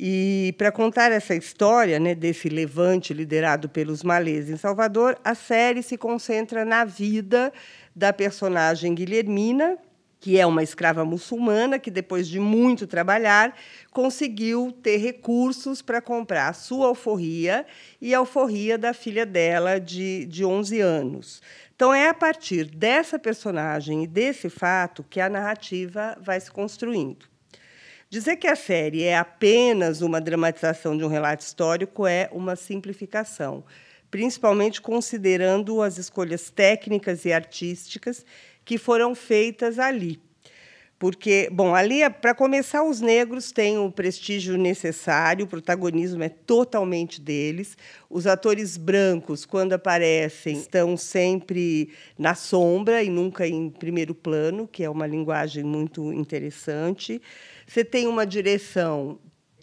E 0.00 0.54
para 0.56 0.70
contar 0.70 1.10
essa 1.10 1.34
história 1.34 1.98
né, 1.98 2.14
desse 2.14 2.48
levante 2.48 3.12
liderado 3.12 3.68
pelos 3.68 4.04
malês 4.04 4.48
em 4.48 4.56
Salvador, 4.56 5.18
a 5.24 5.34
série 5.34 5.82
se 5.82 5.98
concentra 5.98 6.64
na 6.64 6.84
vida 6.84 7.52
da 7.98 8.12
personagem 8.12 8.94
Guilhermina, 8.94 9.76
que 10.20 10.38
é 10.38 10.46
uma 10.46 10.62
escrava 10.62 11.04
muçulmana 11.04 11.80
que, 11.80 11.90
depois 11.90 12.28
de 12.28 12.38
muito 12.38 12.86
trabalhar, 12.86 13.56
conseguiu 13.90 14.72
ter 14.82 14.98
recursos 14.98 15.82
para 15.82 16.00
comprar 16.00 16.48
a 16.48 16.52
sua 16.52 16.86
alforria 16.86 17.66
e 18.00 18.14
a 18.14 18.18
alforria 18.18 18.78
da 18.78 18.94
filha 18.94 19.26
dela, 19.26 19.80
de, 19.80 20.26
de 20.26 20.44
11 20.44 20.80
anos. 20.80 21.42
Então, 21.74 21.92
é 21.92 22.08
a 22.08 22.14
partir 22.14 22.66
dessa 22.66 23.18
personagem 23.18 24.04
e 24.04 24.06
desse 24.06 24.48
fato 24.48 25.04
que 25.10 25.20
a 25.20 25.28
narrativa 25.28 26.16
vai 26.20 26.38
se 26.38 26.52
construindo. 26.52 27.26
Dizer 28.08 28.36
que 28.36 28.46
a 28.46 28.56
série 28.56 29.02
é 29.02 29.18
apenas 29.18 30.02
uma 30.02 30.20
dramatização 30.20 30.96
de 30.96 31.04
um 31.04 31.08
relato 31.08 31.42
histórico 31.42 32.06
é 32.06 32.28
uma 32.32 32.54
simplificação, 32.54 33.64
principalmente 34.10 34.80
considerando 34.80 35.82
as 35.82 35.98
escolhas 35.98 36.50
técnicas 36.50 37.24
e 37.24 37.32
artísticas 37.32 38.24
que 38.64 38.78
foram 38.78 39.14
feitas 39.14 39.78
ali. 39.78 40.20
Porque, 40.98 41.48
bom, 41.52 41.76
ali, 41.76 42.00
para 42.10 42.34
começar, 42.34 42.82
os 42.82 43.00
negros 43.00 43.52
têm 43.52 43.78
o 43.78 43.90
prestígio 43.90 44.56
necessário, 44.58 45.44
o 45.44 45.48
protagonismo 45.48 46.24
é 46.24 46.28
totalmente 46.28 47.20
deles. 47.20 47.78
Os 48.10 48.26
atores 48.26 48.76
brancos, 48.76 49.46
quando 49.46 49.74
aparecem, 49.74 50.54
estão 50.54 50.96
sempre 50.96 51.90
na 52.18 52.34
sombra 52.34 53.00
e 53.00 53.08
nunca 53.08 53.46
em 53.46 53.70
primeiro 53.70 54.12
plano, 54.12 54.66
que 54.66 54.82
é 54.82 54.90
uma 54.90 55.06
linguagem 55.06 55.62
muito 55.62 56.12
interessante. 56.12 57.22
Você 57.64 57.84
tem 57.84 58.08
uma 58.08 58.26
direção 58.26 59.20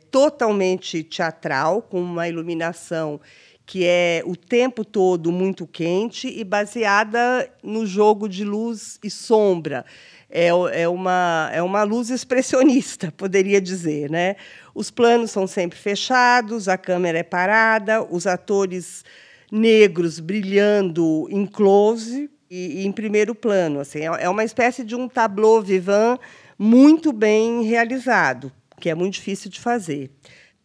totalmente 0.10 1.04
teatral, 1.04 1.82
com 1.82 2.02
uma 2.02 2.30
iluminação 2.30 3.20
que 3.66 3.84
é 3.86 4.22
o 4.26 4.36
tempo 4.36 4.86
todo 4.86 5.32
muito 5.32 5.66
quente 5.66 6.28
e 6.28 6.44
baseada 6.44 7.50
no 7.64 7.86
jogo 7.86 8.30
de 8.30 8.44
luz 8.44 9.00
e 9.04 9.10
sombra. 9.10 9.86
É, 10.30 10.48
é, 10.48 10.88
uma, 10.88 11.50
é 11.54 11.62
uma 11.62 11.84
luz 11.84 12.10
expressionista, 12.10 13.12
poderia 13.18 13.60
dizer. 13.60 14.10
Né? 14.10 14.36
Os 14.74 14.92
planos 14.92 15.32
são 15.32 15.48
sempre 15.48 15.78
fechados, 15.80 16.68
a 16.68 16.78
câmera 16.78 17.20
é 17.20 17.24
parada, 17.24 18.04
os 18.04 18.28
atores 18.28 19.04
negros 19.52 20.20
brilhando 20.20 21.28
em 21.32 21.46
close 21.46 22.30
e, 22.50 22.82
e 22.82 22.86
em 22.86 22.92
primeiro 22.92 23.34
plano. 23.34 23.80
Assim, 23.80 24.00
é, 24.00 24.26
é 24.26 24.30
uma 24.30 24.44
espécie 24.44 24.84
de 24.84 24.96
um 24.96 25.08
tableau 25.08 25.62
vivant 25.62 26.20
muito 26.58 27.12
bem 27.12 27.64
realizado, 27.64 28.52
que 28.80 28.90
é 28.90 28.96
muito 28.96 29.14
difícil 29.16 29.50
de 29.50 29.60
fazer. 29.60 30.12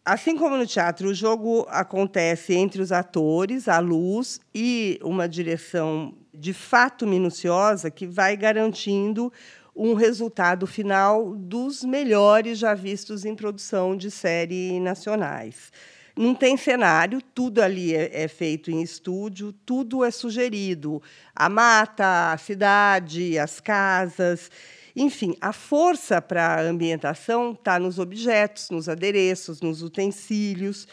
Assim 0.03 0.35
como 0.35 0.57
no 0.57 0.65
teatro, 0.65 1.09
o 1.09 1.13
jogo 1.13 1.65
acontece 1.69 2.55
entre 2.55 2.81
os 2.81 2.91
atores, 2.91 3.67
a 3.67 3.77
luz 3.77 4.39
e 4.53 4.99
uma 5.03 5.29
direção 5.29 6.15
de 6.33 6.53
fato 6.53 7.05
minuciosa 7.05 7.91
que 7.91 8.07
vai 8.07 8.35
garantindo 8.35 9.31
um 9.75 9.93
resultado 9.93 10.65
final 10.65 11.35
dos 11.35 11.83
melhores 11.83 12.57
já 12.57 12.73
vistos 12.73 13.25
em 13.25 13.35
produção 13.35 13.95
de 13.95 14.09
série 14.09 14.79
nacionais. 14.79 15.71
Não 16.17 16.33
tem 16.33 16.57
cenário, 16.57 17.21
tudo 17.21 17.61
ali 17.61 17.95
é, 17.95 18.23
é, 18.23 18.27
feito 18.27 18.71
em 18.71 18.81
estúdio, 18.81 19.53
tudo 19.53 20.03
é 20.03 20.09
sugerido. 20.09 21.01
A 21.35 21.47
mata, 21.47 22.33
a 22.33 22.37
cidade, 22.37 23.37
as 23.37 23.59
casas. 23.59 24.49
Enfim, 24.95 25.35
a 25.39 25.53
força 25.53 26.21
para 26.21 26.55
a 26.55 26.61
ambientação 26.61 27.51
está 27.51 27.79
nos 27.79 27.99
objetos, 27.99 28.69
nos 28.69 28.89
adereços, 28.89 29.61
nos 29.61 29.81
utensílios, 29.81 30.87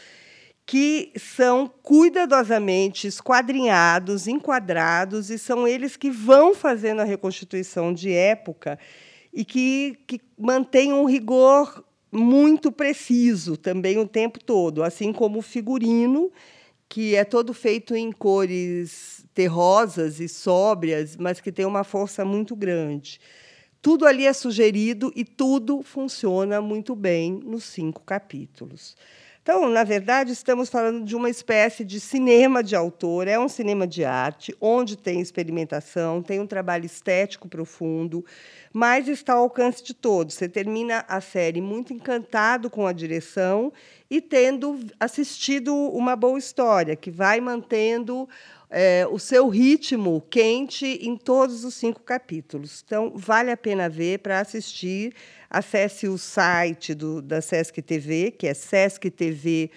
que 0.65 1.13
são 1.17 1.67
cuidadosamente 1.83 3.07
esquadrinhados, 3.07 4.29
enquadrados, 4.29 5.31
e 5.31 5.39
são 5.39 5.67
eles 5.67 5.97
que 5.97 6.11
vão 6.11 6.55
fazendo 6.55 7.01
a 7.01 7.05
reconstituição 7.05 7.93
de 7.93 8.13
época 8.13 8.79
e 9.33 9.45
que, 9.45 9.99
que 10.07 10.21
um 10.93 11.05
rigor 11.07 11.85
muito 12.13 12.71
preciso 12.73 13.57
também 13.57 13.99
o 13.99 14.07
tempo 14.07 14.39
todo, 14.43 14.83
assim 14.83 15.13
como 15.13 15.39
o 15.39 15.43
figurino, 15.43 16.31
que 16.89 17.15
é 17.15 17.25
todo 17.25 17.53
feito 17.53 17.95
em 17.95 18.11
cores 18.11 19.25
terrosas 19.35 20.21
e 20.21 20.29
sóbrias, 20.29 21.17
mas 21.17 21.41
que 21.41 21.53
tem 21.53 21.67
uma 21.67 21.85
força 21.85 22.25
muito 22.25 22.57
grande. 22.57 23.21
Tudo 23.81 24.07
ali 24.07 24.27
é 24.27 24.33
sugerido 24.33 25.13
e 25.15 25.25
tudo 25.25 25.83
funciona 25.83 26.61
muito 26.61 26.97
bem 26.97 27.41
nos 27.45 27.65
cinco 27.65 28.03
capítulos. 28.03 28.97
Então, 29.41 29.67
na 29.71 29.83
verdade, 29.83 30.31
estamos 30.31 30.69
falando 30.69 31.07
de 31.07 31.17
uma 31.17 31.31
espécie 31.31 31.83
de 31.83 31.99
cinema 32.01 32.63
de 32.63 32.77
autor, 32.77 33.27
é 33.27 33.39
um 33.39 33.49
cinema 33.49 33.87
de 33.87 34.05
arte, 34.05 34.55
onde 34.61 34.95
tem 34.95 35.23
experimentação, 35.23 36.21
tem 36.21 36.39
um 36.39 36.47
trabalho 36.47 36.85
estético 36.85 37.49
profundo, 37.49 38.23
mas 38.75 39.09
está 39.09 39.33
ao 39.33 39.45
alcance 39.45 39.83
de 39.83 39.95
todos. 39.95 40.35
Você 40.35 40.51
termina 40.51 41.03
a 41.09 41.19
série 41.23 41.63
muito 41.63 41.95
encantado 41.95 42.69
com 42.69 42.87
a 42.87 42.93
direção 42.93 43.73
e 44.11 44.21
tendo 44.21 44.81
assistido 45.01 45.75
uma 45.75 46.15
boa 46.15 46.39
história, 46.39 46.95
que 46.95 47.11
vai 47.11 47.41
mantendo 47.41 48.29
é, 48.71 49.07
o 49.11 49.19
seu 49.19 49.49
ritmo 49.49 50.23
quente 50.29 50.87
em 50.87 51.17
todos 51.17 51.65
os 51.65 51.75
cinco 51.75 52.01
capítulos. 52.03 52.83
Então, 52.85 53.13
vale 53.15 53.51
a 53.51 53.57
pena 53.57 53.89
ver 53.89 54.19
para 54.19 54.41
assistir. 54.41 55.15
Acesse 55.49 56.07
o 56.07 56.19
site 56.19 56.95
do, 56.95 57.23
da 57.23 57.41
Sesc 57.41 57.81
TV, 57.81 58.31
que 58.31 58.47
é 58.47 58.53
sesctv.org.br. 58.53 59.71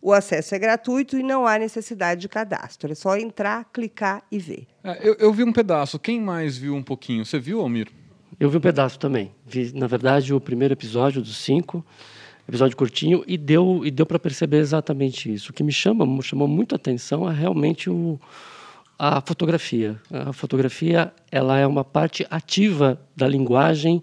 O 0.00 0.12
acesso 0.12 0.54
é 0.54 0.58
gratuito 0.58 1.18
e 1.18 1.22
não 1.22 1.46
há 1.46 1.58
necessidade 1.58 2.22
de 2.22 2.28
cadastro. 2.28 2.90
É 2.90 2.94
só 2.94 3.16
entrar, 3.18 3.68
clicar 3.70 4.22
e 4.32 4.38
ver. 4.38 4.66
É, 4.82 5.06
eu, 5.06 5.14
eu 5.18 5.32
vi 5.32 5.44
um 5.44 5.52
pedaço. 5.52 5.98
Quem 5.98 6.18
mais 6.18 6.56
viu 6.56 6.74
um 6.74 6.82
pouquinho? 6.82 7.26
Você 7.26 7.38
viu, 7.38 7.60
Almir? 7.60 7.88
Eu 8.38 8.48
vi 8.48 8.56
um 8.56 8.60
pedaço 8.60 8.98
também. 8.98 9.34
Vi, 9.44 9.70
na 9.74 9.86
verdade, 9.86 10.32
o 10.32 10.40
primeiro 10.40 10.72
episódio 10.72 11.20
dos 11.20 11.36
cinco 11.36 11.84
episódio 12.50 12.76
curtinho 12.76 13.24
e 13.26 13.38
deu 13.38 13.82
e 13.84 13.90
deu 13.90 14.04
para 14.04 14.18
perceber 14.18 14.58
exatamente 14.58 15.32
isso. 15.32 15.50
O 15.50 15.54
que 15.54 15.62
me 15.62 15.72
chama 15.72 16.04
chamou 16.22 16.46
muito 16.46 16.74
a 16.74 16.76
atenção 16.76 17.30
é 17.30 17.34
realmente 17.34 17.88
o, 17.88 18.18
a 18.98 19.20
fotografia. 19.20 20.00
A 20.10 20.32
fotografia 20.32 21.12
ela 21.30 21.58
é 21.58 21.66
uma 21.66 21.84
parte 21.84 22.26
ativa 22.30 23.00
da 23.16 23.26
linguagem 23.26 24.02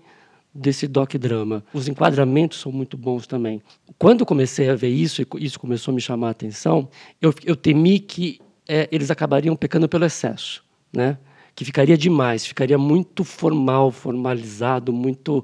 desse 0.53 0.87
doc 0.87 1.13
drama. 1.15 1.63
Os 1.71 1.87
enquadramentos 1.87 2.59
são 2.59 2.71
muito 2.71 2.97
bons 2.97 3.27
também. 3.27 3.61
Quando 3.99 4.25
comecei 4.25 4.69
a 4.69 4.75
ver 4.75 4.89
isso 4.89 5.21
e 5.21 5.45
isso 5.45 5.59
começou 5.59 5.91
a 5.91 5.95
me 5.95 6.01
chamar 6.01 6.29
a 6.29 6.31
atenção, 6.31 6.89
eu, 7.21 7.33
eu 7.45 7.55
temi 7.55 7.99
que 7.99 8.39
é, 8.67 8.89
eles 8.91 9.11
acabariam 9.11 9.55
pecando 9.55 9.87
pelo 9.87 10.05
excesso, 10.05 10.63
né? 10.91 11.17
Que 11.55 11.63
ficaria 11.63 11.97
demais, 11.97 12.45
ficaria 12.45 12.77
muito 12.77 13.23
formal, 13.23 13.91
formalizado, 13.91 14.91
muito 14.93 15.43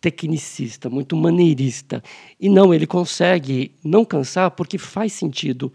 tecnicista, 0.00 0.88
muito 0.88 1.16
maneirista. 1.16 2.02
E 2.38 2.48
não, 2.48 2.72
ele 2.72 2.86
consegue 2.86 3.72
não 3.84 4.04
cansar 4.04 4.50
porque 4.50 4.78
faz 4.78 5.12
sentido. 5.12 5.72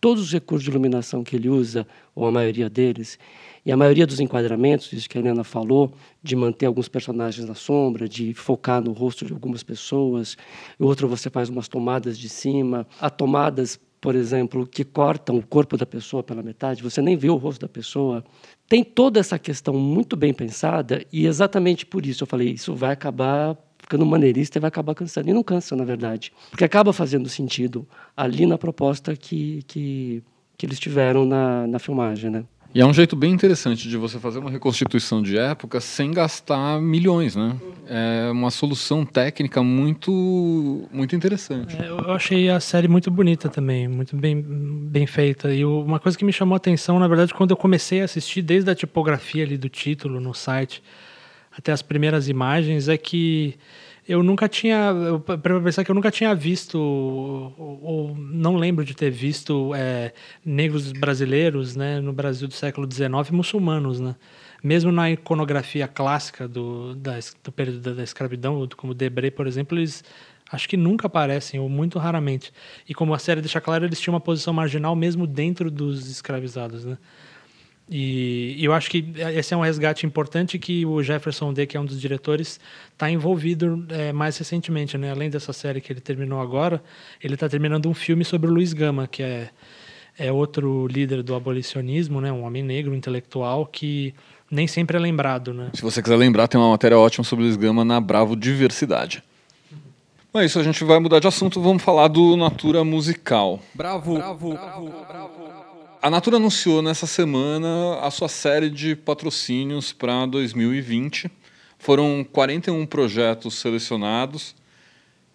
Todos 0.00 0.24
os 0.24 0.32
recursos 0.32 0.64
de 0.64 0.70
iluminação 0.70 1.22
que 1.22 1.36
ele 1.36 1.48
usa, 1.48 1.86
ou 2.14 2.26
a 2.26 2.30
maioria 2.30 2.68
deles, 2.68 3.18
e 3.64 3.70
a 3.70 3.76
maioria 3.76 4.04
dos 4.04 4.18
enquadramentos, 4.18 4.92
isso 4.92 5.08
que 5.08 5.16
a 5.16 5.20
Helena 5.20 5.44
falou, 5.44 5.92
de 6.20 6.34
manter 6.34 6.66
alguns 6.66 6.88
personagens 6.88 7.46
na 7.46 7.54
sombra, 7.54 8.08
de 8.08 8.34
focar 8.34 8.82
no 8.82 8.92
rosto 8.92 9.24
de 9.24 9.32
algumas 9.32 9.62
pessoas, 9.62 10.36
outro 10.78 11.06
você 11.06 11.30
faz 11.30 11.48
umas 11.48 11.68
tomadas 11.68 12.18
de 12.18 12.28
cima. 12.28 12.84
Há 13.00 13.08
tomadas, 13.08 13.78
por 14.02 14.16
exemplo, 14.16 14.66
que 14.66 14.82
cortam 14.82 15.38
o 15.38 15.46
corpo 15.46 15.76
da 15.76 15.86
pessoa 15.86 16.24
pela 16.24 16.42
metade, 16.42 16.82
você 16.82 17.00
nem 17.00 17.16
vê 17.16 17.30
o 17.30 17.36
rosto 17.36 17.60
da 17.60 17.68
pessoa. 17.68 18.24
Tem 18.68 18.82
toda 18.82 19.20
essa 19.20 19.38
questão 19.38 19.74
muito 19.74 20.16
bem 20.16 20.34
pensada 20.34 21.06
e 21.12 21.24
exatamente 21.24 21.86
por 21.86 22.04
isso 22.04 22.24
eu 22.24 22.26
falei, 22.26 22.50
isso 22.50 22.74
vai 22.74 22.92
acabar 22.92 23.56
ficando 23.78 24.04
maneirista 24.04 24.58
e 24.58 24.60
vai 24.60 24.66
acabar 24.66 24.96
cansando. 24.96 25.30
E 25.30 25.32
não 25.32 25.44
cansa, 25.44 25.76
na 25.76 25.84
verdade, 25.84 26.32
porque 26.50 26.64
acaba 26.64 26.92
fazendo 26.92 27.28
sentido 27.28 27.86
ali 28.16 28.44
na 28.44 28.58
proposta 28.58 29.14
que, 29.14 29.62
que, 29.68 30.20
que 30.58 30.66
eles 30.66 30.80
tiveram 30.80 31.24
na, 31.24 31.68
na 31.68 31.78
filmagem, 31.78 32.28
né? 32.28 32.44
E 32.74 32.80
é 32.80 32.86
um 32.86 32.92
jeito 32.92 33.14
bem 33.14 33.30
interessante 33.30 33.86
de 33.86 33.98
você 33.98 34.18
fazer 34.18 34.38
uma 34.38 34.50
reconstituição 34.50 35.20
de 35.20 35.36
época 35.36 35.78
sem 35.78 36.10
gastar 36.10 36.80
milhões, 36.80 37.36
né? 37.36 37.54
É 37.86 38.30
uma 38.30 38.50
solução 38.50 39.04
técnica 39.04 39.62
muito, 39.62 40.88
muito 40.90 41.14
interessante. 41.14 41.76
É, 41.76 41.88
eu 41.88 42.12
achei 42.12 42.48
a 42.48 42.58
série 42.60 42.88
muito 42.88 43.10
bonita 43.10 43.50
também, 43.50 43.86
muito 43.86 44.16
bem, 44.16 44.40
bem 44.40 45.06
feita. 45.06 45.52
E 45.54 45.66
uma 45.66 46.00
coisa 46.00 46.16
que 46.16 46.24
me 46.24 46.32
chamou 46.32 46.54
a 46.54 46.56
atenção, 46.56 46.98
na 46.98 47.06
verdade, 47.06 47.34
quando 47.34 47.50
eu 47.50 47.58
comecei 47.58 48.00
a 48.00 48.04
assistir, 48.06 48.40
desde 48.40 48.70
a 48.70 48.74
tipografia 48.74 49.44
ali 49.44 49.58
do 49.58 49.68
título 49.68 50.18
no 50.18 50.32
site 50.32 50.82
até 51.54 51.72
as 51.72 51.82
primeiras 51.82 52.26
imagens, 52.26 52.88
é 52.88 52.96
que 52.96 53.54
eu 54.06 54.22
nunca 54.22 54.48
tinha, 54.48 54.92
para 55.42 55.60
pensar 55.60 55.84
que 55.84 55.90
eu 55.90 55.94
nunca 55.94 56.10
tinha 56.10 56.34
visto, 56.34 56.76
ou, 56.78 57.80
ou 57.82 58.16
não 58.16 58.56
lembro 58.56 58.84
de 58.84 58.94
ter 58.94 59.10
visto 59.10 59.72
é, 59.74 60.12
negros 60.44 60.92
brasileiros, 60.92 61.76
né, 61.76 62.00
no 62.00 62.12
Brasil 62.12 62.48
do 62.48 62.54
século 62.54 62.88
XIX, 62.90 63.30
muçulmanos, 63.30 64.00
né. 64.00 64.16
mesmo 64.62 64.90
na 64.90 65.10
iconografia 65.10 65.86
clássica 65.86 66.48
do, 66.48 66.94
da, 66.96 67.18
do 67.44 67.52
período 67.52 67.80
da, 67.80 67.92
da 67.94 68.02
escravidão, 68.02 68.68
como 68.76 68.92
Debré, 68.92 69.30
por 69.30 69.46
exemplo, 69.46 69.78
eles 69.78 70.02
acho 70.50 70.68
que 70.68 70.76
nunca 70.76 71.06
aparecem, 71.06 71.58
ou 71.58 71.68
muito 71.68 71.98
raramente. 71.98 72.52
E 72.86 72.92
como 72.92 73.14
a 73.14 73.18
série 73.18 73.40
deixa 73.40 73.60
claro, 73.60 73.86
eles 73.86 73.98
tinham 73.98 74.12
uma 74.12 74.20
posição 74.20 74.52
marginal 74.52 74.94
mesmo 74.94 75.26
dentro 75.26 75.70
dos 75.70 76.10
escravizados, 76.10 76.84
né? 76.84 76.98
E, 77.94 78.54
e 78.56 78.64
eu 78.64 78.72
acho 78.72 78.88
que 78.88 79.04
esse 79.36 79.52
é 79.52 79.56
um 79.56 79.60
resgate 79.60 80.06
importante 80.06 80.58
que 80.58 80.86
o 80.86 81.02
Jefferson 81.02 81.52
D, 81.52 81.66
que 81.66 81.76
é 81.76 81.80
um 81.80 81.84
dos 81.84 82.00
diretores, 82.00 82.58
está 82.90 83.10
envolvido 83.10 83.84
é, 83.90 84.14
mais 84.14 84.38
recentemente, 84.38 84.96
né? 84.96 85.10
Além 85.10 85.28
dessa 85.28 85.52
série 85.52 85.78
que 85.78 85.92
ele 85.92 86.00
terminou 86.00 86.40
agora, 86.40 86.82
ele 87.22 87.34
está 87.34 87.50
terminando 87.50 87.86
um 87.90 87.92
filme 87.92 88.24
sobre 88.24 88.50
o 88.50 88.54
Luiz 88.54 88.72
Gama, 88.72 89.06
que 89.06 89.22
é, 89.22 89.50
é 90.18 90.32
outro 90.32 90.86
líder 90.86 91.22
do 91.22 91.34
abolicionismo, 91.34 92.18
né? 92.18 92.32
Um 92.32 92.44
homem 92.44 92.62
negro, 92.62 92.94
intelectual, 92.94 93.66
que 93.66 94.14
nem 94.50 94.66
sempre 94.66 94.96
é 94.96 95.00
lembrado, 95.00 95.52
né? 95.52 95.68
Se 95.74 95.82
você 95.82 96.02
quiser 96.02 96.16
lembrar, 96.16 96.48
tem 96.48 96.58
uma 96.58 96.70
matéria 96.70 96.98
ótima 96.98 97.24
sobre 97.24 97.44
o 97.44 97.46
Luiz 97.46 97.58
Gama 97.58 97.84
na 97.84 98.00
Bravo 98.00 98.34
Diversidade. 98.34 99.22
Bom, 100.32 100.40
é 100.40 100.46
isso, 100.46 100.58
a 100.58 100.62
gente 100.62 100.82
vai 100.82 100.98
mudar 100.98 101.18
de 101.18 101.28
assunto, 101.28 101.60
vamos 101.60 101.82
falar 101.82 102.08
do 102.08 102.38
Natura 102.38 102.82
Musical. 102.84 103.60
Bravo, 103.74 104.14
bravo, 104.14 104.54
bravo, 104.54 104.90
bravo. 105.06 105.71
A 106.02 106.10
Natura 106.10 106.36
anunciou 106.36 106.82
nessa 106.82 107.06
semana 107.06 108.00
a 108.00 108.10
sua 108.10 108.26
série 108.26 108.68
de 108.68 108.96
patrocínios 108.96 109.92
para 109.92 110.26
2020. 110.26 111.30
Foram 111.78 112.26
41 112.32 112.84
projetos 112.86 113.54
selecionados 113.54 114.52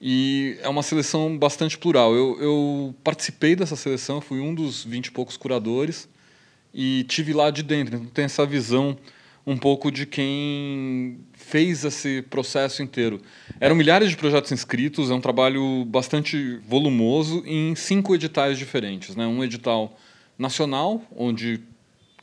e 0.01 0.57
é 0.61 0.67
uma 0.67 0.83
seleção 0.83 1.37
bastante 1.37 1.77
plural. 1.77 2.13
Eu, 2.13 2.37
eu 2.41 2.95
participei 3.01 3.55
dessa 3.55 3.77
seleção, 3.77 4.19
fui 4.19 4.41
um 4.41 4.53
dos 4.53 4.83
20 4.83 5.05
e 5.05 5.11
poucos 5.11 5.37
curadores 5.37 6.09
e 6.73 7.05
tive 7.07 7.31
lá 7.31 7.49
de 7.49 7.63
dentro, 7.63 7.95
então 7.95 8.09
tem 8.09 8.25
essa 8.25 8.45
visão 8.45 8.97
um 9.45 9.57
pouco 9.57 9.89
de 9.89 10.05
quem 10.05 11.17
fez 11.31 11.85
esse 11.85 12.23
processo 12.23 12.83
inteiro. 12.83 13.21
Eram 13.61 13.73
milhares 13.73 14.09
de 14.09 14.17
projetos 14.17 14.51
inscritos, 14.51 15.09
é 15.09 15.13
um 15.13 15.21
trabalho 15.21 15.85
bastante 15.85 16.59
volumoso 16.67 17.41
em 17.45 17.73
cinco 17.73 18.13
editais 18.13 18.57
diferentes. 18.57 19.15
Né? 19.15 19.25
Um 19.25 19.41
edital 19.41 19.97
nacional, 20.37 21.01
onde 21.15 21.61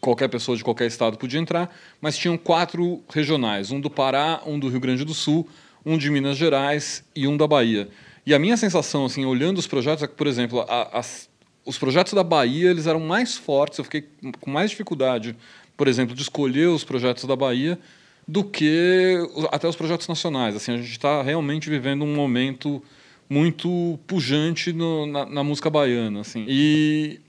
qualquer 0.01 0.29
pessoa 0.29 0.57
de 0.57 0.63
qualquer 0.63 0.87
estado 0.87 1.17
podia 1.17 1.41
entrar, 1.41 1.75
mas 2.01 2.17
tinham 2.17 2.37
quatro 2.37 3.03
regionais: 3.09 3.71
um 3.71 3.81
do 3.81 3.91
Pará, 3.91 4.43
um 4.47 4.59
do 4.59 4.69
Rio 4.69 4.81
Grande 4.81 5.05
do 5.05 5.15
Sul, 5.15 5.49
um 5.85 5.99
de 5.99 6.11
Minas 6.11 6.37
Gerais 6.37 7.05
e 7.15 7.27
um 7.27 7.37
da 7.37 7.47
Bahia. 7.47 7.89
E 8.27 8.33
a 8.33 8.39
minha 8.39 8.57
sensação, 8.57 9.05
assim, 9.05 9.25
olhando 9.25 9.59
os 9.59 9.67
projetos, 9.67 10.03
é 10.03 10.07
que, 10.07 10.15
por 10.15 10.27
exemplo, 10.27 10.61
a, 10.61 10.99
as, 10.99 11.29
os 11.65 11.77
projetos 11.77 12.15
da 12.15 12.25
Bahia 12.25 12.71
eles 12.71 12.87
eram 12.87 13.01
mais 13.01 13.37
fortes, 13.37 13.79
eu 13.79 13.85
fiquei 13.85 14.09
com 14.41 14.51
mais 14.51 14.71
dificuldade 14.71 15.37
por 15.77 15.89
exemplo, 15.89 16.15
de 16.15 16.23
escolher 16.23 16.69
os 16.69 16.85
projetos 16.85 17.25
da 17.25 17.37
Bahia 17.37 17.79
do 18.27 18.43
que 18.43 19.19
até 19.51 19.69
os 19.69 19.77
projetos 19.77 20.09
nacionais. 20.09 20.57
Assim, 20.57 20.73
a 20.73 20.77
gente 20.77 20.91
está 20.91 21.23
realmente 21.23 21.69
vivendo 21.69 22.05
um 22.05 22.15
momento 22.15 22.83
muito 23.29 23.99
pujante 24.07 24.73
no, 24.73 25.07
na, 25.07 25.27
na, 25.27 25.45
música 25.45 25.69
baiana. 25.69 26.21
Assim. 26.21 26.45
E 26.49 27.21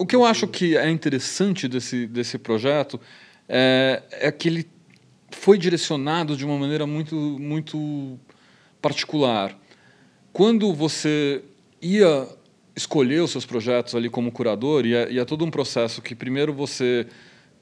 o 0.00 0.06
que 0.06 0.16
eu 0.16 0.24
acho 0.24 0.48
que 0.48 0.78
é 0.78 0.88
interessante 0.88 1.68
desse, 1.68 2.06
desse 2.06 2.38
projeto 2.38 2.98
é, 3.46 4.02
é 4.12 4.32
que 4.32 4.48
ele 4.48 4.66
foi 5.30 5.58
direcionado 5.58 6.34
de 6.34 6.42
uma 6.42 6.56
maneira 6.56 6.86
muito, 6.86 7.14
muito 7.14 8.18
particular. 8.80 9.54
Quando 10.32 10.72
você 10.72 11.42
ia 11.82 12.26
escolher 12.74 13.20
os 13.20 13.30
seus 13.30 13.44
projetos 13.44 13.94
ali 13.94 14.08
como 14.08 14.32
curador, 14.32 14.86
e 14.86 14.94
é, 14.94 15.12
e 15.12 15.18
é 15.18 15.24
todo 15.26 15.44
um 15.44 15.50
processo 15.50 16.00
que 16.00 16.14
primeiro 16.14 16.54
você 16.54 17.06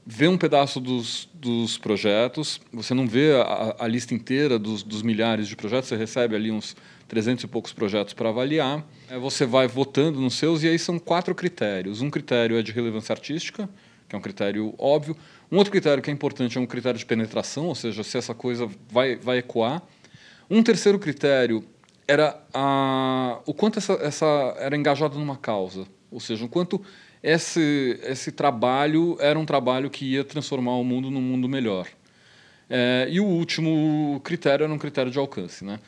vê 0.07 0.29
um 0.29 0.38
pedaço 0.38 0.79
dos, 0.79 1.29
dos 1.35 1.77
projetos, 1.77 2.61
você 2.72 2.94
não 2.94 3.09
vê 3.09 3.33
a, 3.35 3.79
a 3.81 3.88
lista 3.88 4.14
inteira 4.14 4.61
dos, 4.61 4.85
dos, 4.85 5.03
milhares 5.03 5.48
de 5.48 5.57
projetos, 5.57 5.88
você 5.88 5.96
recebe 5.96 6.37
ali 6.37 6.53
uns 6.53 6.77
300 7.09 7.44
e 7.44 7.47
poucos 7.47 7.73
projetos 7.73 8.12
para 8.12 8.29
avaliar, 8.29 8.87
é, 9.11 9.18
você 9.18 9.47
vai 9.47 9.66
votando 9.66 10.21
nos 10.21 10.35
seus, 10.35 10.62
e 10.62 10.68
aí 10.68 10.79
são 10.79 10.99
quatro 10.99 11.35
critérios. 11.35 12.03
Um 12.03 12.11
critério 12.11 12.59
é 12.59 12.62
de 12.62 12.71
relevância 12.71 13.12
artística, 13.12 13.68
que 14.07 14.14
é 14.14 14.18
um 14.18 14.23
critério 14.23 14.75
óbvio. 14.79 15.16
Um 15.51 15.57
outro 15.57 15.71
critério 15.71 16.03
que 16.03 16.11
é 16.11 16.12
importante 16.12 16.59
é 16.59 16.61
um 16.61 16.66
critério 16.66 16.99
de 16.99 17.07
penetração, 17.07 17.66
ou 17.66 17.75
seja, 17.75 18.05
se 18.05 18.18
essa 18.18 18.35
coisa 18.35 18.68
vai, 18.90 19.16
vai 19.16 19.38
ecoar. 19.38 19.83
Um 20.51 20.62
terceiro 20.62 20.99
critério 20.99 21.64
era 22.07 22.38
a, 22.53 23.40
o 23.47 23.55
quanto 23.55 23.79
essa, 23.79 23.94
essa 23.94 24.27
era 24.59 24.77
engajada 24.77 25.18
numa 25.18 25.37
causa, 25.37 25.87
ou 26.11 26.21
seja, 26.21 26.44
o 26.44 26.49
quanto 26.49 26.83
esse, 27.23 27.99
esse 28.03 28.33
trabalho 28.33 29.16
era 29.21 29.38
um 29.38 29.44
trabalho 29.44 29.90
que 29.90 30.05
ia 30.12 30.25
transformar 30.25 30.73
o 30.73 30.85
mundo 30.85 31.11
num 31.11 31.21
mundo 31.21 31.49
melhor. 31.49 31.87
É, 32.71 33.07
e 33.11 33.18
o 33.18 33.25
último 33.25 34.21
critério 34.23 34.64
era 34.64 34.73
um 34.73 34.79
critério 34.79 35.11
de 35.11 35.18
alcance. 35.18 35.64
Né? 35.64 35.79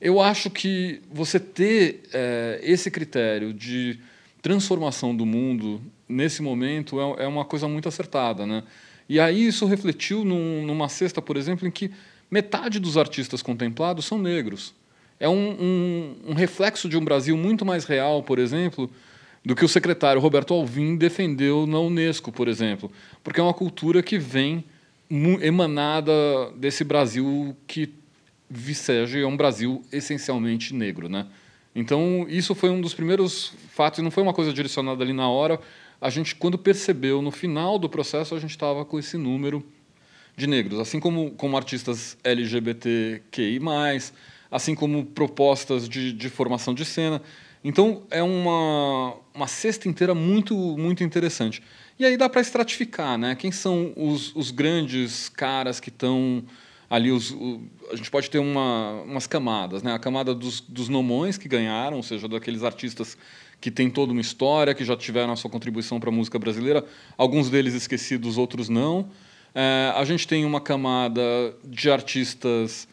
Eu 0.00 0.20
acho 0.20 0.48
que 0.48 1.00
você 1.12 1.38
ter 1.38 2.02
é, 2.12 2.60
esse 2.62 2.90
critério 2.90 3.52
de 3.52 3.98
transformação 4.40 5.14
do 5.14 5.26
mundo 5.26 5.80
nesse 6.08 6.40
momento 6.40 6.98
é, 7.00 7.24
é, 7.24 7.26
uma 7.26 7.44
coisa 7.44 7.68
muito 7.68 7.88
acertada. 7.88 8.46
Né? 8.46 8.62
E 9.08 9.20
aí 9.20 9.46
isso 9.46 9.66
refletiu 9.66 10.24
num, 10.24 10.64
numa 10.64 10.88
cesta, 10.88 11.20
por 11.20 11.36
exemplo, 11.36 11.68
em 11.68 11.70
que 11.70 11.90
metade 12.30 12.80
dos 12.80 12.96
artistas 12.96 13.42
contemplados 13.42 14.06
são 14.06 14.18
negros. 14.18 14.72
É 15.18 15.28
um, 15.28 15.50
um, 15.60 16.16
um 16.28 16.34
reflexo 16.34 16.88
de 16.88 16.96
um 16.96 17.04
Brasil 17.04 17.36
muito 17.36 17.66
mais 17.66 17.84
real, 17.84 18.22
por 18.22 18.38
exemplo, 18.38 18.90
do 19.44 19.54
que 19.54 19.64
o 19.64 19.68
secretário 19.68 20.20
Roberto 20.20 20.54
Alvim 20.54 20.96
defendeu 20.96 21.66
na 21.66 21.78
Unesco, 21.78 22.32
por 22.32 22.48
exemplo, 22.48 22.90
porque 23.22 23.38
é 23.38 23.42
uma 23.42 23.52
cultura 23.52 24.02
que 24.02 24.18
vem 24.18 24.64
emanada 25.42 26.12
desse 26.56 26.84
Brasil 26.84 27.54
que 27.66 27.99
viceja 28.50 29.20
é 29.20 29.24
um 29.24 29.36
Brasil 29.36 29.82
essencialmente 29.92 30.74
negro, 30.74 31.08
né? 31.08 31.26
Então 31.74 32.26
isso 32.28 32.52
foi 32.54 32.68
um 32.68 32.80
dos 32.80 32.92
primeiros 32.92 33.52
fatos 33.72 34.00
e 34.00 34.02
não 34.02 34.10
foi 34.10 34.24
uma 34.24 34.34
coisa 34.34 34.52
direcionada 34.52 35.04
ali 35.04 35.12
na 35.12 35.28
hora. 35.28 35.60
A 36.00 36.10
gente 36.10 36.34
quando 36.34 36.58
percebeu 36.58 37.22
no 37.22 37.30
final 37.30 37.78
do 37.78 37.88
processo 37.88 38.34
a 38.34 38.40
gente 38.40 38.50
estava 38.50 38.84
com 38.84 38.98
esse 38.98 39.16
número 39.16 39.64
de 40.36 40.48
negros, 40.48 40.80
assim 40.80 40.98
como 40.98 41.30
como 41.32 41.56
artistas 41.56 42.18
LGBTQI+, 42.24 43.60
assim 44.50 44.74
como 44.74 45.06
propostas 45.06 45.88
de, 45.88 46.12
de 46.12 46.28
formação 46.28 46.74
de 46.74 46.84
cena. 46.84 47.22
Então 47.62 48.02
é 48.10 48.22
uma, 48.22 49.14
uma 49.32 49.46
cesta 49.46 49.88
inteira 49.88 50.14
muito, 50.14 50.56
muito 50.56 51.04
interessante. 51.04 51.62
E 51.98 52.04
aí 52.04 52.16
dá 52.16 52.28
para 52.28 52.40
estratificar, 52.40 53.18
né? 53.18 53.34
Quem 53.34 53.52
são 53.52 53.92
os, 53.94 54.34
os 54.34 54.50
grandes 54.50 55.28
caras 55.28 55.78
que 55.78 55.90
estão 55.90 56.42
ali? 56.90 57.10
Os, 57.12 57.30
o, 57.30 57.62
a 57.90 57.96
gente 57.96 58.10
pode 58.10 58.28
ter 58.28 58.38
uma, 58.38 59.02
umas 59.02 59.26
camadas, 59.26 59.82
né? 59.82 59.94
A 59.94 59.98
camada 59.98 60.34
dos, 60.34 60.60
dos 60.60 60.88
nomões 60.88 61.38
que 61.38 61.48
ganharam, 61.48 61.96
ou 61.96 62.02
seja, 62.02 62.28
daqueles 62.28 62.62
artistas 62.62 63.16
que 63.60 63.70
têm 63.70 63.88
toda 63.88 64.12
uma 64.12 64.20
história, 64.20 64.74
que 64.74 64.84
já 64.84 64.96
tiveram 64.96 65.32
a 65.32 65.36
sua 65.36 65.50
contribuição 65.50 66.00
para 66.00 66.10
a 66.10 66.12
música 66.12 66.38
brasileira, 66.38 66.84
alguns 67.16 67.48
deles 67.48 67.72
esquecidos, 67.72 68.36
outros 68.36 68.68
não. 68.68 69.08
É, 69.54 69.92
a 69.94 70.04
gente 70.04 70.26
tem 70.26 70.44
uma 70.44 70.60
camada 70.60 71.22
de 71.64 71.90
artistas 71.90 72.88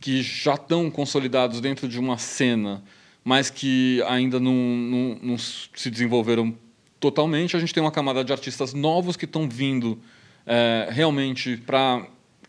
que 0.00 0.22
já 0.22 0.54
estão 0.54 0.90
consolidados 0.90 1.60
dentro 1.60 1.88
de 1.88 1.98
uma 1.98 2.18
cena 2.18 2.82
mas 3.26 3.50
que 3.50 4.00
ainda 4.06 4.38
não, 4.38 4.52
não, 4.54 5.18
não 5.20 5.36
se 5.36 5.90
desenvolveram 5.90 6.56
totalmente. 7.00 7.56
A 7.56 7.58
gente 7.58 7.74
tem 7.74 7.82
uma 7.82 7.90
camada 7.90 8.22
de 8.22 8.32
artistas 8.32 8.72
novos 8.72 9.16
que 9.16 9.24
estão 9.24 9.48
vindo 9.48 9.98
é, 10.46 10.86
realmente 10.92 11.56
para 11.56 12.06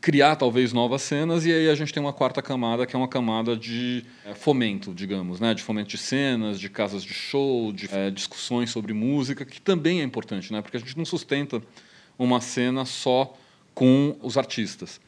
criar 0.07 0.37
talvez 0.37 0.71
novas 0.71 1.01
cenas 1.01 1.45
e 1.45 1.51
aí 1.51 1.69
a 1.69 1.75
gente 1.75 1.93
tem 1.93 2.01
uma 2.01 2.13
quarta 2.13 2.41
camada 2.41 2.85
que 2.85 2.95
é 2.95 2.97
uma 2.97 3.09
camada 3.09 3.57
de 3.57 4.05
é, 4.23 4.33
fomento, 4.33 4.93
digamos, 4.93 5.41
né, 5.41 5.53
de 5.53 5.61
fomento 5.61 5.89
de 5.89 5.97
cenas, 5.97 6.61
de 6.61 6.69
casas 6.69 7.03
de 7.03 7.13
show, 7.13 7.73
de 7.73 7.89
é, 7.91 8.09
discussões 8.09 8.69
sobre 8.69 8.93
música, 8.93 9.43
que 9.43 9.59
também 9.59 9.99
é 9.99 10.03
importante, 10.05 10.53
né, 10.53 10.61
porque 10.61 10.77
a 10.77 10.79
gente 10.79 10.97
não 10.97 11.03
sustenta 11.03 11.61
uma 12.17 12.39
cena 12.39 12.85
só 12.85 13.35
com 13.75 14.15
os 14.23 14.37
artistas. 14.37 15.01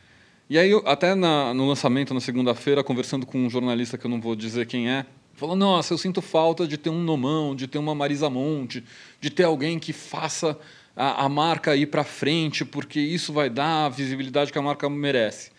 E 0.50 0.60
aí 0.60 0.70
até 0.86 1.16
na, 1.16 1.54
no 1.54 1.66
lançamento 1.66 2.14
na 2.14 2.20
segunda-feira, 2.20 2.84
conversando 2.84 3.26
com 3.26 3.38
um 3.38 3.50
jornalista 3.50 3.98
que 3.98 4.06
eu 4.06 4.12
não 4.12 4.20
vou 4.20 4.36
dizer 4.36 4.68
quem 4.68 4.90
é, 4.90 5.06
Falou, 5.40 5.56
nossa, 5.56 5.94
eu 5.94 5.98
sinto 5.98 6.22
falta 6.22 6.68
de 6.68 6.78
ter 6.78 6.90
um 6.90 7.02
Nomão, 7.02 7.56
de 7.56 7.66
ter 7.66 7.78
uma 7.78 7.96
Marisa 7.96 8.30
Monte, 8.30 8.84
de 9.22 9.30
ter 9.30 9.46
alguém 9.46 9.80
que 9.80 9.94
faça 9.94 10.60
a, 10.96 11.26
a 11.26 11.30
marca 11.30 11.76
ir 11.76 11.88
para 11.88 12.04
frente, 12.04 12.66
porque 12.66 13.00
isso 13.00 13.32
vai 13.32 13.50
dar 13.50 13.86
a 13.86 13.90
visibilidade 13.90 14.52
que 14.52 14.58
a 14.58 14.62
marca 14.62 14.90
merece. 14.90 15.52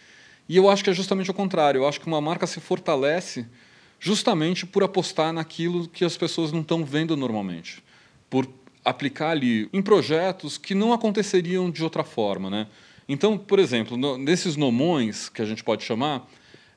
E 0.49 0.57
eu 0.57 0.69
acho 0.69 0.83
que 0.83 0.91
é 0.91 0.93
justamente 0.93 1.31
o 1.31 1.35
contrário. 1.35 1.81
Eu 1.81 1.89
acho 1.89 2.01
que 2.01 2.07
uma 2.07 2.21
marca 2.21 2.47
se 2.47 2.61
fortalece 2.61 3.47
justamente 4.01 4.67
por 4.67 4.83
apostar 4.83 5.33
naquilo 5.33 5.87
que 5.87 6.05
as 6.05 6.17
pessoas 6.17 6.51
não 6.51 6.61
estão 6.61 6.85
vendo 6.85 7.17
normalmente, 7.17 7.83
por 8.29 8.49
aplicar 8.85 9.31
ali 9.31 9.69
em 9.73 9.83
projetos 9.83 10.57
que 10.57 10.75
não 10.75 10.93
aconteceriam 10.93 11.71
de 11.71 11.85
outra 11.85 12.03
forma, 12.03 12.49
né? 12.49 12.67
Então, 13.09 13.37
por 13.37 13.59
exemplo, 13.59 13.97
no, 13.97 14.17
nesses 14.17 14.57
nomões 14.57 15.29
que 15.29 15.43
a 15.43 15.45
gente 15.45 15.63
pode 15.63 15.85
chamar, 15.85 16.29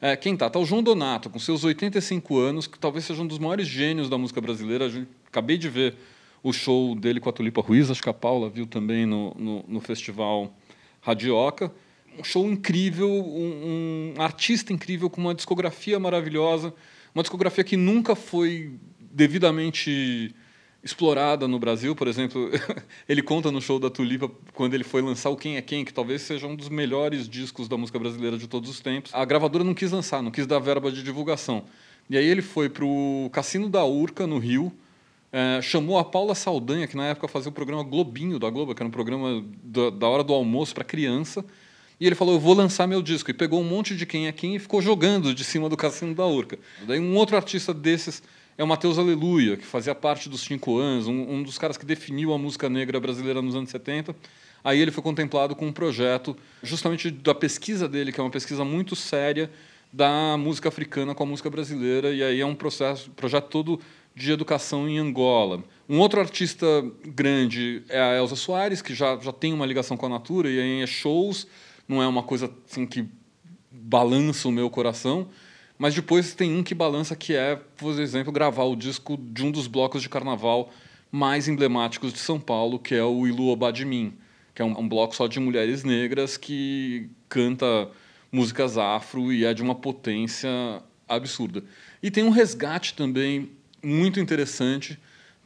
é, 0.01 0.15
quem 0.17 0.35
tá? 0.35 0.49
Tá 0.49 0.59
o 0.59 0.65
João 0.65 0.83
Donato, 0.83 1.29
com 1.29 1.39
seus 1.39 1.63
85 1.63 2.37
anos, 2.37 2.67
que 2.67 2.77
talvez 2.77 3.05
seja 3.05 3.21
um 3.21 3.27
dos 3.27 3.39
maiores 3.39 3.67
gênios 3.67 4.09
da 4.09 4.17
música 4.17 4.41
brasileira. 4.41 4.91
Acabei 5.27 5.57
de 5.57 5.69
ver 5.69 5.95
o 6.43 6.51
show 6.51 6.93
dele 6.93 7.21
com 7.21 7.29
a 7.29 7.33
Tulipa 7.33 7.61
Ruiz, 7.61 7.89
acho 7.89 8.03
que 8.03 8.09
a 8.09 8.13
Paula 8.13 8.49
viu 8.49 8.67
também 8.67 9.05
no, 9.05 9.33
no, 9.39 9.65
no 9.65 9.79
festival 9.79 10.53
Radioca. 10.99 11.71
um 12.19 12.23
show 12.23 12.45
incrível, 12.45 13.09
um, 13.09 14.13
um 14.17 14.21
artista 14.21 14.73
incrível, 14.73 15.09
com 15.09 15.21
uma 15.21 15.33
discografia 15.33 15.97
maravilhosa, 15.97 16.73
uma 17.15 17.23
discografia 17.23 17.63
que 17.63 17.77
nunca 17.77 18.13
foi 18.13 18.73
devidamente 18.99 20.35
explorada 20.83 21.47
no 21.47 21.57
Brasil, 21.57 21.95
por 21.95 22.09
exemplo, 22.09 22.51
ele 23.07 23.21
conta 23.21 23.49
no 23.49 23.61
show 23.61 23.79
da 23.79 23.89
Tulipa 23.89 24.29
quando 24.53 24.73
ele 24.73 24.83
foi 24.83 25.01
lançar 25.01 25.29
o 25.29 25.37
Quem 25.37 25.55
é 25.55 25.61
Quem, 25.61 25.85
que 25.85 25.93
talvez 25.93 26.23
seja 26.23 26.45
um 26.45 26.57
dos 26.57 26.67
melhores 26.67 27.29
discos 27.29 27.69
da 27.69 27.77
música 27.77 27.97
brasileira 27.97 28.37
de 28.37 28.47
todos 28.47 28.69
os 28.69 28.81
tempos. 28.81 29.13
A 29.13 29.23
gravadora 29.23 29.63
não 29.63 29.73
quis 29.73 29.91
lançar, 29.91 30.21
não 30.21 30.29
quis 30.29 30.45
dar 30.45 30.59
verba 30.59 30.91
de 30.91 31.01
divulgação. 31.01 31.63
E 32.09 32.17
aí 32.17 32.25
ele 32.25 32.41
foi 32.41 32.67
para 32.67 32.83
o 32.83 33.29
Cassino 33.31 33.69
da 33.69 33.85
Urca, 33.85 34.27
no 34.27 34.39
Rio, 34.39 34.73
é, 35.33 35.59
chamou 35.63 35.97
a 35.97 36.05
Paula 36.05 36.35
Saldanha, 36.35 36.85
que 36.85 36.95
na 36.95 37.07
época 37.07 37.27
fazia 37.27 37.49
o 37.49 37.51
programa 37.51 37.81
Globinho 37.81 38.37
da 38.37 38.51
Globo, 38.51 38.75
que 38.75 38.83
era 38.83 38.87
um 38.87 38.91
programa 38.91 39.43
da, 39.63 39.89
da 39.89 40.07
hora 40.07 40.23
do 40.23 40.31
almoço 40.31 40.75
para 40.75 40.83
criança, 40.83 41.43
e 41.99 42.05
ele 42.05 42.13
falou: 42.13 42.35
Eu 42.35 42.39
vou 42.39 42.53
lançar 42.53 42.85
meu 42.85 43.01
disco. 43.01 43.31
E 43.31 43.33
pegou 43.33 43.59
um 43.59 43.63
monte 43.63 43.95
de 43.95 44.05
quem 44.05 44.27
é 44.27 44.31
quem 44.31 44.55
e 44.55 44.59
ficou 44.59 44.79
jogando 44.79 45.33
de 45.33 45.43
cima 45.43 45.67
do 45.67 45.75
Cassino 45.75 46.13
da 46.13 46.23
Urca. 46.27 46.59
Daí 46.85 46.99
um 46.99 47.15
outro 47.15 47.35
artista 47.35 47.73
desses 47.73 48.21
é 48.55 48.63
o 48.63 48.67
Matheus 48.67 48.99
Aleluia, 48.99 49.57
que 49.57 49.65
fazia 49.65 49.95
parte 49.95 50.29
dos 50.29 50.41
Cinco 50.41 50.77
Anos, 50.77 51.07
um, 51.07 51.31
um, 51.31 51.41
dos 51.41 51.57
caras 51.57 51.77
que 51.77 51.85
definiu 51.85 52.31
a 52.31 52.37
música 52.37 52.69
negra 52.69 52.99
brasileira 52.99 53.41
nos 53.41 53.55
anos 53.55 53.71
70. 53.71 54.15
Aí 54.63 54.79
ele 54.79 54.91
foi 54.91 55.01
contemplado 55.01 55.55
com 55.55 55.65
um 55.65 55.71
projeto, 55.71 56.37
justamente 56.61 57.09
da 57.09 57.33
pesquisa 57.33 57.89
dele, 57.89 58.11
que 58.11 58.19
é 58.19 58.23
uma 58.23 58.29
pesquisa 58.29 58.63
muito 58.63 58.95
séria 58.95 59.49
da 59.91 60.37
música 60.37 60.69
africana 60.69 61.13
com 61.13 61.23
a 61.23 61.25
música 61.25 61.49
brasileira, 61.49 62.11
e 62.11 62.23
aí 62.23 62.39
é 62.39 62.45
um 62.45 62.55
processo, 62.55 63.11
projeto 63.11 63.47
todo 63.47 63.79
de 64.15 64.31
educação 64.31 64.87
em 64.87 64.99
Angola. 64.99 65.63
Um 65.89 65.99
outro 65.99 66.19
artista 66.19 66.65
grande 67.05 67.83
é 67.89 67.99
a 67.99 68.15
Elza 68.15 68.35
Soares, 68.35 68.81
que 68.81 68.93
já, 68.93 69.17
já 69.17 69.31
tem 69.31 69.53
uma 69.53 69.65
ligação 69.65 69.97
com 69.97 70.05
a 70.05 70.09
Natura, 70.09 70.49
e 70.49 70.59
aí 70.59 70.81
é 70.81 70.87
shows, 70.87 71.47
não 71.87 72.01
é 72.01 72.07
uma 72.07 72.23
coisa 72.23 72.51
assim 72.69 72.85
que 72.85 73.05
balança 73.71 74.47
o 74.47 74.51
meu 74.51 74.69
coração, 74.69 75.27
mas 75.77 75.93
depois 75.93 76.33
tem 76.33 76.55
um 76.55 76.63
que 76.63 76.73
balança, 76.73 77.15
que 77.15 77.35
é, 77.35 77.55
por 77.77 77.99
exemplo, 77.99 78.31
gravar 78.31 78.63
o 78.63 78.75
disco 78.75 79.17
de 79.17 79.43
um 79.43 79.51
dos 79.51 79.67
blocos 79.67 80.01
de 80.01 80.09
carnaval 80.09 80.71
mais 81.11 81.47
emblemáticos 81.47 82.13
de 82.13 82.19
São 82.19 82.39
Paulo, 82.39 82.79
que 82.79 82.95
é 82.95 83.03
o 83.03 83.27
Ilu 83.27 83.49
Obadimim, 83.49 84.13
que 84.55 84.61
é 84.61 84.65
um, 84.65 84.79
um 84.79 84.87
bloco 84.87 85.15
só 85.15 85.27
de 85.27 85.39
mulheres 85.39 85.83
negras 85.83 86.37
que 86.37 87.09
canta 87.27 87.89
músicas 88.31 88.77
afro 88.77 89.31
e 89.33 89.45
é 89.45 89.53
de 89.53 89.61
uma 89.61 89.75
potência 89.75 90.49
absurda. 91.07 91.63
E 92.01 92.09
tem 92.09 92.23
um 92.23 92.29
resgate 92.29 92.93
também 92.93 93.51
muito 93.83 94.19
interessante, 94.19 94.97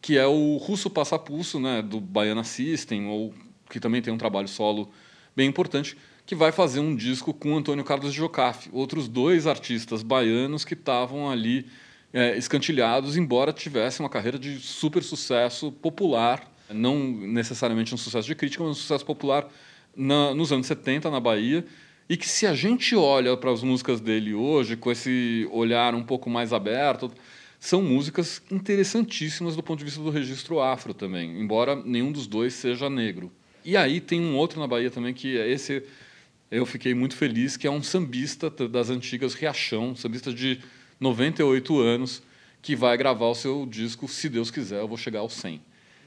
que 0.02 0.18
é 0.18 0.26
o 0.26 0.58
Russo 0.58 0.90
Passapulso, 0.90 1.60
né, 1.60 1.82
do 1.82 2.00
Baiana 2.00 2.44
System, 2.44 3.08
ou 3.08 3.34
que 3.70 3.80
também 3.80 4.02
tem 4.02 4.14
um 4.14 4.18
trabalho 4.18 4.48
solo 4.48 4.90
bem 5.36 5.48
importante, 5.48 5.98
que 6.26 6.36
vai 6.36 6.52
fazer 6.52 6.80
um 6.80 6.96
disco 6.96 7.34
com 7.34 7.58
Antônio 7.58 7.84
Carlos 7.84 8.14
Jocafe, 8.14 8.70
outros 8.74 9.08
dois 9.08 9.48
artistas 9.48 10.04
baianos 10.04 10.66
que 10.66 10.74
estavam 10.74 11.30
ali 11.30 11.66
é, 12.14 12.38
escantilhados, 12.38 13.18
embora 13.18 13.54
tivessem 13.54 14.04
uma 14.04 14.10
carreira 14.10 14.38
de 14.38 14.60
super 14.60 15.04
sucesso 15.04 15.72
popular, 15.72 16.52
não 16.70 16.98
necessariamente 17.00 17.94
um 17.94 17.98
sucesso 17.98 18.28
de 18.28 18.36
crítica, 18.36 18.64
mas 18.64 18.72
um 18.72 18.80
sucesso 18.80 19.06
popular 19.06 19.48
na, 19.96 20.34
nos 20.34 20.52
anos 20.52 20.68
70 20.68 21.10
na 21.10 21.20
Bahia, 21.20 21.66
e 22.10 22.16
que 22.16 22.28
se 22.28 22.46
a 22.46 22.54
gente 22.54 22.96
olha 22.96 23.36
para 23.36 23.52
as 23.52 23.64
músicas 23.64 24.00
dele 24.00 24.34
hoje, 24.34 24.78
com 24.78 24.92
esse 24.92 25.48
olhar 25.52 25.94
um 25.94 26.04
pouco 26.04 26.30
mais 26.30 26.54
aberto, 26.54 27.12
são 27.60 27.82
músicas 27.82 28.42
interessantíssimas 28.52 29.56
do 29.56 29.64
ponto 29.64 29.80
de 29.80 29.86
vista 29.86 30.02
do 30.02 30.10
registro 30.10 30.60
afro 30.60 30.94
também, 30.94 31.40
embora 31.40 31.76
nenhum 31.76 32.12
dos 32.12 32.28
dois 32.28 32.54
seja 32.54 32.90
negro. 32.90 33.32
E 33.66 33.76
aí 33.76 34.00
tem 34.00 34.22
um 34.22 34.36
outro 34.36 34.60
na 34.60 34.68
Bahia 34.68 34.92
também 34.92 35.14
que 35.14 35.38
é 35.38 35.50
esse 35.50 35.84
eu 36.50 36.66
fiquei 36.66 36.94
muito 36.94 37.16
feliz, 37.16 37.58
que 37.58 37.68
é 37.68 37.72
um 37.72 37.84
sambista 37.84 38.50
das 38.50 38.90
antigas 38.90 39.34
Riachão, 39.34 39.96
sambista 39.96 40.34
de 40.34 40.60
98 41.00 41.80
anos, 41.80 42.24
que 42.62 42.76
vai 42.76 42.98
gravar 42.98 43.28
o 43.28 43.36
seu 43.36 43.66
disco, 43.66 44.08
se 44.08 44.30
Deus 44.30 44.50
quiser, 44.50 44.80
eu 44.80 44.88
vou 44.88 44.98
chegar 44.98 45.20
aos 45.20 45.34
100. 45.34 45.62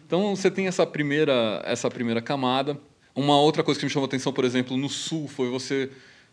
Então 0.06 0.34
você 0.34 0.50
tem 0.50 0.66
essa 0.66 0.86
primeira, 0.86 1.62
essa 1.64 1.90
primeira 1.90 2.20
camada. 2.20 2.80
Uma 3.14 3.38
outra 3.38 3.62
coisa 3.62 3.78
que 3.78 3.86
me 3.86 3.90
chamou 3.90 4.06
atenção, 4.06 4.32
por 4.32 4.44
exemplo, 4.44 4.76
no 4.76 4.88
Sul, 4.88 5.28
foi 5.28 5.48
você 5.50 5.90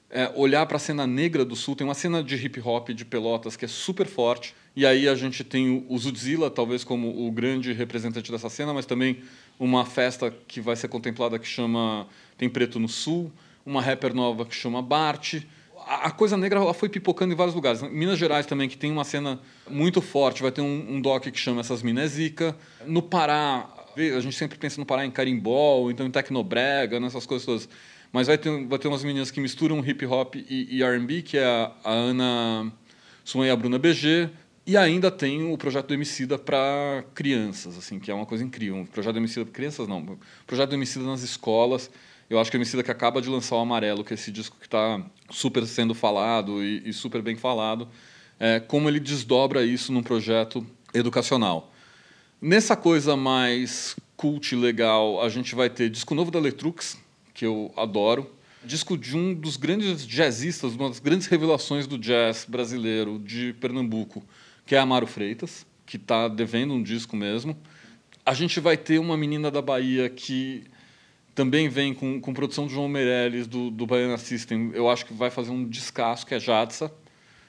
é, 0.09 0.31
olhar 0.35 0.65
para 0.65 0.77
a 0.77 0.79
cena 0.79 1.05
negra 1.05 1.43
do 1.43 1.55
Sul. 1.55 1.75
Tem 1.75 1.85
uma 1.85 1.93
cena 1.93 2.23
de 2.23 2.35
hip 2.35 2.59
hop 2.61 2.89
de 2.89 3.05
Pelotas 3.05 3.55
que 3.55 3.65
é 3.65 3.67
super 3.67 4.07
forte. 4.07 4.55
E 4.77 4.85
aí 4.85 5.09
a 5.09 5.15
gente 5.15 5.43
tem 5.43 5.83
o 5.89 5.97
Zudzilla, 5.97 6.51
talvez 6.51 6.83
como 6.83 7.25
o 7.27 7.31
grande 7.31 7.73
representante 7.73 8.31
dessa 8.31 8.47
cena, 8.47 8.71
mas 8.75 8.85
também 8.85 9.23
uma 9.59 9.83
festa 9.83 10.31
que 10.47 10.61
vai 10.61 10.75
ser 10.75 10.87
contemplada 10.87 11.39
que 11.39 11.47
chama 11.47 12.07
Tem 12.37 12.47
Preto 12.47 12.79
no 12.79 12.87
Sul 12.87 13.31
uma 13.67 13.81
rapper 13.81 14.13
nova 14.13 14.45
que 14.45 14.55
chama 14.55 14.81
Bart. 14.81 15.41
A 15.85 16.09
coisa 16.09 16.37
negra 16.37 16.59
ela 16.59 16.73
foi 16.73 16.87
pipocando 16.87 17.33
em 17.33 17.35
vários 17.35 17.53
lugares. 17.53 17.81
Minas 17.81 18.17
Gerais 18.17 18.45
também, 18.45 18.69
que 18.69 18.77
tem 18.77 18.91
uma 18.91 19.03
cena 19.03 19.39
muito 19.69 20.01
forte, 20.01 20.41
vai 20.41 20.51
ter 20.51 20.61
um, 20.61 20.85
um 20.89 21.01
doc 21.01 21.23
que 21.23 21.39
chama 21.39 21.59
Essas 21.59 21.83
Minas 21.83 22.11
Zica. 22.11 22.55
No 22.85 23.01
Pará, 23.01 23.67
a 23.95 24.19
gente 24.21 24.35
sempre 24.35 24.57
pensa 24.57 24.79
no 24.79 24.85
Pará 24.85 25.05
em 25.05 25.11
carimbó, 25.11 25.89
então 25.91 26.05
em 26.05 26.11
tecnobrega, 26.11 26.99
nessas 26.99 27.25
coisas 27.25 27.45
todas. 27.45 27.69
Mas 28.11 28.27
vai 28.27 28.37
ter, 28.37 28.65
vai 28.67 28.79
ter 28.79 28.87
umas 28.87 29.03
meninas 29.03 29.31
que 29.31 29.41
misturam 29.41 29.83
hip 29.85 30.05
hop 30.05 30.35
e, 30.35 30.77
e 30.77 30.83
R&B, 30.83 31.23
que 31.23 31.37
é 31.37 31.45
a, 31.45 31.71
a 31.83 31.91
Ana 31.91 32.71
Swan 33.25 33.47
e 33.47 33.49
a 33.49 33.55
Bruna 33.55 33.77
BG. 33.77 34.29
E 34.67 34.77
ainda 34.77 35.09
tem 35.09 35.51
o 35.51 35.57
projeto 35.57 35.87
do 35.87 35.93
Emicida 35.95 36.37
para 36.37 37.03
crianças, 37.15 37.77
assim, 37.77 37.99
que 37.99 38.11
é 38.11 38.13
uma 38.13 38.25
coisa 38.25 38.43
incrível. 38.43 38.87
Projeto 38.91 39.13
do 39.13 39.19
Emicida 39.19 39.45
para 39.45 39.53
crianças, 39.53 39.87
não. 39.87 40.19
Projeto 40.45 40.69
do 40.69 40.75
Emicida 40.75 41.05
nas 41.05 41.23
escolas 41.23 41.89
eu 42.29 42.39
acho 42.39 42.51
que 42.51 42.57
o 42.57 42.59
Emicida 42.59 42.83
que 42.83 42.91
acaba 42.91 43.21
de 43.21 43.29
lançar 43.29 43.55
o 43.55 43.59
Amarelo, 43.59 44.03
que 44.03 44.13
é 44.13 44.15
esse 44.15 44.31
disco 44.31 44.57
que 44.59 44.65
está 44.65 45.01
super 45.29 45.65
sendo 45.65 45.93
falado 45.93 46.61
e, 46.61 46.89
e, 46.89 46.91
super 46.91 47.21
bem 47.21 47.37
falado, 47.37 47.87
é, 48.37 48.59
como 48.59 48.89
ele 48.89 48.99
desdobra 48.99 49.63
isso 49.63 49.93
num 49.93 50.03
projeto 50.03 50.65
educacional. 50.93 51.71
Nessa 52.41 52.75
coisa 52.75 53.15
mais 53.15 53.95
cult 54.17 54.53
legal, 54.55 55.21
a 55.21 55.29
gente 55.29 55.55
vai 55.55 55.69
ter 55.69 55.89
disco 55.89 56.13
novo 56.13 56.29
da 56.29 56.39
Letrux, 56.39 56.97
que 57.33 57.45
eu 57.45 57.71
adoro, 57.77 58.29
disco 58.61 58.97
de 58.97 59.15
um 59.15 59.33
dos 59.33 59.55
grandes 59.55 60.05
jazzistas, 60.05 60.75
uma 60.75 60.89
das 60.89 60.99
grandes 60.99 61.27
revelações 61.27 61.87
do 61.87 61.97
jazz 61.97 62.45
brasileiro 62.45 63.19
de 63.19 63.53
Pernambuco, 63.53 64.21
que 64.67 64.75
é 64.75 64.77
Amaro 64.77 65.07
Freitas, 65.07 65.65
que 65.85 65.95
está 65.95 66.27
devendo 66.27 66.73
um 66.73 66.83
disco 66.83 67.15
mesmo. 67.15 67.57
A 68.25 68.33
gente 68.33 68.59
vai 68.59 68.75
ter 68.75 68.99
uma 68.99 69.15
menina 69.15 69.49
da 69.49 69.61
Bahia 69.61 70.09
que 70.09 70.65
também 71.33 71.69
vem 71.69 71.93
com, 71.93 72.19
com 72.19 72.33
produção 72.33 72.67
de 72.67 72.73
João 72.73 72.89
Meirelles, 72.89 73.47
do, 73.47 73.71
do 73.71 73.85
Baiana 73.85 74.17
System. 74.17 74.71
Eu 74.73 74.89
acho 74.89 75.05
que 75.05 75.13
vai 75.13 75.29
fazer 75.29 75.51
um 75.51 75.63
descasso, 75.63 76.25
que 76.25 76.35
é 76.35 76.39
Jadsa. 76.39 76.91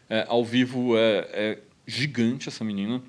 É, 0.09 0.25
ao 0.29 0.43
vivo 0.45 0.97
é, 0.97 1.29
é, 1.33 1.59
gigante 1.87 2.49
essa 2.49 2.65
menina. 2.65 3.03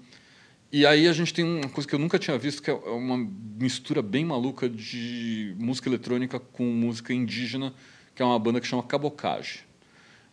E 0.72 0.86
aí 0.86 1.08
a 1.08 1.13
gente 1.13 1.34
tem 1.34 1.45
uma 1.45 1.69
coisa 1.69 1.88
que 1.88 1.93
eu 1.93 2.00
nunca 2.00 2.17
tinha 2.17 2.38
visto, 2.38 2.63
que 2.63 2.69
é 2.69 2.74
uma 2.74 3.17
mistura 3.60 4.02
bem 4.02 4.26
maluca 4.26 4.67
de 4.67 5.56
música 5.58 5.88
eletrônica 5.88 6.39
com 6.39 6.63
música 6.63 7.13
indígena, 7.13 7.74
que 8.15 8.22
é 8.22 8.26
uma 8.26 8.38
banda 8.39 8.60
que 8.60 8.67
chama 8.67 8.84
Cabocage. 8.84 9.68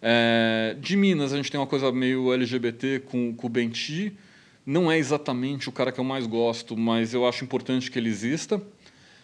É, 0.00 0.76
de 0.80 0.96
Minas, 0.96 1.32
a 1.32 1.37
gente 1.37 1.50
tem 1.50 1.59
uma 1.59 1.66
coisa 1.66 1.90
meio 1.90 2.32
LGBT 2.32 3.00
com, 3.00 3.35
com 3.35 3.46
o 3.46 3.50
Benti. 3.50 4.12
Não 4.64 4.90
é 4.90 4.98
exatamente 4.98 5.68
o 5.68 5.72
cara 5.72 5.92
que 5.92 6.00
eu 6.00 6.04
mais 6.04 6.26
gosto, 6.26 6.76
mas 6.76 7.14
eu 7.14 7.26
acho 7.26 7.44
importante 7.44 7.90
que 7.90 7.98
ele 7.98 8.09
exista. 8.09 8.61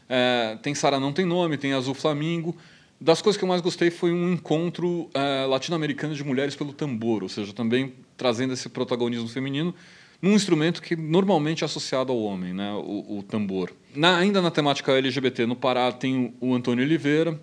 É, 0.08 0.58
tem 0.62 0.74
Sara 0.74 1.00
Não 1.00 1.12
Tem 1.12 1.24
Nome, 1.24 1.56
tem 1.56 1.72
Azul 1.72 1.94
Flamingo. 1.94 2.56
Das 3.00 3.20
coisas 3.20 3.37
que 3.37 3.44
eu 3.44 3.48
mais 3.48 3.61
gostei 3.61 3.90
foi 3.90 4.12
um 4.12 4.32
encontro 4.32 5.11
é, 5.12 5.44
latino-americano 5.46 6.14
de 6.14 6.22
mulheres 6.22 6.54
pelo 6.54 6.72
tambor, 6.72 7.22
ou 7.22 7.28
seja, 7.28 7.52
também 7.52 7.94
trazendo 8.16 8.52
esse 8.52 8.68
protagonismo 8.68 9.28
feminino 9.28 9.74
num 10.22 10.35
instrumento 10.35 10.80
que 10.80 10.94
normalmente 10.94 11.64
é 11.64 11.66
associado 11.66 12.12
ao 12.12 12.22
homem, 12.22 12.54
né, 12.54 12.72
o, 12.74 13.18
o 13.18 13.22
tambor. 13.24 13.72
Na, 13.92 14.18
ainda 14.18 14.40
na 14.40 14.52
temática 14.52 14.92
LGBT, 14.92 15.46
no 15.46 15.56
Pará 15.56 15.90
tem 15.90 16.32
o 16.40 16.54
Antônio 16.54 16.85
Oliveira, 16.85 17.38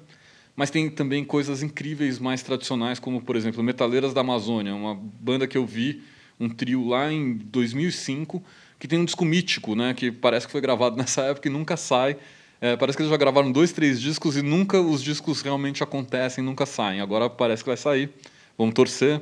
mas 0.60 0.70
tem 0.70 0.90
também 0.90 1.24
coisas 1.24 1.64
incríveis 1.64 2.20
mais 2.20 2.44
tradicionais, 2.44 3.00
como, 3.00 3.22
por 3.22 3.38
exemplo, 3.38 3.64
Metaleiras 3.64 4.14
da 4.14 4.20
Amazônia, 4.20 4.76
uma 4.76 4.94
banda 4.94 5.48
que 5.48 5.58
eu 5.58 5.66
vi, 5.66 6.04
um 6.38 6.50
trio 6.50 6.86
lá 6.86 7.10
em 7.10 7.36
2005, 7.38 8.44
que 8.78 8.86
tem 8.86 9.00
um 9.00 9.06
disco 9.06 9.24
mítico, 9.24 9.74
né, 9.74 9.94
que 9.94 10.12
parece 10.12 10.48
que 10.48 10.52
foi 10.52 10.60
gravado 10.60 10.98
nessa 11.00 11.22
época 11.22 11.48
e 11.48 11.50
nunca 11.50 11.78
sai, 11.78 12.18
é, 12.60 12.76
parece 12.76 12.98
que 12.98 13.04
eles 13.04 13.10
já 13.10 13.16
gravaram 13.16 13.54
dois, 13.54 13.72
três 13.72 14.02
discos 14.02 14.36
e 14.36 14.42
nunca 14.42 14.82
os 14.82 15.02
discos 15.02 15.42
realmente 15.42 15.82
acontecem, 15.82 16.44
nunca 16.44 16.66
saem. 16.66 17.00
Agora 17.00 17.30
parece 17.30 17.64
que 17.64 17.70
vai 17.70 17.78
sair. 17.78 18.10
Vamos 18.58 18.74
torcer. 18.74 19.22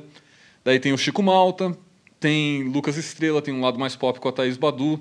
Daí 0.64 0.80
tem 0.80 0.92
o 0.92 0.98
Chico 0.98 1.22
Malta, 1.22 1.72
tem 2.18 2.64
Lucas 2.64 2.96
Estrela, 2.96 3.40
tem 3.40 3.54
um 3.54 3.60
lado 3.60 3.78
mais 3.78 3.94
pop 3.94 4.18
com 4.18 4.28
a 4.28 4.32
Thaís 4.32 4.56
Badu. 4.56 4.98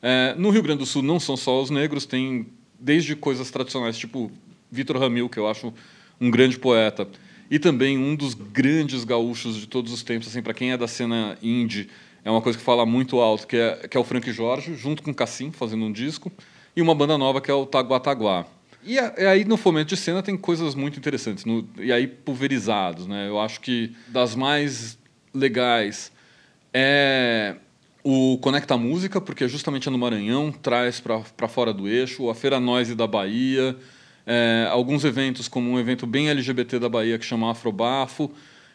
É, 0.00 0.34
no 0.38 0.48
Rio 0.48 0.62
Grande 0.62 0.78
do 0.78 0.86
Sul 0.86 1.02
não 1.02 1.20
são 1.20 1.36
só 1.36 1.60
os 1.60 1.68
negros, 1.68 2.06
tem 2.06 2.46
desde 2.80 3.14
coisas 3.14 3.50
tradicionais, 3.50 3.98
tipo 3.98 4.32
Vitor 4.74 4.98
Ramil, 4.98 5.28
que 5.28 5.38
eu 5.38 5.48
acho 5.48 5.72
um 6.20 6.30
grande 6.30 6.58
poeta, 6.58 7.08
e 7.50 7.58
também 7.58 7.98
um 7.98 8.14
dos 8.14 8.34
grandes 8.34 9.04
gaúchos 9.04 9.56
de 9.56 9.66
todos 9.66 9.92
os 9.92 10.02
tempos, 10.02 10.28
assim, 10.28 10.42
para 10.42 10.54
quem 10.54 10.72
é 10.72 10.76
da 10.76 10.88
cena 10.88 11.38
indie, 11.42 11.88
é 12.24 12.30
uma 12.30 12.40
coisa 12.40 12.58
que 12.58 12.64
fala 12.64 12.86
muito 12.86 13.20
alto, 13.20 13.46
que 13.46 13.56
é, 13.56 13.86
que 13.88 13.96
é 13.96 14.00
o 14.00 14.04
Frank 14.04 14.30
Jorge, 14.32 14.74
junto 14.74 15.02
com 15.02 15.10
o 15.10 15.14
Cassim, 15.14 15.50
fazendo 15.50 15.84
um 15.84 15.92
disco 15.92 16.32
e 16.74 16.80
uma 16.80 16.94
banda 16.94 17.18
nova 17.18 17.40
que 17.40 17.50
é 17.50 17.54
o 17.54 17.66
Taguataguá. 17.66 18.46
E, 18.82 18.94
e, 18.96 19.26
aí 19.26 19.44
no 19.44 19.56
fomento 19.56 19.94
de 19.94 19.96
cena 19.96 20.22
tem 20.22 20.36
coisas 20.36 20.74
muito 20.74 20.98
interessantes. 20.98 21.44
No, 21.44 21.66
e 21.78 21.92
aí 21.92 22.06
pulverizados, 22.06 23.06
né? 23.06 23.28
Eu 23.28 23.38
acho 23.38 23.60
que 23.60 23.94
das 24.08 24.34
mais 24.34 24.98
legais 25.32 26.12
é 26.72 27.56
o 28.02 28.38
Conecta 28.38 28.76
Música, 28.76 29.20
porque 29.20 29.48
justamente 29.48 29.88
é 29.88 29.90
no 29.90 29.98
Maranhão, 29.98 30.52
traz 30.52 31.00
para 31.00 31.48
fora 31.48 31.72
do 31.72 31.88
eixo, 31.88 32.28
a 32.28 32.34
Feira 32.34 32.60
Noise 32.60 32.94
da 32.94 33.06
Bahia, 33.06 33.76
é, 34.26 34.66
alguns 34.70 35.04
eventos, 35.04 35.48
como 35.48 35.70
um 35.70 35.78
evento 35.78 36.06
bem 36.06 36.30
LGBT 36.30 36.78
da 36.78 36.88
Bahia 36.88 37.18
que 37.18 37.24
chama 37.24 37.50
Afrobafo, 37.50 38.30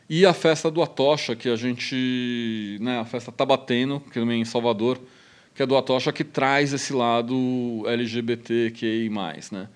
e 0.10 0.26
a 0.26 0.34
festa 0.34 0.72
do 0.72 0.82
Atocha, 0.82 1.36
que 1.36 1.47
a 1.50 1.56
gente. 1.56 2.78
Né, 2.82 3.00
a 3.00 3.06
festa 3.06 3.32
tá 3.32 3.45
batendo, 3.45 4.00
que 4.00 4.20
também 4.20 4.39
é 4.39 4.41
em 4.41 4.45
Salvador, 4.45 5.00
que 5.54 5.62
é 5.62 5.66
do 5.66 5.78
Atocha, 5.78 6.12
que 6.12 6.24
traz 6.24 6.74
esse 6.74 6.93
lado 6.93 7.84
LGBTQI. 7.86 9.10
Né? 9.52 9.68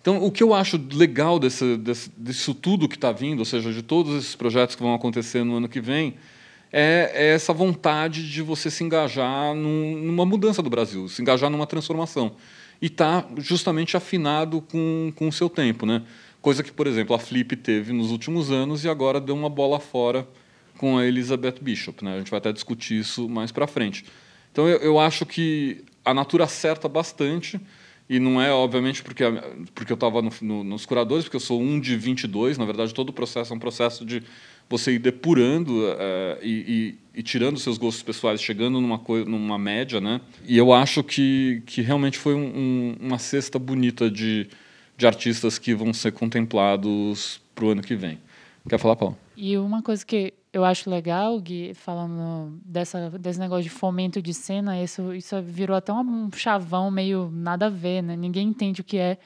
Então, 0.00 0.24
o 0.24 0.30
que 0.30 0.42
eu 0.42 0.54
acho 0.54 0.80
legal 0.92 1.38
desse, 1.38 1.76
desse, 1.76 2.10
disso 2.16 2.54
tudo 2.54 2.88
que 2.88 2.94
está 2.94 3.12
vindo, 3.12 3.40
ou 3.40 3.44
seja, 3.44 3.70
de 3.72 3.82
todos 3.82 4.16
esses 4.16 4.34
projetos 4.34 4.74
que 4.76 4.82
vão 4.82 4.94
acontecer 4.94 5.44
no 5.44 5.56
ano 5.56 5.68
que 5.68 5.80
vem, 5.80 6.14
é, 6.72 7.10
é 7.12 7.34
essa 7.34 7.52
vontade 7.52 8.30
de 8.30 8.40
você 8.40 8.70
se 8.70 8.82
engajar 8.82 9.54
num, 9.54 9.98
numa 9.98 10.24
mudança 10.24 10.62
do 10.62 10.70
Brasil, 10.70 11.08
se 11.08 11.20
engajar 11.20 11.50
numa 11.50 11.66
transformação. 11.66 12.36
E 12.80 12.86
está 12.86 13.26
justamente 13.38 13.96
afinado 13.96 14.60
com, 14.60 15.12
com 15.14 15.28
o 15.28 15.32
seu 15.32 15.48
tempo. 15.48 15.86
Né? 15.86 16.02
Coisa 16.40 16.62
que, 16.62 16.70
por 16.70 16.86
exemplo, 16.86 17.14
a 17.14 17.18
Flip 17.18 17.56
teve 17.56 17.92
nos 17.92 18.10
últimos 18.10 18.50
anos 18.50 18.84
e 18.84 18.88
agora 18.88 19.20
deu 19.20 19.34
uma 19.34 19.48
bola 19.48 19.80
fora 19.80 20.26
com 20.78 20.98
a 20.98 21.06
Elizabeth 21.06 21.56
Bishop. 21.60 22.04
Né? 22.04 22.14
A 22.14 22.18
gente 22.18 22.30
vai 22.30 22.38
até 22.38 22.52
discutir 22.52 23.00
isso 23.00 23.28
mais 23.28 23.50
para 23.50 23.66
frente. 23.66 24.04
Então, 24.52 24.68
eu, 24.68 24.78
eu 24.78 24.98
acho 24.98 25.24
que 25.26 25.84
a 26.04 26.14
Natura 26.14 26.44
acerta 26.44 26.88
bastante, 26.88 27.60
e 28.08 28.20
não 28.20 28.40
é, 28.40 28.52
obviamente, 28.52 29.02
porque, 29.02 29.24
porque 29.74 29.92
eu 29.92 29.96
estava 29.96 30.22
no, 30.22 30.30
no, 30.40 30.62
nos 30.62 30.86
curadores, 30.86 31.24
porque 31.24 31.36
eu 31.36 31.40
sou 31.40 31.60
um 31.60 31.80
de 31.80 31.96
22. 31.96 32.56
Na 32.56 32.64
verdade, 32.64 32.94
todo 32.94 33.10
o 33.10 33.12
processo 33.12 33.52
é 33.52 33.56
um 33.56 33.58
processo 33.58 34.04
de 34.04 34.22
você 34.68 34.92
ir 34.92 34.98
depurando 34.98 35.72
uh, 35.72 36.38
e, 36.42 36.96
e, 37.14 37.20
e, 37.20 37.22
tirando 37.22 37.58
seus 37.58 37.78
gostos 37.78 38.02
pessoais, 38.02 38.42
chegando 38.42 38.80
numa, 38.80 39.00
numa 39.26 39.58
média. 39.58 40.00
Né? 40.00 40.20
E 40.46 40.56
eu 40.56 40.72
acho 40.72 41.04
que, 41.04 41.62
que 41.66 41.82
realmente 41.82 42.18
foi 42.18 42.34
um, 42.34 42.46
um, 42.46 42.96
uma 43.00 43.18
cesta 43.18 43.58
bonita 43.58 44.10
de, 44.10 44.48
de 44.96 45.06
artistas 45.06 45.58
que 45.58 45.74
vão 45.74 45.92
ser 45.94 46.12
contemplados 46.12 47.40
para 47.54 47.64
o 47.64 47.70
ano 47.70 47.82
que 47.82 47.94
vem. 47.94 48.18
Quer 48.68 48.78
falar, 48.78 48.96
Paulo? 48.96 49.16
E 49.36 49.56
uma 49.56 49.82
coisa 49.82 50.04
que 50.04 50.34
eu 50.52 50.64
acho 50.64 50.88
legal, 50.90 51.38
Gui, 51.38 51.74
falando 51.74 52.58
dessa, 52.64 53.10
desse 53.10 53.38
negócio 53.38 53.62
de 53.62 53.70
fomento 53.70 54.20
de 54.22 54.32
cena, 54.32 54.82
isso, 54.82 55.14
isso 55.14 55.40
virou 55.42 55.76
até 55.76 55.92
um 55.92 56.30
chavão 56.34 56.90
meio 56.90 57.30
nada 57.32 57.66
a 57.66 57.70
ver, 57.70 58.02
né? 58.02 58.16
Ninguém 58.16 58.48
entende 58.48 58.80
o 58.80 58.84
que 58.84 58.96
é. 58.96 59.18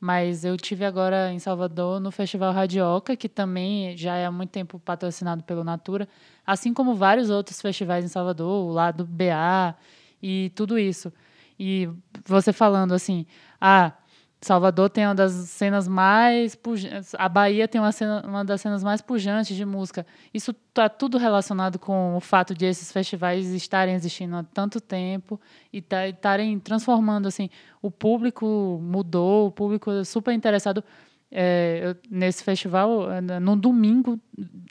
Mas 0.00 0.44
eu 0.44 0.56
tive 0.56 0.84
agora 0.84 1.32
em 1.32 1.38
Salvador 1.40 1.98
no 2.00 2.10
Festival 2.12 2.52
Radioca, 2.52 3.16
que 3.16 3.28
também 3.28 3.96
já 3.96 4.14
é 4.16 4.26
há 4.26 4.30
muito 4.30 4.50
tempo 4.50 4.78
patrocinado 4.78 5.42
pelo 5.42 5.64
Natura, 5.64 6.08
assim 6.46 6.72
como 6.72 6.94
vários 6.94 7.30
outros 7.30 7.60
festivais 7.60 8.04
em 8.04 8.08
Salvador, 8.08 8.72
lá 8.72 8.92
do 8.92 9.04
BA 9.04 9.74
e 10.22 10.52
tudo 10.54 10.78
isso. 10.78 11.12
E 11.58 11.88
você 12.24 12.52
falando 12.52 12.94
assim, 12.94 13.26
ah, 13.60 13.92
Salvador 14.40 14.88
tem 14.88 15.04
uma 15.04 15.16
das 15.16 15.32
cenas 15.32 15.88
mais 15.88 16.54
pujantes, 16.54 17.12
a 17.16 17.28
Bahia 17.28 17.66
tem 17.66 17.80
uma, 17.80 17.90
cena, 17.90 18.22
uma 18.24 18.44
das 18.44 18.60
cenas 18.60 18.84
mais 18.84 19.00
pujantes 19.00 19.56
de 19.56 19.64
música. 19.64 20.06
Isso 20.32 20.54
está 20.68 20.88
tudo 20.88 21.18
relacionado 21.18 21.76
com 21.76 22.16
o 22.16 22.20
fato 22.20 22.54
de 22.54 22.64
esses 22.64 22.92
festivais 22.92 23.52
estarem 23.52 23.94
existindo 23.94 24.36
há 24.36 24.44
tanto 24.44 24.80
tempo 24.80 25.40
e 25.72 25.82
tá, 25.82 26.06
estarem 26.06 26.56
transformando 26.60 27.26
assim. 27.26 27.50
O 27.82 27.90
público 27.90 28.78
mudou, 28.80 29.48
o 29.48 29.50
público 29.50 29.90
é 29.90 30.04
super 30.04 30.32
interessado. 30.32 30.84
É, 31.30 31.94
nesse 32.08 32.42
festival, 32.42 33.08
no 33.42 33.54
domingo, 33.54 34.18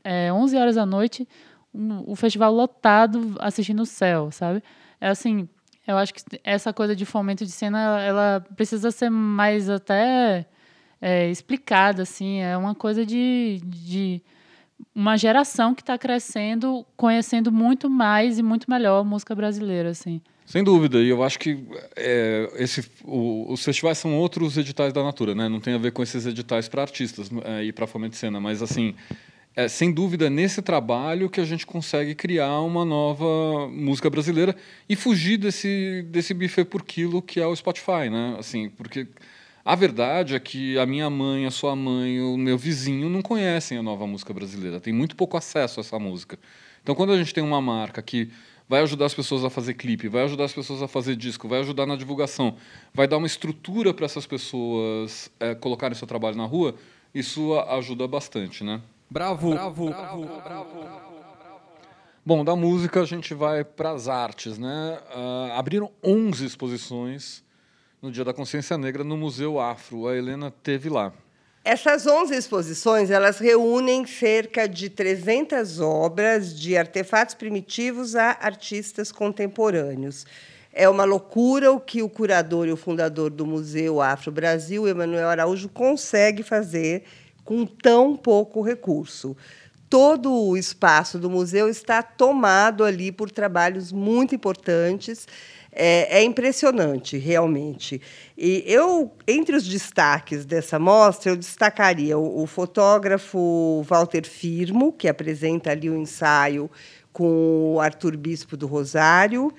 é, 0.04 0.34
11 0.34 0.58
horas 0.58 0.76
da 0.76 0.86
noite, 0.86 1.28
um, 1.74 2.04
o 2.10 2.16
festival 2.16 2.52
lotado 2.54 3.36
assistindo 3.40 3.82
o 3.82 3.86
céu, 3.86 4.32
sabe? 4.32 4.64
É 5.00 5.10
assim, 5.10 5.48
eu 5.88 5.98
acho 5.98 6.14
que 6.14 6.22
essa 6.44 6.74
coisa 6.74 6.96
de 6.96 7.06
fomento 7.06 7.46
de 7.46 7.52
cena, 7.52 8.02
ela, 8.02 8.46
precisa 8.56 8.92
ser 8.92 9.10
mais 9.10 9.70
até 9.70 10.46
é, 11.02 11.30
explicada, 11.30 12.04
assim. 12.04 12.42
É 12.42 12.58
uma 12.58 12.76
coisa 12.76 13.06
de, 13.06 13.62
de 13.64 14.22
uma 14.94 15.18
geração 15.18 15.74
que 15.74 15.82
está 15.82 15.98
crescendo, 15.98 16.86
conhecendo 16.98 17.52
muito 17.52 17.90
mais 17.90 18.38
e 18.38 18.44
muito 18.44 18.70
melhor 18.70 19.00
a 19.00 19.04
música 19.04 19.34
brasileira, 19.34 19.90
assim. 19.90 20.22
Sem 20.46 20.64
dúvida, 20.64 21.00
e 21.00 21.10
eu 21.10 21.24
acho 21.24 21.40
que 21.40 21.66
é, 21.96 22.50
esse, 22.56 22.90
o, 23.04 23.52
os 23.52 23.64
festivais 23.64 23.98
são 23.98 24.18
outros 24.18 24.58
editais 24.58 24.94
da 24.94 25.04
Natura, 25.04 25.36
né? 25.36 25.50
Não 25.50 25.60
tem 25.60 25.74
a 25.74 25.78
ver 25.78 25.92
com 25.92 26.02
esses 26.02 26.26
editais 26.26 26.70
para 26.70 26.82
artistas 26.82 27.30
é, 27.44 27.64
e 27.64 27.74
para 27.74 27.86
fomento 27.88 28.12
de 28.12 28.18
cena, 28.18 28.40
mas 28.40 28.62
assim 28.62 28.96
é, 29.58 29.68
sem 29.68 29.92
dúvida, 29.92 30.30
nesse 30.30 30.62
trabalho 30.62 31.32
que 31.32 31.42
a 31.42 31.44
gente 31.44 31.66
consegue 31.66 32.14
criar 32.14 32.60
uma 32.62 32.86
nova 32.86 33.68
música 33.68 34.08
brasileira 34.08 34.56
e 34.88 34.96
fugir 34.96 35.36
desse, 35.36 36.06
desse 36.12 36.32
buffet 36.32 36.64
por 36.64 36.84
quilo 36.84 37.24
que 37.24 37.40
é 37.40 37.48
o 37.48 37.56
Spotify, 37.56 38.08
né? 38.08 38.36
Assim, 38.38 38.70
porque 38.70 39.08
a 39.66 39.74
verdade 39.74 40.36
é 40.36 40.40
que 40.40 40.78
a 40.78 40.86
minha 40.86 41.10
mãe, 41.10 41.48
a 41.48 41.50
sua 41.50 41.76
mãe, 41.76 42.22
o 42.22 42.38
meu 42.38 42.56
vizinho 42.56 43.10
não 43.10 43.24
conhecem 43.24 43.80
a 43.80 43.82
nova 43.82 44.06
música 44.06 44.32
brasileira, 44.32 44.80
tem 44.80 44.94
muito 44.94 45.16
pouco 45.16 45.36
acesso 45.36 45.80
a 45.80 45.82
essa 45.82 45.98
música. 45.98 46.38
Então, 46.84 46.94
quando 46.94 47.14
a 47.14 47.18
gente 47.18 47.34
tem 47.34 47.44
uma 47.44 47.60
marca 47.60 48.00
que 48.00 48.30
vai 48.70 48.84
ajudar 48.84 49.08
as 49.08 49.16
pessoas 49.16 49.44
a 49.44 49.50
fazer 49.50 49.74
clipe, 49.74 50.08
vai 50.08 50.24
ajudar 50.26 50.44
as 50.46 50.54
pessoas 50.54 50.84
a 50.84 50.88
fazer 50.88 51.16
disco, 51.16 51.48
vai 51.48 51.62
ajudar 51.62 51.88
na 51.88 51.96
divulgação, 51.96 52.58
vai 52.94 53.08
dar 53.08 53.18
uma 53.18 53.26
estrutura 53.26 53.92
para 53.92 54.06
essas 54.06 54.28
pessoas 54.28 55.32
é, 55.40 55.56
colocarem 55.56 55.98
seu 55.98 56.06
trabalho 56.06 56.38
na 56.38 56.46
rua, 56.46 56.76
isso 57.12 57.58
ajuda 57.60 58.08
bastante, 58.08 58.64
né? 58.64 58.80
Bravo. 59.10 59.52
Bravo. 59.52 59.90
Bravo. 59.90 60.26
Bravo. 60.44 61.08
Bom, 62.26 62.44
da 62.44 62.58
música 62.58 63.02
a 63.02 63.06
gente 63.06 63.34
vai 63.34 63.64
para 63.64 63.92
as 63.92 64.10
artes, 64.10 64.58
né? 64.58 65.00
Uh, 65.16 65.54
abriram 65.54 65.90
11 66.04 66.46
exposições 66.46 67.42
no 68.02 68.12
Dia 68.12 68.26
da 68.26 68.34
Consciência 68.34 68.78
Negra 68.78 69.04
no 69.04 69.16
Museu 69.16 69.60
Afro. 69.60 70.08
A 70.08 70.16
Helena 70.16 70.52
teve 70.52 70.90
lá. 70.90 71.14
Essas 71.64 72.06
11 72.06 72.36
exposições, 72.36 73.10
elas 73.10 73.40
reúnem 73.40 74.06
cerca 74.06 74.68
de 74.68 74.90
300 74.90 75.80
obras 75.80 76.58
de 76.58 76.78
artefatos 76.78 77.36
primitivos 77.36 78.16
a 78.16 78.38
artistas 78.42 79.12
contemporâneos. 79.12 80.26
É 80.74 80.88
uma 80.88 81.06
loucura 81.06 81.72
o 81.72 81.80
que 81.80 82.02
o 82.02 82.10
curador 82.10 82.68
e 82.68 82.72
o 82.72 82.78
fundador 82.78 83.30
do 83.30 83.46
Museu 83.46 84.02
Afro 84.02 84.32
Brasil, 84.32 84.88
Emanuel 84.88 85.30
Araújo, 85.30 85.70
consegue 85.70 86.44
fazer 86.44 87.04
com 87.48 87.66
tão 87.66 88.14
pouco 88.14 88.62
recurso. 88.62 89.36
Todo 89.90 90.34
o 90.34 90.58
espaço 90.58 91.18
do 91.18 91.30
museu 91.30 91.70
está 91.70 92.04
tomado 92.04 92.84
ali 92.84 93.10
por 93.10 93.32
trabalhos 93.32 93.90
muito 93.94 94.36
importantes. 94.36 95.26
É, 95.72 96.20
é, 96.20 96.24
impressionante, 96.24 97.18
realmente. 97.18 98.02
E 98.38 98.64
eu, 98.66 99.14
entre 99.26 99.56
os 99.56 99.64
destaques 99.64 100.44
dessa 100.44 100.78
mostra, 100.78 101.32
eu 101.32 101.38
destacaria 101.38 102.18
o, 102.18 102.42
o 102.42 102.48
fotógrafo 102.48 103.84
Walter 103.88 104.26
Firmo, 104.26 104.92
que 104.92 105.08
apresenta 105.08 105.72
ali 105.72 105.90
o 105.90 105.96
ensaio 105.96 106.70
com 107.14 107.76
o 107.76 107.80
Arthur 107.80 108.18
Bispo 108.18 108.58
do 108.58 108.68
Rosário, 108.68 109.54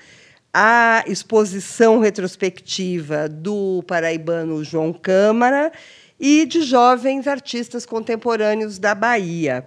a 0.52 1.04
exposição 1.06 2.00
retrospectiva 2.00 3.28
do 3.28 3.82
paraibano 3.86 4.62
João 4.64 4.92
Câmara 4.92 5.72
e 6.18 6.44
de 6.46 6.62
jovens 6.62 7.26
artistas 7.26 7.86
contemporâneos 7.86 8.78
da 8.78 8.94
Bahia. 8.94 9.66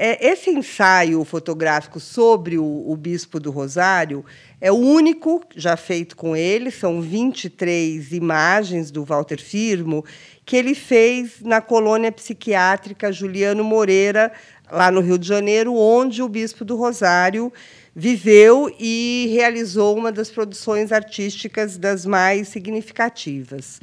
É, 0.00 0.28
esse 0.28 0.48
ensaio 0.48 1.24
fotográfico 1.24 1.98
sobre 1.98 2.56
o, 2.56 2.96
Bispo 2.96 3.40
do 3.40 3.50
Rosário 3.50 4.24
é 4.60 4.70
o 4.70 4.76
único 4.76 5.42
já 5.56 5.76
feito 5.76 6.16
com 6.16 6.36
ele, 6.36 6.70
são 6.70 7.00
23 7.00 8.12
imagens 8.12 8.92
do 8.92 9.04
Walter 9.04 9.42
Firmo, 9.42 10.04
que 10.46 10.56
ele 10.56 10.76
fez 10.76 11.40
na 11.42 11.60
colônia 11.60 12.12
psiquiátrica 12.12 13.12
Juliano 13.12 13.64
Moreira, 13.64 14.32
lá 14.70 14.88
no 14.88 15.00
Rio 15.00 15.18
de 15.18 15.26
Janeiro, 15.26 15.74
onde 15.74 16.22
o 16.22 16.28
Bispo 16.28 16.64
do 16.64 16.76
Rosário 16.76 17.52
viveu 17.92 18.72
e 18.78 19.28
realizou 19.32 19.96
uma 19.96 20.12
das 20.12 20.30
produções 20.30 20.92
artísticas 20.92 21.76
das 21.76 22.06
mais 22.06 22.46
significativas. 22.46 23.80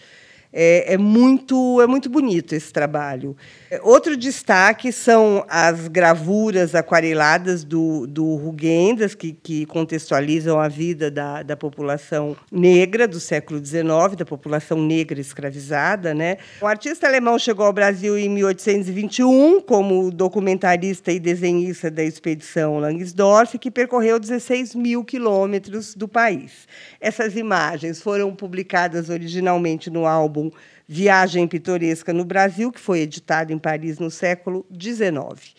É, 0.57 0.93
é, 0.93 0.97
muito, 0.97 1.81
é 1.81 1.85
muito 1.85 2.09
bonito 2.09 2.55
esse 2.55 2.71
trabalho. 2.71 3.35
Outro 3.83 4.15
destaque 4.15 4.89
são 4.89 5.45
as 5.49 5.89
gravuras 5.89 6.73
aquareladas 6.73 7.65
do, 7.65 8.07
do 8.07 8.35
Rugendas, 8.35 9.13
que, 9.13 9.33
que 9.33 9.65
contextualizam 9.65 10.57
a 10.57 10.69
vida 10.69 11.11
da, 11.11 11.43
da 11.43 11.57
população 11.57 12.37
negra 12.49 13.05
do 13.05 13.19
século 13.19 13.59
XIX, 13.59 14.15
da 14.17 14.23
população 14.23 14.81
negra 14.81 15.19
escravizada. 15.19 16.13
Né? 16.13 16.37
O 16.61 16.67
artista 16.67 17.05
alemão 17.05 17.37
chegou 17.37 17.65
ao 17.65 17.73
Brasil 17.73 18.17
em 18.17 18.29
1821 18.29 19.59
como 19.59 20.09
documentarista 20.09 21.11
e 21.11 21.19
desenhista 21.19 21.91
da 21.91 22.03
expedição 22.03 22.79
Langsdorff, 22.79 23.57
que 23.57 23.69
percorreu 23.69 24.17
16 24.17 24.73
mil 24.73 25.03
quilômetros 25.03 25.93
do 25.95 26.07
país. 26.07 26.65
Essas 27.01 27.35
imagens 27.35 28.01
foram 28.01 28.33
publicadas 28.33 29.09
originalmente 29.09 29.89
no 29.89 30.05
álbum 30.05 30.44
Viagem 30.87 31.47
Pitoresca 31.47 32.13
no 32.13 32.25
Brasil, 32.25 32.71
que 32.71 32.79
foi 32.79 32.99
editado 32.99 33.51
em 33.51 33.57
Paris 33.57 33.99
no 33.99 34.11
século 34.11 34.65
XIX. 34.71 35.55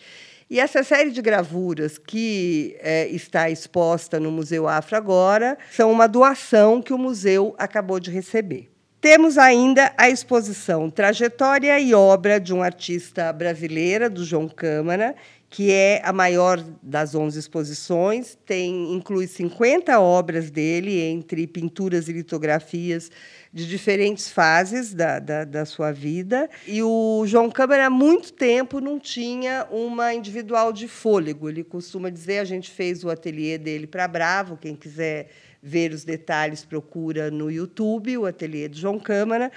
E 0.49 0.59
essa 0.59 0.81
série 0.81 1.11
de 1.11 1.21
gravuras 1.21 1.97
que 1.97 2.77
é, 2.79 3.07
está 3.09 3.49
exposta 3.49 4.19
no 4.19 4.31
Museu 4.31 4.67
Afro 4.67 4.95
agora 4.95 5.57
são 5.71 5.91
uma 5.91 6.07
doação 6.07 6.81
que 6.81 6.93
o 6.93 6.97
museu 6.97 7.53
acabou 7.57 7.99
de 7.99 8.09
receber. 8.09 8.69
Temos 8.99 9.37
ainda 9.37 9.93
a 9.95 10.09
exposição 10.09 10.89
Trajetória 10.89 11.79
e 11.79 11.93
Obra 11.93 12.39
de 12.39 12.51
um 12.51 12.63
Artista 12.63 13.31
Brasileira, 13.31 14.09
do 14.09 14.25
João 14.25 14.49
Câmara, 14.49 15.15
que 15.51 15.71
é 15.71 16.01
a 16.03 16.11
maior 16.11 16.59
das 16.81 17.13
11 17.13 17.39
exposições, 17.39 18.37
tem 18.43 18.93
inclui 18.93 19.27
50 19.27 19.99
obras 19.99 20.49
dele, 20.49 20.99
entre 20.99 21.45
pinturas 21.45 22.09
e 22.09 22.13
litografias 22.13 23.11
de 23.53 23.67
diferentes 23.67 24.29
fases 24.29 24.93
da, 24.93 25.19
da, 25.19 25.45
da, 25.45 25.63
sua 25.63 25.91
vida. 25.91 26.49
E 26.67 26.81
o 26.81 27.23
João 27.27 27.51
Câmara, 27.51 27.85
há 27.85 27.89
muito 27.89 28.33
tempo, 28.33 28.81
não 28.81 28.99
tinha 28.99 29.65
uma 29.71 30.13
individual 30.13 30.73
de 30.73 30.87
fôlego. 30.87 31.47
Ele 31.47 31.63
costuma 31.63 32.09
dizer, 32.09 32.39
a 32.39 32.45
gente 32.45 32.69
fez 32.69 33.03
o 33.03 33.09
ateliê 33.09 33.57
dele 33.57 33.87
para 33.87 34.07
Bravo, 34.07 34.57
quem 34.57 34.75
quiser 34.75 35.29
ver 35.67 35.91
os 35.91 36.03
detalhes, 36.03 36.63
procura 36.63 37.29
no 37.29 37.51
YouTube, 37.51 38.17
o 38.17 38.25
ateliê 38.25 38.67
do 38.67 38.77
João 38.77 38.97
Câmara 38.97 39.51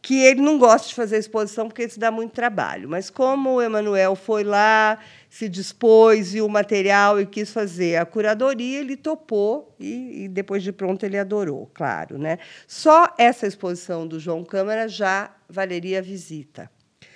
que 0.00 0.20
ele 0.20 0.40
não 0.40 0.58
gosta 0.58 0.88
de 0.88 0.94
fazer 0.94 1.18
exposição 1.18 1.66
porque 1.66 1.84
isso 1.84 1.98
dá 1.98 2.10
muito 2.10 2.32
trabalho. 2.32 2.88
Mas 2.88 3.10
como 3.10 3.54
o 3.54 3.62
Emanuel 3.62 4.14
foi 4.14 4.44
lá, 4.44 4.98
se 5.28 5.48
dispôs, 5.48 6.32
viu 6.32 6.46
o 6.46 6.48
material 6.48 7.20
e 7.20 7.26
quis 7.26 7.52
fazer 7.52 7.96
a 7.96 8.06
curadoria, 8.06 8.78
ele 8.78 8.96
topou 8.96 9.74
e, 9.78 10.24
e 10.24 10.28
depois 10.28 10.62
de 10.62 10.72
pronto 10.72 11.04
ele 11.04 11.18
adorou, 11.18 11.70
claro. 11.74 12.16
Né? 12.16 12.38
Só 12.66 13.12
essa 13.18 13.46
exposição 13.46 14.06
do 14.06 14.20
João 14.20 14.44
Câmara 14.44 14.88
já 14.88 15.34
valeria 15.48 15.98
a 15.98 16.02
visita. 16.02 16.70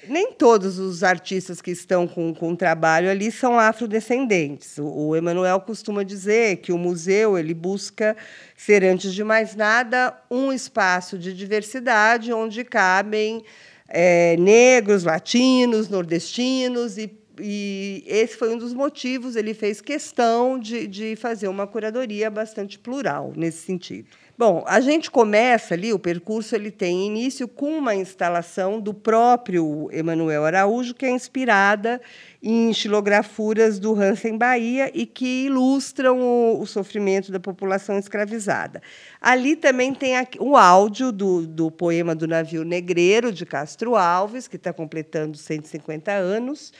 Nem 0.08 0.32
todos 0.32 0.78
os 0.78 1.04
artistas 1.04 1.60
que 1.60 1.70
estão 1.70 2.08
com, 2.08 2.34
com 2.34 2.56
trabalho 2.56 3.08
ali 3.08 3.30
são 3.30 3.58
afrodescendentes. 3.58 4.78
O, 4.78 4.84
o 4.84 5.16
Emanuel 5.16 5.60
costuma 5.60 6.02
dizer 6.02 6.56
que 6.56 6.72
o 6.72 6.78
museu 6.78 7.38
ele 7.38 7.54
busca 7.54 8.16
ser, 8.56 8.82
antes 8.84 9.14
de 9.14 9.22
mais 9.22 9.54
nada, 9.54 10.16
um 10.30 10.52
espaço 10.52 11.16
de 11.16 11.32
diversidade 11.32 12.32
onde 12.32 12.64
cabem 12.64 13.44
é, 13.88 14.36
negros, 14.38 15.04
latinos, 15.04 15.88
nordestinos 15.88 16.98
e 16.98 17.22
e 17.40 18.04
esse 18.06 18.36
foi 18.36 18.54
um 18.54 18.58
dos 18.58 18.74
motivos. 18.74 19.36
Ele 19.36 19.54
fez 19.54 19.80
questão 19.80 20.58
de, 20.58 20.86
de 20.86 21.16
fazer 21.16 21.48
uma 21.48 21.66
curadoria 21.66 22.30
bastante 22.30 22.78
plural 22.78 23.32
nesse 23.34 23.64
sentido. 23.64 24.08
Bom, 24.36 24.64
a 24.66 24.80
gente 24.80 25.10
começa 25.10 25.74
ali, 25.74 25.92
o 25.92 25.98
percurso 25.98 26.56
ele 26.56 26.70
tem 26.70 27.06
início 27.06 27.46
com 27.46 27.76
uma 27.76 27.94
instalação 27.94 28.80
do 28.80 28.94
próprio 28.94 29.90
Emanuel 29.92 30.46
Araújo, 30.46 30.94
que 30.94 31.04
é 31.04 31.10
inspirada 31.10 32.00
em 32.42 32.70
estilografuras 32.70 33.78
do 33.78 33.94
Hansen 33.94 34.38
Bahia 34.38 34.90
e 34.94 35.04
que 35.04 35.44
ilustram 35.44 36.18
o, 36.18 36.62
o 36.62 36.66
sofrimento 36.66 37.30
da 37.30 37.38
população 37.38 37.98
escravizada. 37.98 38.82
Ali 39.20 39.54
também 39.54 39.92
tem 39.92 40.14
o 40.40 40.56
áudio 40.56 41.12
do, 41.12 41.46
do 41.46 41.70
poema 41.70 42.14
do 42.14 42.26
navio 42.26 42.64
negreiro, 42.64 43.30
de 43.30 43.44
Castro 43.44 43.94
Alves, 43.96 44.48
que 44.48 44.56
está 44.56 44.72
completando 44.72 45.36
150 45.36 46.10
anos, 46.10 46.72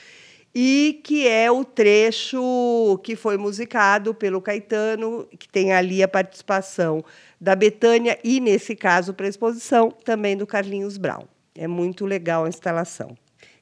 e 0.55 1.01
que 1.03 1.27
é 1.27 1.51
o 1.51 1.65
trecho 1.65 2.99
que 3.03 3.15
foi 3.15 3.37
musicado 3.37 4.13
pelo 4.13 4.41
Caetano, 4.41 5.27
que 5.39 5.49
tem 5.49 5.73
ali 5.73 6.03
a 6.03 6.07
participação 6.07 7.03
da 7.43 7.57
Betânia 7.57 8.17
e, 8.23 8.39
nesse 8.39 8.73
caso, 8.73 9.13
para 9.13 9.25
a 9.25 9.29
exposição, 9.29 9.91
também 9.91 10.37
do 10.37 10.47
Carlinhos 10.47 10.97
Brown. 10.97 11.25
É 11.53 11.67
muito 11.67 12.05
legal 12.05 12.45
a 12.45 12.47
instalação. 12.47 13.17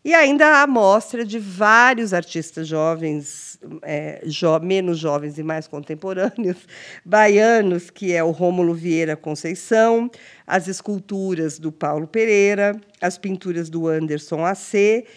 E 0.06 0.14
ainda 0.14 0.62
a 0.62 0.68
mostra 0.68 1.26
de 1.26 1.40
vários 1.40 2.14
artistas 2.14 2.68
jovens, 2.68 3.60
é, 3.82 4.22
jo 4.24 4.60
menos 4.60 5.00
jovens 5.00 5.40
e 5.40 5.44
mais 5.44 5.68
contemporâneos, 5.68 6.58
baianos, 7.04 7.90
que 7.90 8.14
é 8.14 8.24
o 8.24 8.30
Rômulo 8.30 8.76
Vieira 8.76 9.16
Conceição, 9.16 10.12
as 10.46 10.68
esculturas 10.68 11.58
do 11.58 11.72
Paulo 11.72 12.06
Pereira, 12.06 12.80
as 13.02 13.18
pinturas 13.18 13.68
do 13.68 13.88
Anderson 13.88 14.46
AC 14.46 15.08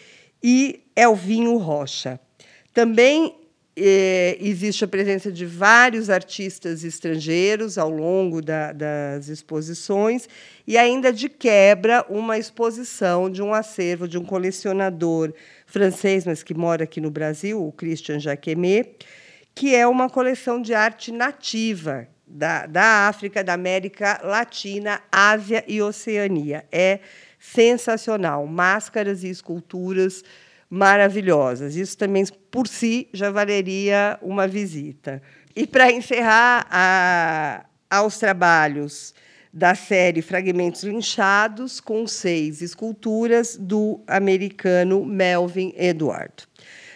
e 0.43 0.83
Elvinho 0.97 1.59
Rocha. 1.59 2.19
Também 2.73 3.44
é, 3.77 4.37
existe 4.41 4.85
a 4.85 4.89
presença 4.89 5.33
de 5.33 5.45
vários 5.45 6.09
artistas 6.09 6.85
estrangeiros 6.85 7.77
ao 7.77 7.91
longo 7.91 8.41
da, 8.41 8.73
das 8.73 9.29
exposições 9.29 10.29
e 10.67 10.79
ainda 10.79 11.13
de 11.13 11.29
quebra 11.29 12.05
uma 12.09 12.39
exposição 12.39 13.29
de 13.29 13.43
um 13.43 13.53
acervo 13.53 14.07
de 14.07 14.17
um 14.17 14.25
colecionador 14.25 15.33
francês, 15.67 16.25
mas 16.25 16.43
que 16.43 16.55
mora 16.55 16.85
aqui 16.85 17.01
no 17.01 17.11
Brasil, 17.11 17.67
o 17.67 17.73
Christian 17.73 18.21
Jacquemet, 18.21 19.05
que 19.55 19.75
é 19.75 19.87
uma 19.87 20.09
coleção 20.09 20.63
de 20.63 20.73
arte 20.73 21.11
nativa 21.11 22.07
da, 22.27 22.67
da 22.67 23.09
África, 23.09 23.43
da 23.43 23.55
América 23.55 24.21
Latina, 24.23 25.01
Ásia 25.11 25.65
e 25.67 25.83
Oceania. 25.83 26.65
É 26.71 27.01
sensacional, 27.39 28.47
máscaras 28.47 29.23
e 29.25 29.29
esculturas 29.29 30.23
maravilhosas. 30.75 31.77
Isso 31.77 31.97
também, 31.97 32.25
por 32.51 32.67
si, 32.67 33.09
já 33.13 33.31
valeria 33.31 34.19
uma 34.21 34.49
visita. 34.49 35.23
E, 35.55 35.69
para 35.69 35.93
encerrar 35.93 36.67
a, 36.69 37.65
aos 37.89 38.19
trabalhos 38.19 39.15
da 39.53 39.77
série 39.77 40.21
Fragmentos 40.21 40.83
Linchados, 40.83 41.81
com 41.81 42.09
seis 42.09 42.61
esculturas 42.61 43.57
do 43.57 44.01
americano 44.05 45.05
Melvin 45.05 45.73
Edward. 45.77 46.49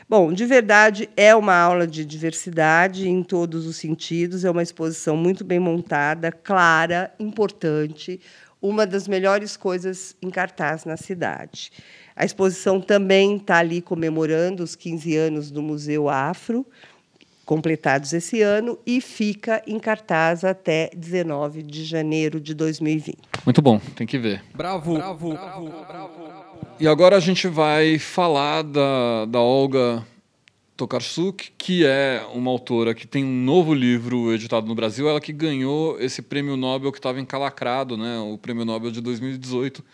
Bom, 0.08 0.32
de 0.32 0.44
verdade, 0.44 1.08
é 1.16 1.32
uma 1.36 1.54
aula 1.54 1.86
de 1.86 2.04
diversidade 2.04 3.08
em 3.08 3.22
todos 3.22 3.64
os 3.64 3.76
sentidos, 3.76 4.44
é 4.44 4.50
uma 4.50 4.62
exposição 4.62 5.16
muito 5.16 5.44
bem 5.44 5.60
montada, 5.60 6.32
clara, 6.32 7.14
importante, 7.20 8.20
uma 8.60 8.84
das 8.84 9.06
melhores 9.06 9.56
coisas 9.56 10.16
em 10.20 10.30
cartaz 10.30 10.84
na 10.84 10.96
cidade. 10.96 11.70
A 12.18 12.24
exposição 12.24 12.80
também 12.80 13.36
está 13.36 13.58
ali 13.58 13.80
comemorando 13.80 14.64
os 14.64 14.74
15 14.74 15.16
anos 15.16 15.52
do 15.52 15.62
Museu 15.62 16.08
Afro, 16.08 16.66
completados 17.46 18.12
esse 18.12 18.42
ano, 18.42 18.76
e 18.84 19.00
fica 19.00 19.62
em 19.64 19.78
cartaz 19.78 20.42
até 20.42 20.90
19 20.96 21.62
de 21.62 21.84
janeiro 21.84 22.40
de 22.40 22.54
2020. 22.54 23.18
Muito 23.46 23.62
bom, 23.62 23.80
tem 23.94 24.04
que 24.04 24.18
ver. 24.18 24.42
Bravo, 24.52 24.94
bravo, 24.94 25.30
bravo. 25.30 25.68
bravo. 25.86 26.10
E 26.80 26.88
agora 26.88 27.16
a 27.16 27.20
gente 27.20 27.46
vai 27.46 28.00
falar 28.00 28.62
da, 28.62 29.24
da 29.26 29.38
Olga 29.40 30.04
Tokarsuk, 30.76 31.52
que 31.56 31.86
é 31.86 32.26
uma 32.34 32.50
autora 32.50 32.96
que 32.96 33.06
tem 33.06 33.24
um 33.24 33.44
novo 33.44 33.72
livro 33.72 34.34
editado 34.34 34.66
no 34.66 34.74
Brasil, 34.74 35.08
ela 35.08 35.20
que 35.20 35.32
ganhou 35.32 36.00
esse 36.00 36.20
prêmio 36.20 36.56
Nobel 36.56 36.90
que 36.90 36.98
estava 36.98 37.20
encalacrado, 37.20 37.96
né, 37.96 38.18
o 38.18 38.36
prêmio 38.36 38.64
Nobel 38.64 38.90
de 38.90 39.00
2018 39.00 39.84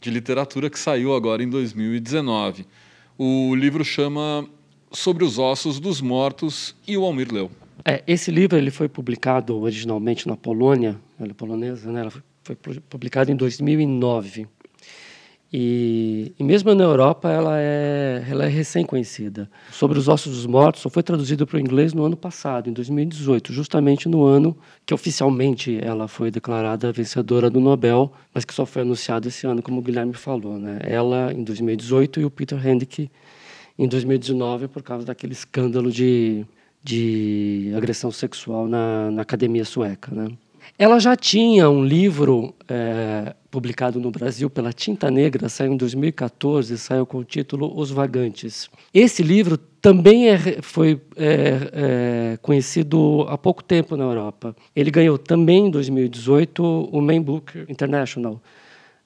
de 0.00 0.10
literatura 0.10 0.70
que 0.70 0.78
saiu 0.78 1.14
agora 1.14 1.42
em 1.42 1.48
2019. 1.48 2.66
O 3.18 3.54
livro 3.54 3.84
chama 3.84 4.48
Sobre 4.90 5.24
os 5.24 5.38
Ossos 5.38 5.78
dos 5.78 6.00
Mortos 6.00 6.74
e 6.88 6.96
o 6.96 7.04
Almir 7.04 7.32
leu. 7.32 7.50
É, 7.84 8.02
esse 8.06 8.30
livro 8.30 8.56
ele 8.56 8.70
foi 8.70 8.88
publicado 8.88 9.58
originalmente 9.58 10.26
na 10.26 10.36
Polônia, 10.36 10.98
ela 11.18 11.30
é 11.30 11.34
polonesa, 11.34 11.90
né? 11.90 12.00
Ela 12.00 12.12
foi 12.42 12.56
publicado 12.88 13.30
em 13.30 13.36
2009. 13.36 14.46
E, 15.52 16.32
e, 16.38 16.44
mesmo 16.44 16.72
na 16.76 16.84
Europa 16.84 17.28
ela 17.28 17.58
é, 17.58 18.24
ela 18.30 18.44
é 18.44 18.48
recém-conhecida. 18.48 19.50
Sobre 19.72 19.98
os 19.98 20.06
Ossos 20.06 20.36
dos 20.36 20.46
Mortos 20.46 20.82
só 20.82 20.88
foi 20.88 21.02
traduzido 21.02 21.44
para 21.44 21.56
o 21.56 21.60
inglês 21.60 21.92
no 21.92 22.04
ano 22.04 22.16
passado, 22.16 22.70
em 22.70 22.72
2018, 22.72 23.52
justamente 23.52 24.08
no 24.08 24.24
ano 24.24 24.56
que 24.86 24.94
oficialmente 24.94 25.76
ela 25.82 26.06
foi 26.06 26.30
declarada 26.30 26.92
vencedora 26.92 27.50
do 27.50 27.58
Nobel, 27.58 28.12
mas 28.32 28.44
que 28.44 28.54
só 28.54 28.64
foi 28.64 28.82
anunciado 28.82 29.26
esse 29.26 29.44
ano, 29.44 29.60
como 29.60 29.80
o 29.80 29.82
Guilherme 29.82 30.14
falou. 30.14 30.56
Né? 30.56 30.78
Ela 30.84 31.32
em 31.32 31.42
2018 31.42 32.20
e 32.20 32.24
o 32.24 32.30
Peter 32.30 32.58
Handke 32.64 33.10
em 33.76 33.88
2019 33.88 34.68
por 34.68 34.84
causa 34.84 35.04
daquele 35.04 35.32
escândalo 35.32 35.90
de, 35.90 36.46
de 36.84 37.72
agressão 37.76 38.12
sexual 38.12 38.68
na, 38.68 39.10
na 39.10 39.22
academia 39.22 39.64
sueca. 39.64 40.14
Né? 40.14 40.28
Ela 40.78 40.98
já 40.98 41.14
tinha 41.14 41.68
um 41.68 41.84
livro 41.84 42.54
é, 42.68 43.34
publicado 43.50 44.00
no 44.00 44.10
Brasil 44.10 44.48
pela 44.48 44.72
Tinta 44.72 45.10
Negra, 45.10 45.48
saiu 45.48 45.72
em 45.72 45.76
2014, 45.76 46.78
saiu 46.78 47.04
com 47.04 47.18
o 47.18 47.24
título 47.24 47.72
Os 47.76 47.90
Vagantes. 47.90 48.70
Esse 48.94 49.22
livro 49.22 49.58
também 49.58 50.28
é, 50.28 50.38
foi 50.62 51.00
é, 51.16 51.70
é, 51.72 52.38
conhecido 52.40 53.26
há 53.28 53.36
pouco 53.36 53.62
tempo 53.62 53.96
na 53.96 54.04
Europa. 54.04 54.54
Ele 54.74 54.90
ganhou 54.90 55.18
também 55.18 55.66
em 55.66 55.70
2018 55.70 56.62
o 56.62 57.00
Main 57.00 57.22
Book 57.22 57.66
International. 57.68 58.40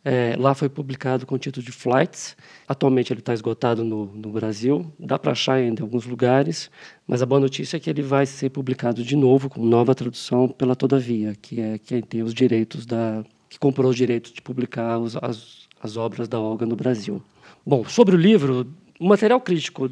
É, 0.04 0.36
lá 0.38 0.54
foi 0.54 0.68
publicado 0.68 1.24
com 1.24 1.34
o 1.34 1.38
título 1.38 1.64
de 1.64 1.72
Flights. 1.72 2.36
Atualmente 2.68 3.12
ele 3.12 3.20
está 3.20 3.32
esgotado 3.32 3.82
no, 3.82 4.06
no, 4.06 4.30
Brasil. 4.30 4.92
Dá 4.98 5.18
para 5.18 5.32
achar 5.32 5.54
ainda 5.54 5.80
em 5.80 5.84
alguns 5.84 6.04
lugares, 6.04 6.70
mas 7.06 7.22
a 7.22 7.26
boa 7.26 7.40
notícia 7.40 7.78
é 7.78 7.80
que 7.80 7.88
ele 7.88 8.02
vai 8.02 8.26
ser 8.26 8.50
publicado 8.50 9.02
de 9.02 9.16
novo 9.16 9.48
com 9.48 9.64
nova 9.64 9.94
tradução 9.94 10.46
pela 10.48 10.76
Todavia, 10.76 11.34
que 11.40 11.60
é 11.60 11.78
quem 11.78 12.02
tem 12.02 12.22
os 12.22 12.34
direitos 12.34 12.84
da, 12.84 13.24
que 13.48 13.58
comprou 13.58 13.90
o 13.90 13.94
direito 13.94 14.34
de 14.34 14.42
publicar 14.42 14.98
os, 14.98 15.16
as, 15.16 15.68
as 15.80 15.96
obras 15.96 16.28
da 16.28 16.38
Olga 16.38 16.66
no 16.66 16.76
Brasil. 16.76 17.22
Bom, 17.64 17.84
sobre 17.84 18.14
o 18.14 18.18
livro, 18.18 18.66
o 19.00 19.06
material 19.06 19.40
crítico 19.40 19.88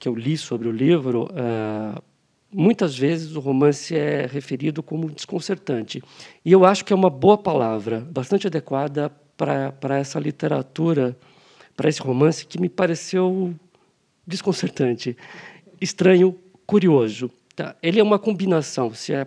que 0.00 0.08
eu 0.08 0.14
li 0.14 0.36
sobre 0.36 0.66
o 0.66 0.72
livro, 0.72 1.28
é, 1.34 2.00
muitas 2.52 2.96
vezes 2.96 3.34
o 3.36 3.40
romance 3.40 3.94
é 3.94 4.26
referido 4.26 4.82
como 4.82 5.10
desconcertante. 5.10 6.02
E 6.44 6.52
eu 6.52 6.64
acho 6.64 6.84
que 6.84 6.92
é 6.92 6.96
uma 6.96 7.10
boa 7.10 7.36
palavra, 7.36 8.00
bastante 8.00 8.46
adequada 8.46 9.10
para 9.36 9.98
essa 9.98 10.18
literatura, 10.18 11.16
para 11.76 11.88
esse 11.88 12.00
romance 12.00 12.46
que 12.46 12.60
me 12.60 12.68
pareceu 12.68 13.54
desconcertante, 14.26 15.16
estranho, 15.80 16.38
curioso. 16.66 17.30
Tá? 17.54 17.76
Ele 17.82 18.00
é 18.00 18.02
uma 18.02 18.18
combinação, 18.18 18.92
se 18.92 19.12
é 19.12 19.26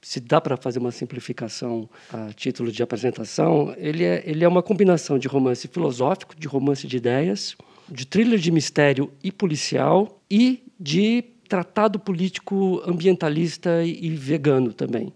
se 0.00 0.20
dá 0.20 0.40
para 0.40 0.56
fazer 0.56 0.78
uma 0.78 0.92
simplificação 0.92 1.88
a 2.12 2.32
título 2.32 2.70
de 2.70 2.82
apresentação, 2.82 3.74
ele 3.76 4.04
é, 4.04 4.22
ele 4.24 4.44
é 4.44 4.48
uma 4.48 4.62
combinação 4.62 5.18
de 5.18 5.26
romance 5.26 5.66
filosófico, 5.66 6.36
de 6.36 6.46
romance 6.46 6.86
de 6.86 6.96
ideias, 6.96 7.56
de 7.88 8.06
thriller 8.06 8.38
de 8.38 8.50
mistério 8.50 9.12
e 9.22 9.32
policial 9.32 10.20
e 10.30 10.62
de 10.78 11.24
tratado 11.48 11.98
político 11.98 12.82
ambientalista 12.86 13.82
e 13.82 14.10
vegano 14.10 14.72
também, 14.72 15.12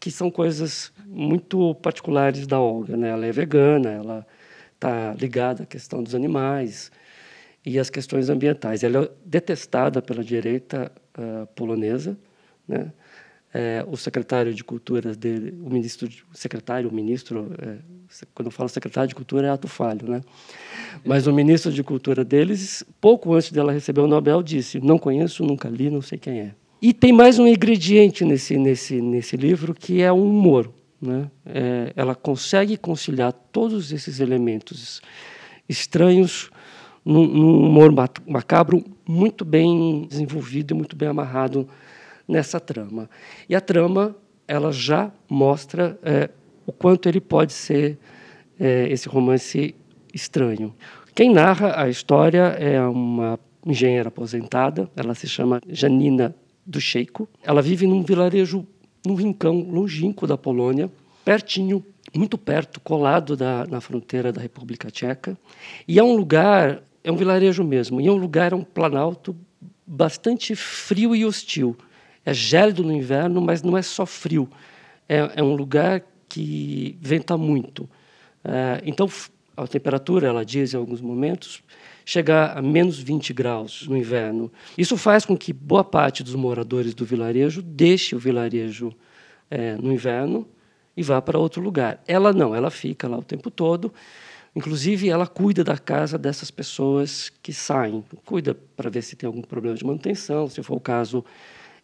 que 0.00 0.10
são 0.10 0.30
coisas 0.30 0.92
muito 1.06 1.74
particulares 1.76 2.46
da 2.46 2.60
Olga. 2.60 2.96
Né? 2.96 3.10
Ela 3.10 3.26
é 3.26 3.32
vegana, 3.32 3.90
ela 3.90 4.26
está 4.74 5.14
ligada 5.14 5.62
à 5.62 5.66
questão 5.66 6.02
dos 6.02 6.14
animais 6.14 6.90
e 7.64 7.78
às 7.78 7.88
questões 7.88 8.28
ambientais. 8.28 8.82
Ela 8.82 9.04
é 9.04 9.10
detestada 9.24 10.02
pela 10.02 10.22
direita 10.22 10.92
uh, 11.18 11.46
polonesa, 11.54 12.18
né? 12.66 12.92
É, 13.58 13.82
o 13.88 13.96
secretário 13.96 14.52
de 14.52 14.62
cultura 14.62 15.14
dele, 15.14 15.54
o 15.64 15.70
ministro, 15.70 16.06
o 16.30 16.36
secretário, 16.36 16.90
o 16.90 16.92
ministro, 16.92 17.50
é, 17.58 17.78
quando 18.34 18.48
eu 18.48 18.50
falo 18.50 18.68
secretário 18.68 19.08
de 19.08 19.14
cultura 19.14 19.46
é 19.46 19.50
ato 19.50 19.66
falho, 19.66 20.06
né? 20.06 20.20
Mas 21.02 21.26
o 21.26 21.32
ministro 21.32 21.72
de 21.72 21.82
cultura 21.82 22.22
deles, 22.22 22.84
pouco 23.00 23.32
antes 23.32 23.50
dela 23.50 23.72
receber 23.72 24.02
o 24.02 24.06
Nobel, 24.06 24.42
disse: 24.42 24.78
"Não 24.78 24.98
conheço, 24.98 25.42
nunca 25.42 25.70
li, 25.70 25.88
não 25.88 26.02
sei 26.02 26.18
quem 26.18 26.40
é". 26.40 26.54
E 26.82 26.92
tem 26.92 27.14
mais 27.14 27.38
um 27.38 27.46
ingrediente 27.46 28.26
nesse 28.26 28.58
nesse 28.58 29.00
nesse 29.00 29.38
livro 29.38 29.72
que 29.72 30.02
é 30.02 30.12
o 30.12 30.22
humor, 30.22 30.70
né? 31.00 31.30
É, 31.46 31.94
ela 31.96 32.14
consegue 32.14 32.76
conciliar 32.76 33.32
todos 33.32 33.90
esses 33.90 34.20
elementos 34.20 35.00
estranhos 35.66 36.50
num, 37.02 37.26
num 37.26 37.68
humor 37.68 37.90
macabro 38.26 38.84
muito 39.08 39.46
bem 39.46 40.06
desenvolvido 40.10 40.74
e 40.74 40.76
muito 40.76 40.94
bem 40.94 41.08
amarrado 41.08 41.66
nessa 42.26 42.58
trama. 42.60 43.08
E 43.48 43.54
a 43.54 43.60
trama 43.60 44.16
ela 44.46 44.72
já 44.72 45.10
mostra 45.28 45.98
é, 46.02 46.30
o 46.66 46.72
quanto 46.72 47.08
ele 47.08 47.20
pode 47.20 47.52
ser 47.52 47.98
é, 48.58 48.88
esse 48.88 49.08
romance 49.08 49.74
estranho. 50.14 50.74
Quem 51.14 51.32
narra 51.32 51.80
a 51.80 51.88
história 51.88 52.56
é 52.58 52.80
uma 52.82 53.38
engenheira 53.64 54.08
aposentada, 54.08 54.90
ela 54.94 55.14
se 55.14 55.26
chama 55.26 55.60
Janina 55.68 56.34
Ducheiko. 56.64 57.28
Ela 57.42 57.62
vive 57.62 57.86
num 57.86 58.02
vilarejo, 58.02 58.66
num 59.04 59.14
rincão 59.14 59.60
longínquo 59.60 60.26
da 60.26 60.36
Polônia, 60.38 60.90
pertinho, 61.24 61.84
muito 62.14 62.38
perto, 62.38 62.80
colado 62.80 63.36
da, 63.36 63.66
na 63.66 63.80
fronteira 63.80 64.32
da 64.32 64.40
República 64.40 64.90
Tcheca. 64.90 65.36
E 65.86 65.98
é 65.98 66.02
um 66.02 66.16
lugar, 66.16 66.82
é 67.02 67.10
um 67.10 67.16
vilarejo 67.16 67.64
mesmo, 67.64 68.00
e 68.00 68.06
é 68.06 68.12
um 68.12 68.16
lugar, 68.16 68.52
é 68.52 68.54
um 68.54 68.62
planalto 68.62 69.36
bastante 69.86 70.54
frio 70.54 71.14
e 71.14 71.24
hostil. 71.24 71.76
É 72.26 72.34
gélido 72.34 72.82
no 72.82 72.92
inverno, 72.92 73.40
mas 73.40 73.62
não 73.62 73.78
é 73.78 73.82
só 73.82 74.04
frio. 74.04 74.48
É, 75.08 75.30
é 75.36 75.42
um 75.42 75.54
lugar 75.54 76.02
que 76.28 76.98
venta 77.00 77.36
muito. 77.36 77.88
É, 78.44 78.82
então, 78.84 79.08
a 79.56 79.66
temperatura, 79.66 80.26
ela 80.26 80.44
diz 80.44 80.74
em 80.74 80.76
alguns 80.76 81.00
momentos, 81.00 81.62
chega 82.04 82.52
a 82.52 82.60
menos 82.60 82.98
20 82.98 83.32
graus 83.32 83.86
no 83.88 83.96
inverno. 83.96 84.52
Isso 84.76 84.96
faz 84.96 85.24
com 85.24 85.36
que 85.36 85.52
boa 85.52 85.84
parte 85.84 86.24
dos 86.24 86.34
moradores 86.34 86.94
do 86.94 87.04
vilarejo 87.04 87.62
deixe 87.62 88.14
o 88.16 88.18
vilarejo 88.18 88.92
é, 89.48 89.76
no 89.76 89.92
inverno 89.92 90.46
e 90.96 91.02
vá 91.02 91.22
para 91.22 91.38
outro 91.38 91.62
lugar. 91.62 92.02
Ela 92.06 92.32
não, 92.32 92.54
ela 92.54 92.70
fica 92.70 93.06
lá 93.06 93.18
o 93.18 93.22
tempo 93.22 93.50
todo. 93.50 93.92
Inclusive, 94.54 95.08
ela 95.08 95.26
cuida 95.26 95.62
da 95.62 95.76
casa 95.76 96.16
dessas 96.16 96.50
pessoas 96.50 97.30
que 97.42 97.52
saem. 97.52 98.02
Cuida 98.24 98.56
para 98.74 98.88
ver 98.88 99.02
se 99.02 99.14
tem 99.14 99.26
algum 99.26 99.42
problema 99.42 99.76
de 99.76 99.84
manutenção, 99.84 100.48
se 100.48 100.62
for 100.62 100.76
o 100.76 100.80
caso, 100.80 101.24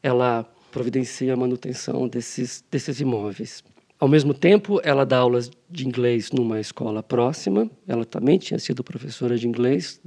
ela 0.02 0.44
providencia 0.70 1.32
a 1.32 1.36
manutenção 1.36 2.08
desses, 2.08 2.64
desses 2.70 3.00
imóveis. 3.00 3.62
Ao 4.00 4.08
mesmo 4.08 4.34
tempo, 4.34 4.80
ela 4.82 5.06
dá 5.06 5.18
aulas 5.18 5.50
de 5.70 5.86
inglês 5.86 6.32
numa 6.32 6.58
escola 6.58 7.02
próxima. 7.02 7.70
Ela 7.86 8.04
também 8.04 8.36
tinha 8.36 8.58
sido 8.58 8.82
professora 8.82 9.38
de 9.38 9.46
inglês 9.46 10.00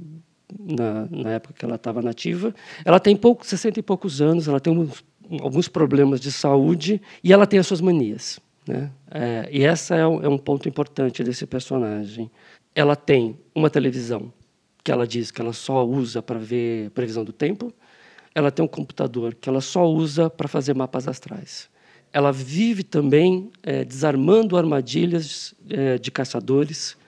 na, 0.60 1.08
na 1.10 1.30
época 1.30 1.54
que 1.54 1.64
ela 1.64 1.76
estava 1.76 2.02
nativa. 2.02 2.54
Ela 2.84 3.00
tem 3.00 3.16
pouco, 3.16 3.46
60 3.46 3.80
e 3.80 3.82
poucos 3.82 4.20
anos, 4.20 4.48
ela 4.48 4.60
tem 4.60 4.76
uns, 4.76 5.02
alguns 5.40 5.66
problemas 5.66 6.20
de 6.20 6.30
saúde 6.30 7.00
e 7.24 7.32
ela 7.32 7.46
tem 7.46 7.58
as 7.58 7.66
suas 7.66 7.80
manias. 7.80 8.38
Né? 8.68 8.90
É, 9.10 9.48
e 9.50 9.64
essa 9.64 9.94
é 9.94 10.06
um, 10.06 10.22
é 10.22 10.28
um 10.28 10.36
ponto 10.36 10.68
importante 10.68 11.24
desse 11.24 11.46
personagem. 11.46 12.30
Ela 12.74 12.96
tem 12.96 13.38
uma 13.54 13.70
televisão 13.70 14.30
que 14.84 14.92
ela 14.92 15.06
diz 15.06 15.30
que 15.30 15.40
ela 15.40 15.52
só 15.52 15.84
usa 15.86 16.20
para 16.20 16.38
ver 16.38 16.90
previsão 16.90 17.24
do 17.24 17.32
tempo 17.32 17.72
ela 18.36 18.50
tem 18.50 18.62
um 18.62 18.68
computador 18.68 19.34
que 19.34 19.48
ela 19.48 19.62
só 19.62 19.90
usa 19.90 20.28
para 20.28 20.46
fazer 20.46 20.74
mapas 20.74 21.08
astrais. 21.08 21.70
Ela 22.12 22.30
vive 22.30 22.82
também 22.82 23.50
é, 23.62 23.82
desarmando 23.82 24.58
armadilhas 24.58 25.54
é, 25.70 25.96
de 25.96 26.10
caçadores 26.10 26.98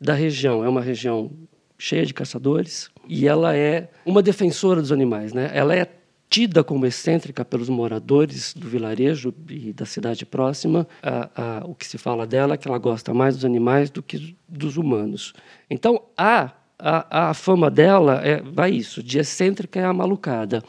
da 0.00 0.14
região. 0.14 0.64
É 0.64 0.68
uma 0.68 0.80
região 0.80 1.32
cheia 1.76 2.06
de 2.06 2.14
caçadores 2.14 2.90
e 3.08 3.26
ela 3.26 3.56
é 3.56 3.90
uma 4.06 4.22
defensora 4.22 4.80
dos 4.80 4.92
animais. 4.92 5.32
Né? 5.32 5.50
Ela 5.52 5.74
é 5.74 5.84
tida 6.30 6.62
como 6.62 6.86
excêntrica 6.86 7.44
pelos 7.44 7.68
moradores 7.68 8.54
do 8.54 8.68
vilarejo 8.68 9.34
e 9.50 9.72
da 9.72 9.84
cidade 9.84 10.24
próxima. 10.24 10.86
A, 11.02 11.58
a, 11.58 11.66
o 11.66 11.74
que 11.74 11.88
se 11.88 11.98
fala 11.98 12.24
dela 12.24 12.54
é 12.54 12.56
que 12.56 12.68
ela 12.68 12.78
gosta 12.78 13.12
mais 13.12 13.34
dos 13.34 13.44
animais 13.44 13.90
do 13.90 14.00
que 14.00 14.36
dos 14.48 14.76
humanos. 14.76 15.32
Então 15.68 16.00
há 16.16 16.52
a, 16.78 17.30
a 17.30 17.34
fama 17.34 17.70
dela 17.70 18.20
é, 18.24 18.40
vai 18.40 18.70
isso, 18.70 19.02
de 19.02 19.18
excêntrica 19.18 19.80
é 19.80 19.84
a 19.84 19.92
malucada. 19.92 20.62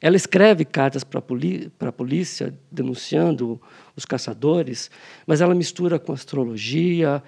Ela 0.00 0.16
escreve 0.16 0.64
cartas 0.64 1.02
para 1.02 1.20
poli, 1.20 1.72
a 1.80 1.92
polícia 1.92 2.54
denunciando 2.70 3.60
os 3.96 4.04
caçadores, 4.04 4.90
mas 5.26 5.40
ela 5.40 5.54
mistura 5.54 5.98
com 5.98 6.12
astrologia. 6.12 7.22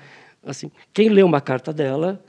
Assim, 0.44 0.70
quem 0.92 1.08
lê 1.08 1.22
uma 1.22 1.40
carta 1.40 1.72
dela 1.72 2.22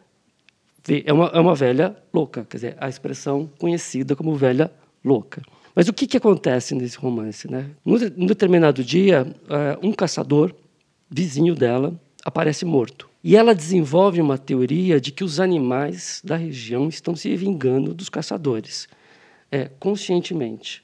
vê, 0.86 1.04
é, 1.06 1.14
uma, 1.14 1.28
é 1.28 1.40
uma 1.40 1.54
velha 1.54 1.96
louca, 2.14 2.46
quer 2.46 2.58
dizer, 2.58 2.78
a 2.80 2.90
expressão 2.90 3.50
conhecida 3.60 4.16
como 4.16 4.36
velha 4.36 4.72
louca. 5.04 5.42
Mas 5.76 5.88
o 5.88 5.94
que, 5.94 6.08
que 6.08 6.18
acontece 6.18 6.74
nesse 6.74 6.98
romance? 6.98 7.50
Né? 7.50 7.70
Num, 7.86 8.26
determinado 8.26 8.84
dia, 8.84 9.28
uh, 9.46 9.88
um 9.88 9.94
caçador, 9.94 10.54
vizinho 11.10 11.56
dela, 11.56 11.94
aparece 12.30 12.64
morto. 12.64 13.10
E 13.24 13.36
ela 13.36 13.54
desenvolve 13.54 14.22
uma 14.22 14.38
teoria 14.38 15.02
de 15.02 15.12
que 15.12 15.24
os 15.24 15.40
animais 15.40 16.22
da 16.24 16.38
região 16.38 16.88
estão 16.88 17.16
se 17.16 17.36
vingando 17.36 17.94
dos 17.94 18.08
caçadores, 18.08 18.88
é, 19.52 19.70
conscientemente. 19.80 20.84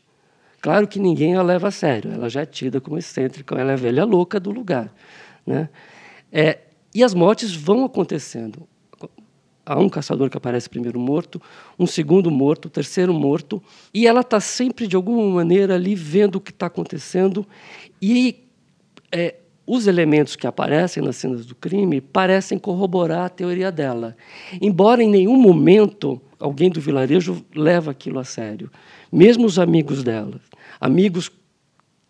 Claro 0.59 0.87
que 0.87 0.99
ninguém 0.99 1.35
a 1.35 1.43
leva 1.43 1.67
a 1.67 1.71
sério, 1.71 2.11
ela 2.11 2.27
já 2.27 2.41
é 2.41 2.45
tida 2.45 2.81
como 2.81 2.97
excêntrica, 2.97 3.55
ela 3.55 3.71
é 3.71 3.73
a 3.75 3.77
velha 3.77 4.03
louca 4.03 4.39
do 4.39 4.51
lugar. 4.51 4.93
Né? 5.45 5.69
É, 6.31 6.59
e 6.93 7.03
as 7.03 7.13
mortes 7.13 7.55
vão 7.55 7.85
acontecendo. 7.85 8.67
Há 9.63 9.79
um 9.79 9.89
caçador 9.89 10.29
que 10.29 10.37
aparece 10.37 10.69
primeiro 10.69 10.99
morto, 10.99 11.41
um 11.77 11.87
segundo 11.87 12.29
morto, 12.29 12.65
o 12.65 12.69
terceiro 12.69 13.13
morto, 13.13 13.61
e 13.93 14.05
ela 14.05 14.21
está 14.21 14.39
sempre, 14.39 14.87
de 14.87 14.95
alguma 14.95 15.27
maneira, 15.27 15.75
ali 15.75 15.95
vendo 15.95 16.35
o 16.35 16.41
que 16.41 16.51
está 16.51 16.67
acontecendo. 16.67 17.47
E 18.01 18.47
é, 19.11 19.35
os 19.67 19.87
elementos 19.87 20.35
que 20.35 20.45
aparecem 20.45 21.01
nas 21.01 21.15
cenas 21.15 21.45
do 21.45 21.55
crime 21.55 21.99
parecem 21.99 22.57
corroborar 22.57 23.25
a 23.25 23.29
teoria 23.29 23.71
dela. 23.71 24.15
Embora 24.61 25.01
em 25.01 25.09
nenhum 25.09 25.35
momento 25.37 26.21
alguém 26.39 26.69
do 26.69 26.79
vilarejo 26.79 27.43
leva 27.55 27.91
aquilo 27.91 28.19
a 28.19 28.23
sério. 28.23 28.69
Mesmo 29.11 29.45
os 29.45 29.57
amigos 29.57 30.03
dela, 30.03 30.39
amigos 30.79 31.31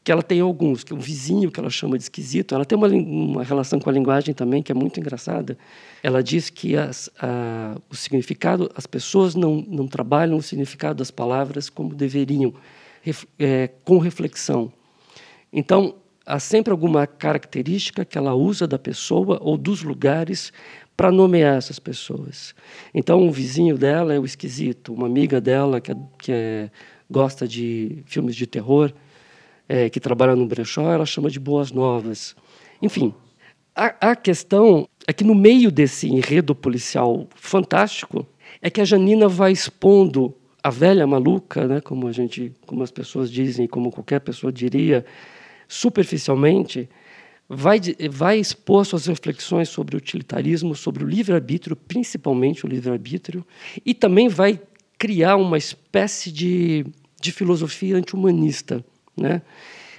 que 0.04 0.12
ela 0.12 0.22
tem 0.22 0.40
alguns, 0.40 0.84
que 0.84 0.94
é 0.94 0.96
um 0.96 1.00
vizinho 1.00 1.50
que 1.50 1.60
ela 1.60 1.70
chama 1.70 1.98
de 1.98 2.04
esquisito, 2.04 2.54
ela 2.54 2.64
tem 2.64 2.78
uma, 2.78 2.88
uma 2.88 3.44
relação 3.44 3.80
com 3.80 3.90
a 3.90 3.94
linguagem 3.94 4.36
também 4.36 4.62
que 4.62 4.72
é 4.72 4.76
muito 4.76 5.00
engraçada. 5.00 5.58
Ela 6.04 6.22
diz 6.22 6.48
que 6.52 6.78
as, 6.78 7.10
a, 7.20 7.76
o 7.90 7.96
significado, 7.96 8.70
as 8.76 8.86
pessoas 8.86 9.34
não, 9.34 9.66
não 9.68 9.88
trabalham 9.88 10.38
o 10.38 10.44
significado 10.44 11.00
das 11.00 11.10
palavras 11.10 11.72
como 11.72 11.96
deveriam, 11.96 12.54
ref, 13.02 13.26
é, 13.40 13.68
com 13.84 13.98
reflexão. 13.98 14.72
Então, 15.52 15.96
há 16.26 16.40
sempre 16.40 16.72
alguma 16.72 17.06
característica 17.06 18.04
que 18.04 18.18
ela 18.18 18.34
usa 18.34 18.66
da 18.68 18.80
pessoa 18.80 19.38
ou 19.42 19.58
dos 19.58 19.84
lugares 19.84 20.52
para 20.98 21.12
nomear 21.12 21.58
essas 21.58 21.78
pessoas. 21.78 22.56
Então, 22.94 23.22
um 23.22 23.32
vizinho 23.32 23.78
dela 23.78 24.14
é 24.14 24.20
o 24.20 24.26
esquisito, 24.26 24.94
uma 24.94 25.08
amiga 25.08 25.42
dela 25.42 25.82
que, 25.82 25.92
é, 25.92 25.96
que 26.18 26.32
é, 26.32 26.72
gosta 27.10 27.48
de 27.48 28.02
filmes 28.06 28.36
de 28.36 28.48
terror, 28.48 28.94
é, 29.68 29.90
que 29.90 30.00
trabalha 30.00 30.36
no 30.36 30.46
brechó, 30.46 30.92
ela 30.92 31.06
chama 31.06 31.30
de 31.30 31.40
boas 31.40 31.72
novas. 31.72 32.36
Enfim, 32.82 33.14
A, 33.76 34.12
a 34.12 34.16
questão 34.16 34.88
é 35.06 35.12
que 35.12 35.26
no 35.26 35.36
meio 35.36 35.70
desse 35.70 36.08
enredo 36.08 36.56
policial 36.56 37.28
fantástico 37.36 38.26
é 38.62 38.70
que 38.70 38.80
a 38.80 38.86
Janina 38.86 39.28
vai 39.28 39.52
expondo 39.52 40.34
a 40.64 40.70
velha 40.70 41.06
maluca, 41.06 41.68
né, 41.68 41.82
como 41.82 42.08
a 42.08 42.12
gente, 42.12 42.54
como 42.66 42.82
as 42.84 42.90
pessoas 42.90 43.30
dizem, 43.30 43.68
como 43.68 43.92
qualquer 43.92 44.22
pessoa 44.22 44.52
diria, 44.52 45.06
superficialmente, 45.68 46.90
vai, 47.48 47.80
vai 48.12 48.40
expor 48.40 48.86
suas 48.86 49.06
reflexões 49.06 49.70
sobre 49.70 49.96
o 49.96 49.98
utilitarismo, 49.98 50.76
sobre 50.76 51.04
o 51.04 51.08
livre-arbítrio, 51.08 51.76
principalmente 51.76 52.66
o 52.66 52.70
livre-arbítrio, 52.70 53.46
e 53.86 53.94
também 53.94 54.28
vai 54.28 54.60
criar 54.98 55.36
uma 55.36 55.58
espécie 55.58 56.32
de, 56.32 56.86
de 57.22 57.32
filosofia 57.32 57.98
anti-humanista, 57.98 58.84
né? 59.16 59.42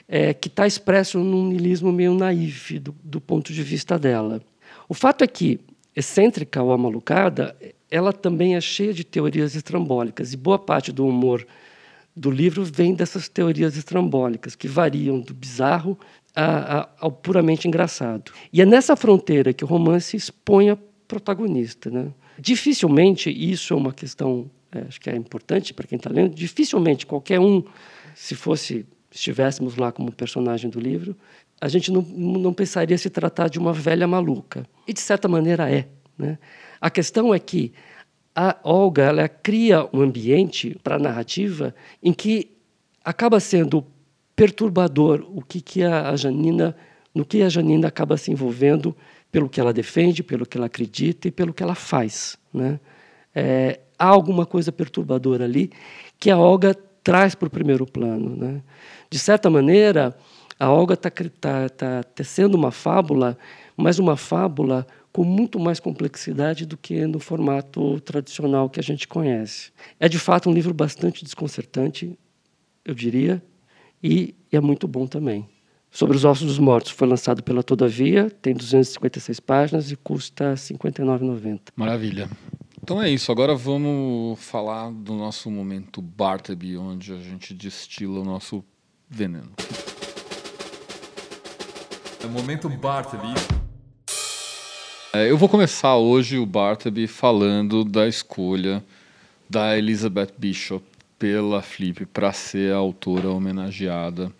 É, 0.08 0.32
que 0.32 0.46
está 0.46 0.68
expresso 0.68 1.18
num 1.18 1.48
niilismo 1.48 1.90
meio 1.90 2.14
naif 2.14 2.78
do, 2.78 2.94
do, 3.02 3.20
ponto 3.20 3.52
de 3.52 3.60
vista 3.60 3.98
dela. 3.98 4.40
O 4.88 4.94
fato 4.94 5.24
é 5.24 5.26
que, 5.26 5.58
excêntrica 5.96 6.62
ou 6.62 6.72
amalucada, 6.72 7.56
ela 7.90 8.12
também 8.12 8.54
é 8.54 8.60
cheia 8.60 8.94
de 8.94 9.02
teorias 9.02 9.56
estrambólicas, 9.56 10.32
e 10.32 10.36
boa 10.36 10.60
parte 10.60 10.92
do 10.92 11.04
humor 11.04 11.44
do 12.16 12.30
livro 12.30 12.64
vem 12.64 12.94
dessas 12.94 13.28
teorias 13.28 13.76
estrambólicas, 13.76 14.56
que 14.56 14.66
variam 14.66 15.20
do 15.20 15.34
bizarro 15.34 15.98
a, 16.34 16.78
a, 16.78 16.88
ao 17.00 17.12
puramente 17.12 17.68
engraçado. 17.68 18.32
E 18.50 18.62
é 18.62 18.66
nessa 18.66 18.96
fronteira 18.96 19.52
que 19.52 19.64
o 19.64 19.66
romance 19.66 20.16
expõe 20.16 20.70
a 20.70 20.78
protagonista. 21.06 21.90
Né? 21.90 22.10
Dificilmente, 22.38 23.30
isso 23.30 23.74
é 23.74 23.76
uma 23.76 23.92
questão, 23.92 24.50
é, 24.72 24.80
acho 24.80 25.00
que 25.00 25.10
é 25.10 25.16
importante 25.16 25.74
para 25.74 25.86
quem 25.86 25.96
está 25.96 26.10
lendo, 26.10 26.34
dificilmente 26.34 27.04
qualquer 27.04 27.38
um, 27.38 27.62
se 28.14 28.34
fosse 28.34 28.86
estivéssemos 29.10 29.76
lá 29.76 29.92
como 29.92 30.12
personagem 30.12 30.70
do 30.70 30.78
livro, 30.78 31.16
a 31.60 31.68
gente 31.68 31.90
não, 31.90 32.02
não 32.02 32.52
pensaria 32.52 32.98
se 32.98 33.08
tratar 33.08 33.48
de 33.48 33.58
uma 33.58 33.72
velha 33.72 34.06
maluca. 34.06 34.66
E, 34.86 34.92
de 34.92 35.00
certa 35.00 35.26
maneira, 35.26 35.70
é. 35.70 35.88
Né? 36.18 36.38
A 36.80 36.90
questão 36.90 37.34
é 37.34 37.38
que 37.38 37.72
a 38.36 38.54
Olga 38.62 39.04
ela 39.04 39.26
cria 39.26 39.88
um 39.94 40.02
ambiente 40.02 40.78
para 40.84 40.96
a 40.96 40.98
narrativa 40.98 41.74
em 42.02 42.12
que 42.12 42.50
acaba 43.02 43.40
sendo 43.40 43.82
perturbador 44.36 45.26
o 45.34 45.40
que, 45.40 45.62
que 45.62 45.82
a 45.82 46.14
Janina, 46.14 46.76
no 47.14 47.24
que 47.24 47.42
a 47.42 47.48
Janina 47.48 47.88
acaba 47.88 48.18
se 48.18 48.30
envolvendo 48.30 48.94
pelo 49.32 49.48
que 49.48 49.58
ela 49.58 49.72
defende, 49.72 50.22
pelo 50.22 50.44
que 50.44 50.58
ela 50.58 50.66
acredita 50.66 51.28
e 51.28 51.30
pelo 51.30 51.54
que 51.54 51.62
ela 51.62 51.74
faz. 51.74 52.36
Né? 52.52 52.78
É, 53.34 53.80
há 53.98 54.06
alguma 54.06 54.44
coisa 54.44 54.70
perturbadora 54.70 55.44
ali 55.44 55.70
que 56.20 56.30
a 56.30 56.36
Olga 56.38 56.74
traz 57.02 57.34
para 57.34 57.46
o 57.46 57.50
primeiro 57.50 57.86
plano. 57.86 58.36
Né? 58.36 58.60
De 59.08 59.18
certa 59.18 59.48
maneira, 59.48 60.14
a 60.60 60.70
Olga 60.70 60.92
está 60.92 61.10
tá, 61.40 61.68
tá 61.70 62.02
tecendo 62.02 62.54
uma 62.54 62.70
fábula, 62.70 63.38
mas 63.74 63.98
uma 63.98 64.16
fábula 64.16 64.86
com 65.16 65.24
muito 65.24 65.58
mais 65.58 65.80
complexidade 65.80 66.66
do 66.66 66.76
que 66.76 67.06
no 67.06 67.18
formato 67.18 67.98
tradicional 68.00 68.68
que 68.68 68.78
a 68.78 68.82
gente 68.82 69.08
conhece. 69.08 69.72
É 69.98 70.10
de 70.10 70.18
fato 70.18 70.50
um 70.50 70.52
livro 70.52 70.74
bastante 70.74 71.24
desconcertante, 71.24 72.18
eu 72.84 72.94
diria, 72.94 73.42
e 74.02 74.34
é 74.52 74.60
muito 74.60 74.86
bom 74.86 75.06
também. 75.06 75.48
Sobre 75.90 76.18
os 76.18 76.24
Ossos 76.26 76.46
dos 76.46 76.58
Mortos, 76.58 76.92
foi 76.92 77.08
lançado 77.08 77.42
pela 77.42 77.62
Todavia, 77.62 78.28
tem 78.42 78.52
256 78.52 79.40
páginas 79.40 79.90
e 79.90 79.96
custa 79.96 80.50
R$ 80.50 80.56
59,90. 80.56 81.60
Maravilha. 81.74 82.28
Então 82.82 83.02
é 83.02 83.08
isso, 83.08 83.32
agora 83.32 83.54
vamos 83.54 84.38
falar 84.38 84.92
do 84.92 85.14
nosso 85.14 85.50
momento 85.50 86.02
Bartleby, 86.02 86.76
onde 86.76 87.14
a 87.14 87.18
gente 87.18 87.54
destila 87.54 88.20
o 88.20 88.24
nosso 88.24 88.62
veneno. 89.08 89.52
É 92.22 92.26
o 92.26 92.28
momento 92.28 92.68
Bartleby. 92.68 93.65
É, 95.16 95.30
eu 95.30 95.38
vou 95.38 95.48
começar 95.48 95.96
hoje 95.96 96.36
o 96.36 96.44
Bartleby 96.44 97.06
falando 97.06 97.82
da 97.82 98.06
escolha 98.06 98.84
da 99.48 99.78
Elizabeth 99.78 100.32
Bishop 100.36 100.84
pela 101.18 101.62
Flip 101.62 102.04
para 102.04 102.34
ser 102.34 102.74
a 102.74 102.76
autora 102.76 103.30
homenageada. 103.30 104.30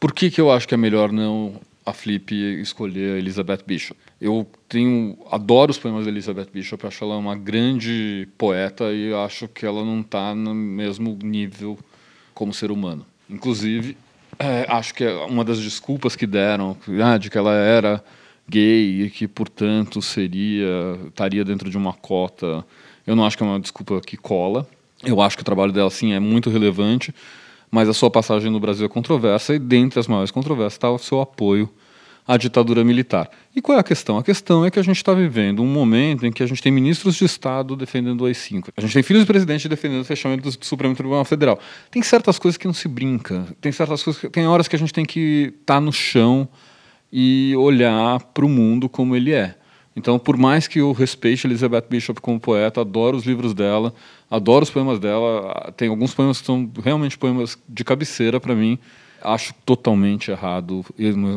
Por 0.00 0.12
que, 0.12 0.28
que 0.28 0.40
eu 0.40 0.50
acho 0.50 0.66
que 0.66 0.74
é 0.74 0.76
melhor 0.76 1.12
não 1.12 1.60
a 1.86 1.92
Flip 1.92 2.34
escolher 2.60 3.14
a 3.14 3.18
Elizabeth 3.18 3.60
Bishop? 3.64 4.00
Eu 4.20 4.48
tenho, 4.68 5.16
adoro 5.30 5.70
os 5.70 5.78
poemas 5.78 6.06
da 6.06 6.10
Elizabeth 6.10 6.48
Bishop, 6.52 6.84
acho 6.84 7.04
ela 7.04 7.16
uma 7.16 7.36
grande 7.36 8.26
poeta 8.36 8.92
e 8.92 9.14
acho 9.14 9.46
que 9.46 9.64
ela 9.64 9.84
não 9.84 10.00
está 10.00 10.34
no 10.34 10.52
mesmo 10.52 11.16
nível 11.22 11.78
como 12.34 12.52
ser 12.52 12.72
humano. 12.72 13.06
Inclusive, 13.28 13.96
é, 14.40 14.66
acho 14.68 14.92
que 14.92 15.04
é 15.04 15.14
uma 15.26 15.44
das 15.44 15.60
desculpas 15.60 16.16
que 16.16 16.26
deram 16.26 16.76
ah, 17.00 17.16
de 17.16 17.30
que 17.30 17.38
ela 17.38 17.54
era 17.54 18.02
gay 18.50 19.04
e 19.04 19.10
que, 19.10 19.28
portanto, 19.28 20.02
seria 20.02 20.98
estaria 21.08 21.44
dentro 21.44 21.70
de 21.70 21.76
uma 21.76 21.92
cota. 21.92 22.64
Eu 23.06 23.14
não 23.14 23.24
acho 23.24 23.36
que 23.36 23.42
é 23.42 23.46
uma 23.46 23.60
desculpa 23.60 24.00
que 24.00 24.16
cola. 24.16 24.66
Eu 25.04 25.20
acho 25.20 25.36
que 25.36 25.42
o 25.42 25.44
trabalho 25.44 25.72
dela, 25.72 25.90
sim, 25.90 26.12
é 26.12 26.20
muito 26.20 26.50
relevante, 26.50 27.14
mas 27.70 27.88
a 27.88 27.94
sua 27.94 28.10
passagem 28.10 28.50
no 28.50 28.60
Brasil 28.60 28.84
é 28.84 28.88
controversa 28.88 29.54
e, 29.54 29.58
dentre 29.58 29.98
as 29.98 30.06
maiores 30.06 30.30
controvérsias, 30.30 30.74
está 30.74 30.90
o 30.90 30.98
seu 30.98 31.20
apoio 31.20 31.70
à 32.26 32.36
ditadura 32.36 32.84
militar. 32.84 33.30
E 33.56 33.60
qual 33.60 33.76
é 33.76 33.80
a 33.80 33.84
questão? 33.84 34.18
A 34.18 34.22
questão 34.22 34.64
é 34.64 34.70
que 34.70 34.78
a 34.78 34.82
gente 34.82 34.96
está 34.96 35.12
vivendo 35.12 35.62
um 35.62 35.66
momento 35.66 36.26
em 36.26 36.30
que 36.30 36.42
a 36.42 36.46
gente 36.46 36.62
tem 36.62 36.70
ministros 36.70 37.16
de 37.16 37.24
Estado 37.24 37.74
defendendo 37.74 38.20
o 38.20 38.26
AI-5. 38.26 38.68
A 38.76 38.80
gente 38.80 38.92
tem 38.92 39.02
filhos 39.02 39.24
do 39.24 39.26
presidente 39.26 39.68
defendendo 39.68 40.02
o 40.02 40.04
fechamento 40.04 40.48
do 40.48 40.64
Supremo 40.64 40.94
Tribunal 40.94 41.24
Federal. 41.24 41.58
Tem 41.90 42.02
certas 42.02 42.38
coisas 42.38 42.56
que 42.56 42.66
não 42.66 42.74
se 42.74 42.86
brinca. 42.86 43.46
Tem 43.60 43.72
certas 43.72 44.02
coisas 44.02 44.20
que, 44.20 44.28
tem 44.28 44.46
horas 44.46 44.68
que 44.68 44.76
a 44.76 44.78
gente 44.78 44.92
tem 44.92 45.04
que 45.04 45.54
estar 45.60 45.74
tá 45.74 45.80
no 45.80 45.92
chão 45.92 46.48
e 47.12 47.54
olhar 47.56 48.20
para 48.20 48.44
o 48.44 48.48
mundo 48.48 48.88
como 48.88 49.16
ele 49.16 49.32
é. 49.32 49.54
Então, 49.94 50.18
por 50.18 50.36
mais 50.36 50.68
que 50.68 50.78
eu 50.78 50.92
respeite 50.92 51.46
Elizabeth 51.46 51.84
Bishop 51.90 52.20
como 52.20 52.38
poeta, 52.38 52.80
adoro 52.80 53.16
os 53.16 53.24
livros 53.24 53.52
dela, 53.52 53.92
adoro 54.30 54.62
os 54.62 54.70
poemas 54.70 54.98
dela, 54.98 55.72
tem 55.76 55.88
alguns 55.88 56.14
poemas 56.14 56.40
que 56.40 56.46
são 56.46 56.70
realmente 56.82 57.18
poemas 57.18 57.58
de 57.68 57.84
cabeceira 57.84 58.40
para 58.40 58.54
mim. 58.54 58.78
Acho 59.22 59.52
totalmente 59.66 60.30
errado 60.30 60.82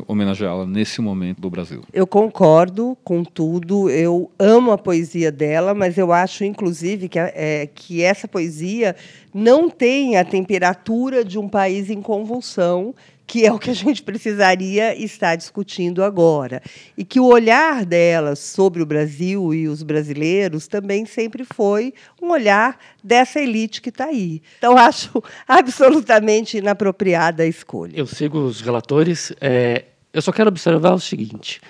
homenageá-la 0.07 0.65
nesse 0.65 1.01
momento 1.01 1.41
do 1.41 1.49
Brasil. 1.49 1.83
Eu 1.91 2.07
concordo 2.07 2.97
com 3.03 3.25
tudo, 3.25 3.89
eu 3.89 4.31
amo 4.39 4.71
a 4.71 4.77
poesia 4.77 5.29
dela, 5.29 5.73
mas 5.73 5.97
eu 5.97 6.13
acho, 6.13 6.45
inclusive, 6.45 7.09
que, 7.09 7.19
é, 7.19 7.67
que 7.67 8.01
essa 8.01 8.25
poesia 8.25 8.95
não 9.33 9.69
tem 9.69 10.15
a 10.15 10.23
temperatura 10.23 11.25
de 11.25 11.37
um 11.37 11.49
país 11.49 11.89
em 11.89 12.01
convulsão 12.01 12.95
que 13.25 13.45
é 13.45 13.51
o 13.51 13.57
que 13.57 13.69
a 13.69 13.73
gente 13.73 14.03
precisaria 14.03 14.95
estar 14.95 15.35
discutindo 15.35 16.03
agora. 16.03 16.61
E 16.97 17.03
que 17.03 17.19
o 17.19 17.25
olhar 17.25 17.85
delas 17.85 18.39
sobre 18.39 18.81
o 18.81 18.85
Brasil 18.85 19.53
e 19.53 19.67
os 19.67 19.81
brasileiros 19.81 20.67
também 20.67 21.05
sempre 21.05 21.45
foi 21.45 21.93
um 22.21 22.31
olhar 22.31 22.77
dessa 23.03 23.39
elite 23.39 23.81
que 23.81 23.89
está 23.89 24.05
aí. 24.05 24.41
Então, 24.57 24.75
acho 24.77 25.23
absolutamente 25.47 26.57
inapropriada 26.57 27.43
a 27.43 27.47
escolha. 27.47 27.93
Eu 27.95 28.05
sigo 28.05 28.39
os 28.39 28.61
relatores. 28.61 29.33
É, 29.39 29.85
eu 30.13 30.21
só 30.21 30.31
quero 30.31 30.49
observar 30.49 30.93
o 30.93 30.99
seguinte. 30.99 31.61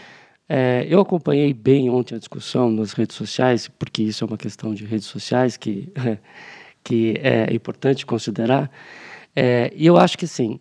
É, 0.50 0.86
eu 0.90 1.00
acompanhei 1.00 1.54
bem 1.54 1.90
ontem 1.90 2.16
a 2.16 2.20
discussão 2.20 2.70
nas 2.70 2.92
redes 2.92 3.16
sociais, 3.16 3.70
porque 3.80 4.04
isso 4.04 4.24
é 4.24 4.28
uma 4.28 4.38
questão 4.38 4.74
de 4.74 4.86
redes 4.86 5.08
sociais 5.08 5.56
que, 5.56 5.92
que 6.84 7.16
é 7.24 7.54
importante 7.54 8.06
considerar. 8.06 8.70
É, 9.36 9.72
e 9.76 9.86
eu 9.86 9.98
acho 9.98 10.18
que, 10.18 10.28
sim, 10.28 10.60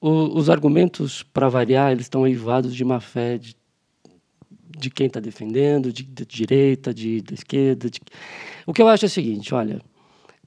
o, 0.00 0.38
os 0.38 0.48
argumentos, 0.48 1.22
para 1.22 1.48
variar, 1.48 1.92
eles 1.92 2.04
estão 2.04 2.26
eivados 2.26 2.74
de 2.74 2.84
má 2.84 3.00
fé 3.00 3.38
de, 3.38 3.56
de 4.78 4.90
quem 4.90 5.06
está 5.06 5.20
defendendo, 5.20 5.92
de, 5.92 6.04
de, 6.04 6.24
direita, 6.24 6.94
de, 6.94 7.20
da 7.20 7.34
esquerda. 7.34 7.90
De... 7.90 8.00
O 8.66 8.72
que 8.72 8.80
eu 8.80 8.88
acho 8.88 9.04
é 9.04 9.08
o 9.08 9.10
seguinte, 9.10 9.54
olha, 9.54 9.80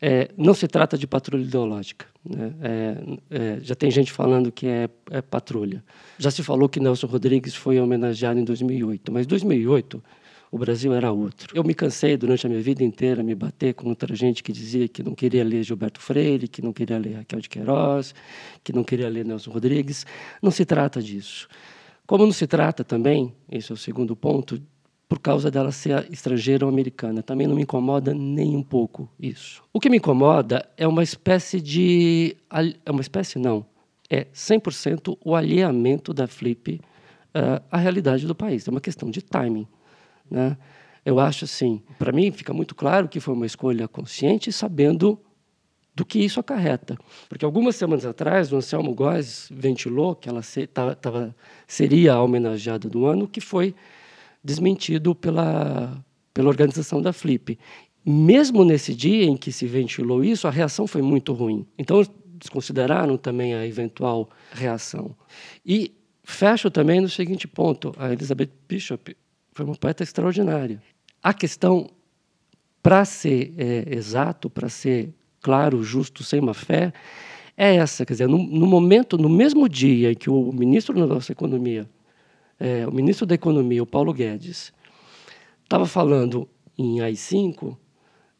é, 0.01 0.29
não 0.37 0.53
se 0.53 0.67
trata 0.67 0.97
de 0.97 1.05
patrulha 1.05 1.43
ideológica. 1.43 2.07
Né? 2.27 2.53
É, 2.61 2.97
é, 3.29 3.59
já 3.61 3.75
tem 3.75 3.91
gente 3.91 4.11
falando 4.11 4.51
que 4.51 4.65
é, 4.67 4.89
é, 5.11 5.21
patrulha. 5.21 5.83
Já 6.17 6.31
se 6.31 6.41
falou 6.41 6.67
que 6.67 6.79
Nelson 6.79 7.07
Rodrigues 7.07 7.53
foi 7.53 7.79
homenageado 7.79 8.39
em 8.39 8.43
2008, 8.43 9.11
mas 9.11 9.27
2008 9.27 10.03
o 10.51 10.57
Brasil 10.57 10.93
era 10.93 11.11
outro. 11.11 11.55
Eu 11.55 11.63
me 11.63 11.73
cansei 11.73 12.17
durante 12.17 12.45
a 12.45 12.49
minha 12.49 12.61
vida 12.61 12.83
inteira 12.83 13.23
me 13.23 13.33
bater 13.33 13.73
contra 13.73 14.13
gente 14.13 14.43
que 14.43 14.51
dizia 14.51 14.85
que 14.87 15.01
não 15.01 15.15
queria 15.15 15.45
ler 15.45 15.63
Gilberto 15.63 16.01
Freire, 16.01 16.45
que 16.47 16.61
não 16.61 16.73
queria 16.73 16.97
ler 16.97 17.13
Raquel 17.13 17.39
de 17.39 17.47
Queiroz, 17.47 18.13
que 18.61 18.73
não 18.73 18.83
queria 18.83 19.07
ler 19.07 19.23
Nelson 19.23 19.49
Rodrigues. 19.49 20.05
Não 20.41 20.51
se 20.51 20.65
trata 20.65 21.01
disso. 21.01 21.47
Como 22.05 22.25
não 22.25 22.33
se 22.33 22.45
trata 22.45 22.83
também, 22.83 23.33
esse 23.49 23.71
é 23.71 23.73
o 23.73 23.77
segundo 23.77 24.13
ponto, 24.13 24.61
por 25.07 25.19
causa 25.19 25.49
dela 25.49 25.71
ser 25.71 26.05
estrangeira 26.11 26.65
ou 26.65 26.69
americana. 26.69 27.23
Também 27.23 27.47
não 27.47 27.55
me 27.55 27.61
incomoda 27.61 28.13
nem 28.13 28.55
um 28.55 28.63
pouco 28.63 29.09
isso. 29.17 29.63
O 29.71 29.79
que 29.79 29.89
me 29.89 29.97
incomoda 29.97 30.69
é 30.75 30.85
uma 30.85 31.03
espécie 31.03 31.61
de. 31.61 32.35
É 32.85 32.91
uma 32.91 33.01
espécie, 33.01 33.39
não. 33.39 33.65
É 34.09 34.25
100% 34.33 35.17
o 35.23 35.33
alheamento 35.33 36.13
da 36.13 36.27
Flip 36.27 36.81
uh, 37.35 37.63
à 37.71 37.77
realidade 37.77 38.27
do 38.27 38.35
país. 38.35 38.67
É 38.67 38.71
uma 38.71 38.81
questão 38.81 39.09
de 39.09 39.21
timing. 39.21 39.65
Né? 40.31 40.57
Eu 41.05 41.19
acho 41.19 41.43
assim, 41.43 41.81
para 41.99 42.13
mim 42.13 42.31
fica 42.31 42.53
muito 42.53 42.73
claro 42.73 43.09
que 43.09 43.19
foi 43.19 43.33
uma 43.33 43.45
escolha 43.45 43.87
consciente, 43.87 44.51
sabendo 44.51 45.19
do 45.93 46.05
que 46.05 46.19
isso 46.19 46.39
acarreta. 46.39 46.97
Porque 47.27 47.43
algumas 47.43 47.75
semanas 47.75 48.05
atrás, 48.05 48.51
o 48.53 48.55
Anselmo 48.55 48.93
Góes 48.95 49.49
ventilou 49.51 50.15
que 50.15 50.29
ela 50.29 50.41
se, 50.41 50.65
tava, 50.65 51.35
seria 51.67 52.13
a 52.13 52.23
homenageada 52.23 52.87
do 52.87 53.05
ano, 53.05 53.27
que 53.27 53.41
foi 53.41 53.75
desmentido 54.43 55.13
pela, 55.13 56.03
pela 56.33 56.47
organização 56.47 57.01
da 57.01 57.11
Flip. 57.11 57.59
Mesmo 58.05 58.63
nesse 58.63 58.95
dia 58.95 59.25
em 59.25 59.35
que 59.35 59.51
se 59.51 59.67
ventilou 59.67 60.23
isso, 60.23 60.47
a 60.47 60.51
reação 60.51 60.87
foi 60.87 61.01
muito 61.01 61.33
ruim. 61.33 61.67
Então, 61.77 62.01
desconsideraram 62.41 63.17
também 63.17 63.53
a 63.53 63.67
eventual 63.67 64.29
reação. 64.51 65.15
E 65.65 65.93
fecho 66.23 66.71
também 66.71 66.99
no 66.99 67.09
seguinte 67.09 67.47
ponto: 67.47 67.93
a 67.97 68.11
Elizabeth 68.11 68.49
Bishop 68.67 69.15
foi 69.51 69.65
uma 69.65 69.75
poeta 69.75 70.03
extraordinária. 70.03 70.81
A 71.21 71.33
questão, 71.33 71.89
para 72.81 73.05
ser 73.05 73.53
é, 73.57 73.95
exato, 73.95 74.49
para 74.49 74.69
ser 74.69 75.13
claro, 75.41 75.83
justo, 75.83 76.23
sem 76.23 76.41
má 76.41 76.53
fé, 76.53 76.93
é 77.57 77.75
essa. 77.75 78.05
Quer 78.05 78.13
dizer, 78.13 78.27
no, 78.27 78.37
no, 78.37 78.65
momento, 78.65 79.17
no 79.17 79.29
mesmo 79.29 79.67
dia 79.67 80.11
em 80.11 80.15
que 80.15 80.29
o 80.29 80.51
ministro 80.51 80.95
da 80.95 81.05
nossa 81.05 81.31
economia, 81.31 81.89
é, 82.59 82.87
o 82.87 82.91
ministro 82.91 83.25
da 83.25 83.35
Economia, 83.35 83.81
o 83.81 83.87
Paulo 83.87 84.13
Guedes, 84.13 84.71
estava 85.63 85.85
falando 85.85 86.47
em 86.77 87.01
AI-5, 87.01 87.75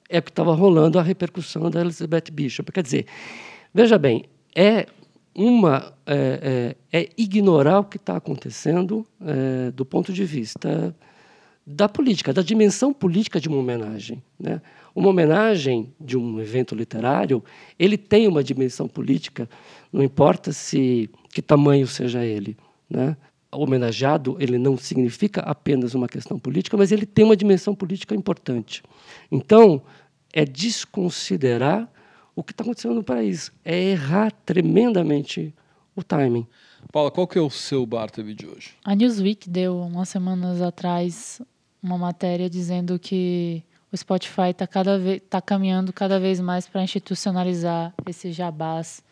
é 0.09 0.21
que 0.21 0.29
estava 0.29 0.53
rolando 0.53 0.99
a 0.99 1.01
repercussão 1.01 1.69
da 1.69 1.81
Elizabeth 1.81 2.31
Bishop. 2.31 2.71
Quer 2.71 2.83
dizer, 2.83 3.05
veja 3.73 3.97
bem, 3.97 4.25
é 4.55 4.85
uma 5.33 5.93
é, 6.05 6.75
é, 6.91 7.01
é 7.01 7.09
ignorar 7.17 7.79
o 7.79 7.85
que 7.85 7.97
está 7.97 8.17
acontecendo 8.17 9.05
é, 9.21 9.71
do 9.71 9.85
ponto 9.85 10.11
de 10.11 10.25
vista 10.25 10.95
da 11.65 11.87
política, 11.87 12.33
da 12.33 12.41
dimensão 12.41 12.93
política 12.93 13.39
de 13.39 13.47
uma 13.47 13.57
homenagem. 13.57 14.21
Né? 14.39 14.61
Uma 14.93 15.09
homenagem 15.09 15.93
de 15.99 16.17
um 16.17 16.39
evento 16.39 16.75
literário, 16.75 17.43
ele 17.79 17.97
tem 17.97 18.27
uma 18.27 18.43
dimensão 18.43 18.87
política, 18.87 19.49
não 19.91 20.03
importa 20.03 20.51
se 20.51 21.09
que 21.29 21.41
tamanho 21.41 21.87
seja 21.87 22.25
ele. 22.25 22.57
Né? 22.89 23.15
Homenageado 23.51 24.35
ele 24.39 24.57
não 24.57 24.77
significa 24.77 25.41
apenas 25.41 25.93
uma 25.93 26.07
questão 26.07 26.37
política, 26.37 26.75
mas 26.75 26.91
ele 26.91 27.05
tem 27.05 27.23
uma 27.23 27.37
dimensão 27.37 27.73
política 27.73 28.15
importante. 28.15 28.83
Então, 29.31 29.81
é 30.33 30.45
desconsiderar 30.45 31.89
o 32.35 32.43
que 32.43 32.51
está 32.51 32.63
acontecendo 32.63 32.95
no 32.95 33.03
país, 33.03 33.51
é 33.63 33.91
errar 33.91 34.31
tremendamente 34.45 35.53
o 35.95 36.03
timing. 36.03 36.47
Paula, 36.91 37.11
qual 37.11 37.27
que 37.27 37.37
é 37.37 37.41
o 37.41 37.49
seu 37.49 37.85
Bartleby 37.85 38.33
de 38.33 38.47
hoje? 38.47 38.71
A 38.83 38.95
Newsweek 38.95 39.49
deu 39.49 39.77
umas 39.79 40.09
semanas 40.09 40.61
atrás 40.61 41.41
uma 41.81 41.97
matéria 41.97 42.49
dizendo 42.49 42.97
que 42.99 43.63
o 43.91 43.97
Spotify 43.97 44.51
está 44.51 44.65
cada 44.65 44.97
vez 44.97 45.21
tá 45.29 45.41
caminhando 45.41 45.91
cada 45.91 46.19
vez 46.19 46.39
mais 46.39 46.67
para 46.67 46.83
institucionalizar 46.83 47.93
esses 48.07 48.35
jabás 48.35 49.03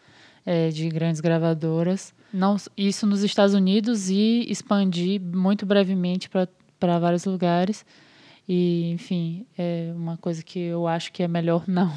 é, 0.46 0.70
de 0.70 0.88
grandes 0.90 1.20
gravadoras. 1.20 2.14
Não, 2.34 2.56
isso 2.78 3.06
nos 3.06 3.24
Estados 3.24 3.54
Unidos 3.54 4.10
e 4.10 4.46
expandir 4.50 5.20
muito 5.20 5.66
brevemente 5.66 6.30
para 6.30 7.00
vários 7.00 7.26
lugares. 7.26 7.86
E, 8.48 8.92
enfim, 8.92 9.46
é 9.58 9.92
uma 9.96 10.18
coisa 10.18 10.42
que 10.42 10.60
eu 10.60 10.88
acho 10.88 11.12
que 11.12 11.24
é 11.24 11.28
melhor 11.28 11.66
não. 11.68 11.92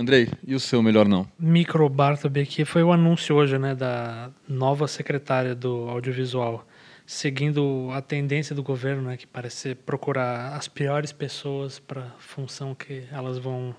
Andrei, 0.00 0.28
e 0.46 0.54
o 0.54 0.60
seu 0.60 0.82
melhor 0.82 1.06
não? 1.06 1.28
Micro 1.38 1.86
Bartleby 1.88 2.40
aqui 2.40 2.64
foi 2.64 2.82
o 2.82 2.90
anúncio 2.90 3.36
hoje, 3.36 3.58
né, 3.58 3.74
da 3.74 4.30
nova 4.48 4.88
secretária 4.88 5.54
do 5.54 5.90
audiovisual 5.90 6.66
seguindo 7.10 7.88
a 7.92 8.00
tendência 8.00 8.54
do 8.54 8.62
governo, 8.62 9.02
né, 9.02 9.16
que 9.16 9.26
parece 9.26 9.74
procurar 9.74 10.54
as 10.54 10.68
piores 10.68 11.10
pessoas 11.10 11.80
para 11.80 12.02
a 12.02 12.10
função 12.20 12.72
que 12.72 13.02
elas 13.10 13.36
vão 13.36 13.74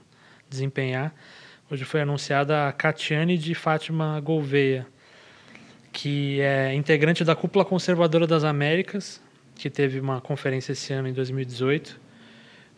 desempenhar. 0.50 1.16
Hoje 1.72 1.86
foi 1.86 2.02
anunciada 2.02 2.68
a 2.68 2.74
Catiane 2.74 3.38
de 3.38 3.56
Fátima 3.56 4.20
Gouveia, 4.20 4.86
que 5.94 6.42
é 6.42 6.76
integrante 6.76 7.24
da 7.24 7.34
Cúpula 7.34 7.64
Conservadora 7.64 8.28
das 8.28 8.44
Américas, 8.44 9.22
que 9.56 9.70
teve 9.70 10.00
uma 10.00 10.20
conferência 10.20 10.74
esse 10.74 10.92
ano, 10.92 11.08
em 11.08 11.14
2018, 11.14 12.00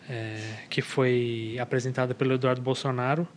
é, 0.09 0.37
que 0.69 0.81
foi 0.81 1.57
apresentada 1.59 2.13
pelo 2.13 2.33
Eduardo 2.33 2.61
Bolsonaro, 2.61 3.27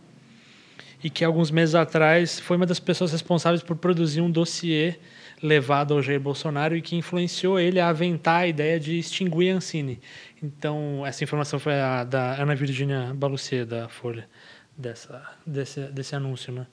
e 1.03 1.09
que 1.09 1.23
alguns 1.23 1.51
meses 1.51 1.75
atrás 1.75 2.39
foi 2.39 2.57
uma 2.57 2.65
das 2.65 2.79
pessoas 2.79 3.11
responsáveis 3.11 3.61
por 3.61 3.75
produzir 3.75 4.21
um 4.21 4.31
dossiê 4.31 4.95
levado 5.41 5.93
ao 5.93 6.01
Jair 6.01 6.19
Bolsonaro 6.19 6.75
e 6.75 6.81
que 6.81 6.95
influenciou 6.95 7.59
ele 7.59 7.79
a 7.79 7.89
aventar 7.89 8.41
a 8.41 8.47
ideia 8.47 8.79
de 8.79 8.97
extinguir 8.97 9.51
a 9.51 9.55
Ancine. 9.55 9.99
Então, 10.41 11.05
essa 11.05 11.23
informação 11.23 11.59
foi 11.59 11.73
da 12.09 12.41
Ana 12.41 12.55
Virginia 12.55 13.13
Balucier, 13.13 13.65
da 13.65 13.87
Folha, 13.87 14.27
dessa, 14.75 15.23
desse, 15.45 15.81
desse 15.91 16.15
anúncio, 16.15 16.51
né? 16.51 16.65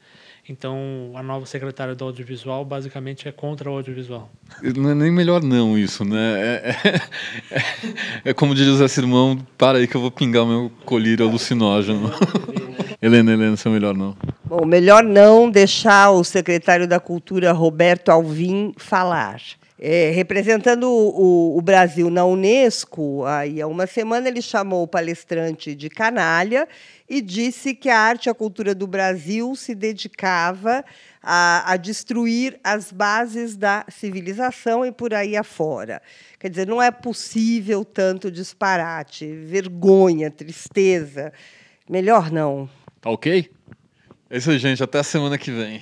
Então, 0.47 1.13
a 1.15 1.23
nova 1.23 1.47
secretária 1.47 1.95
do 1.95 2.05
audiovisual 2.05 2.67
basicamente 2.67 3.27
é 3.27 3.33
contra 3.33 3.71
o 3.71 3.77
audiovisual. 3.77 4.31
Não 4.77 4.91
é 4.91 4.95
nem 4.95 5.11
melhor 5.11 5.43
não 5.43 5.79
isso, 5.79 6.05
né? 6.05 6.19
É, 6.19 6.77
é, 6.85 6.97
é, 7.51 7.61
é 8.27 8.35
como 8.35 8.55
diz 8.55 8.67
o 8.67 8.77
Zé 8.77 8.87
Simão, 8.87 9.39
para 9.57 9.79
aí 9.79 9.89
que 9.89 9.97
eu 9.97 10.03
vou 10.03 10.11
pingar 10.11 10.43
o 10.43 10.47
meu 10.47 10.73
colírio 10.85 11.27
alucinógeno. 11.27 12.13
Helena, 13.01 13.33
Helena, 13.33 13.57
seu 13.57 13.73
melhor 13.73 13.97
não. 13.97 14.15
Bom, 14.45 14.67
melhor 14.67 15.03
não 15.03 15.51
deixar 15.51 16.11
o 16.11 16.23
secretário 16.23 16.87
da 16.87 17.01
Cultura, 17.01 17.53
Roberto 17.53 18.11
Alvim, 18.11 18.75
falar. 18.77 19.41
É, 19.79 20.11
representando 20.11 20.85
o, 20.89 21.59
o, 21.59 21.61
Brasil 21.61 22.09
na 22.09 22.25
Unesco, 22.25 23.25
aí 23.27 23.61
há 23.61 23.67
uma 23.67 23.87
semana 23.87 24.29
ele 24.29 24.41
chamou 24.41 24.85
o 24.85 24.89
palestrante 24.89 25.75
de 25.75 25.91
canalha 25.91 26.69
e 27.15 27.21
disse 27.21 27.77
que 27.77 27.89
a 27.89 27.97
arte 27.97 28.27
e 28.27 28.31
a 28.31 28.35
cultura 28.35 28.75
do 28.75 28.89
Brasil 28.89 29.55
se 29.55 29.73
dedicava 29.73 30.85
a, 31.23 31.73
a 31.73 31.77
destruir 31.77 32.59
as 32.65 32.91
bases 32.91 33.57
da 33.57 33.85
civilização 33.89 34.85
e 34.85 34.91
por 34.91 35.15
aí 35.15 35.37
afora. 35.37 36.03
Quer 36.41 36.51
dizer, 36.51 36.67
não 36.67 36.83
é 36.83 36.91
possível 36.91 37.85
tanto 37.85 38.33
disparate, 38.33 39.33
vergonha, 39.33 40.29
tristeza. 40.29 41.33
Melhor 41.89 42.33
não. 42.33 42.69
Tá 43.01 43.11
ok? 43.11 43.49
É 44.29 44.37
isso 44.37 44.51
aí, 44.51 44.59
gente. 44.59 44.83
Até 44.83 44.99
a 44.99 45.05
semana 45.05 45.39
que 45.39 45.53
vem. 45.53 45.81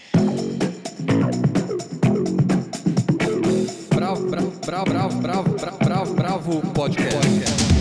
Bravo, 3.94 4.28
bravo, 4.28 4.52
bravo, 4.66 4.90
bravo, 4.90 5.20
bravo, 5.22 5.56
bravo, 5.56 5.76
bravo, 5.78 6.14
bravo 6.14 6.72
podcast. 6.74 7.71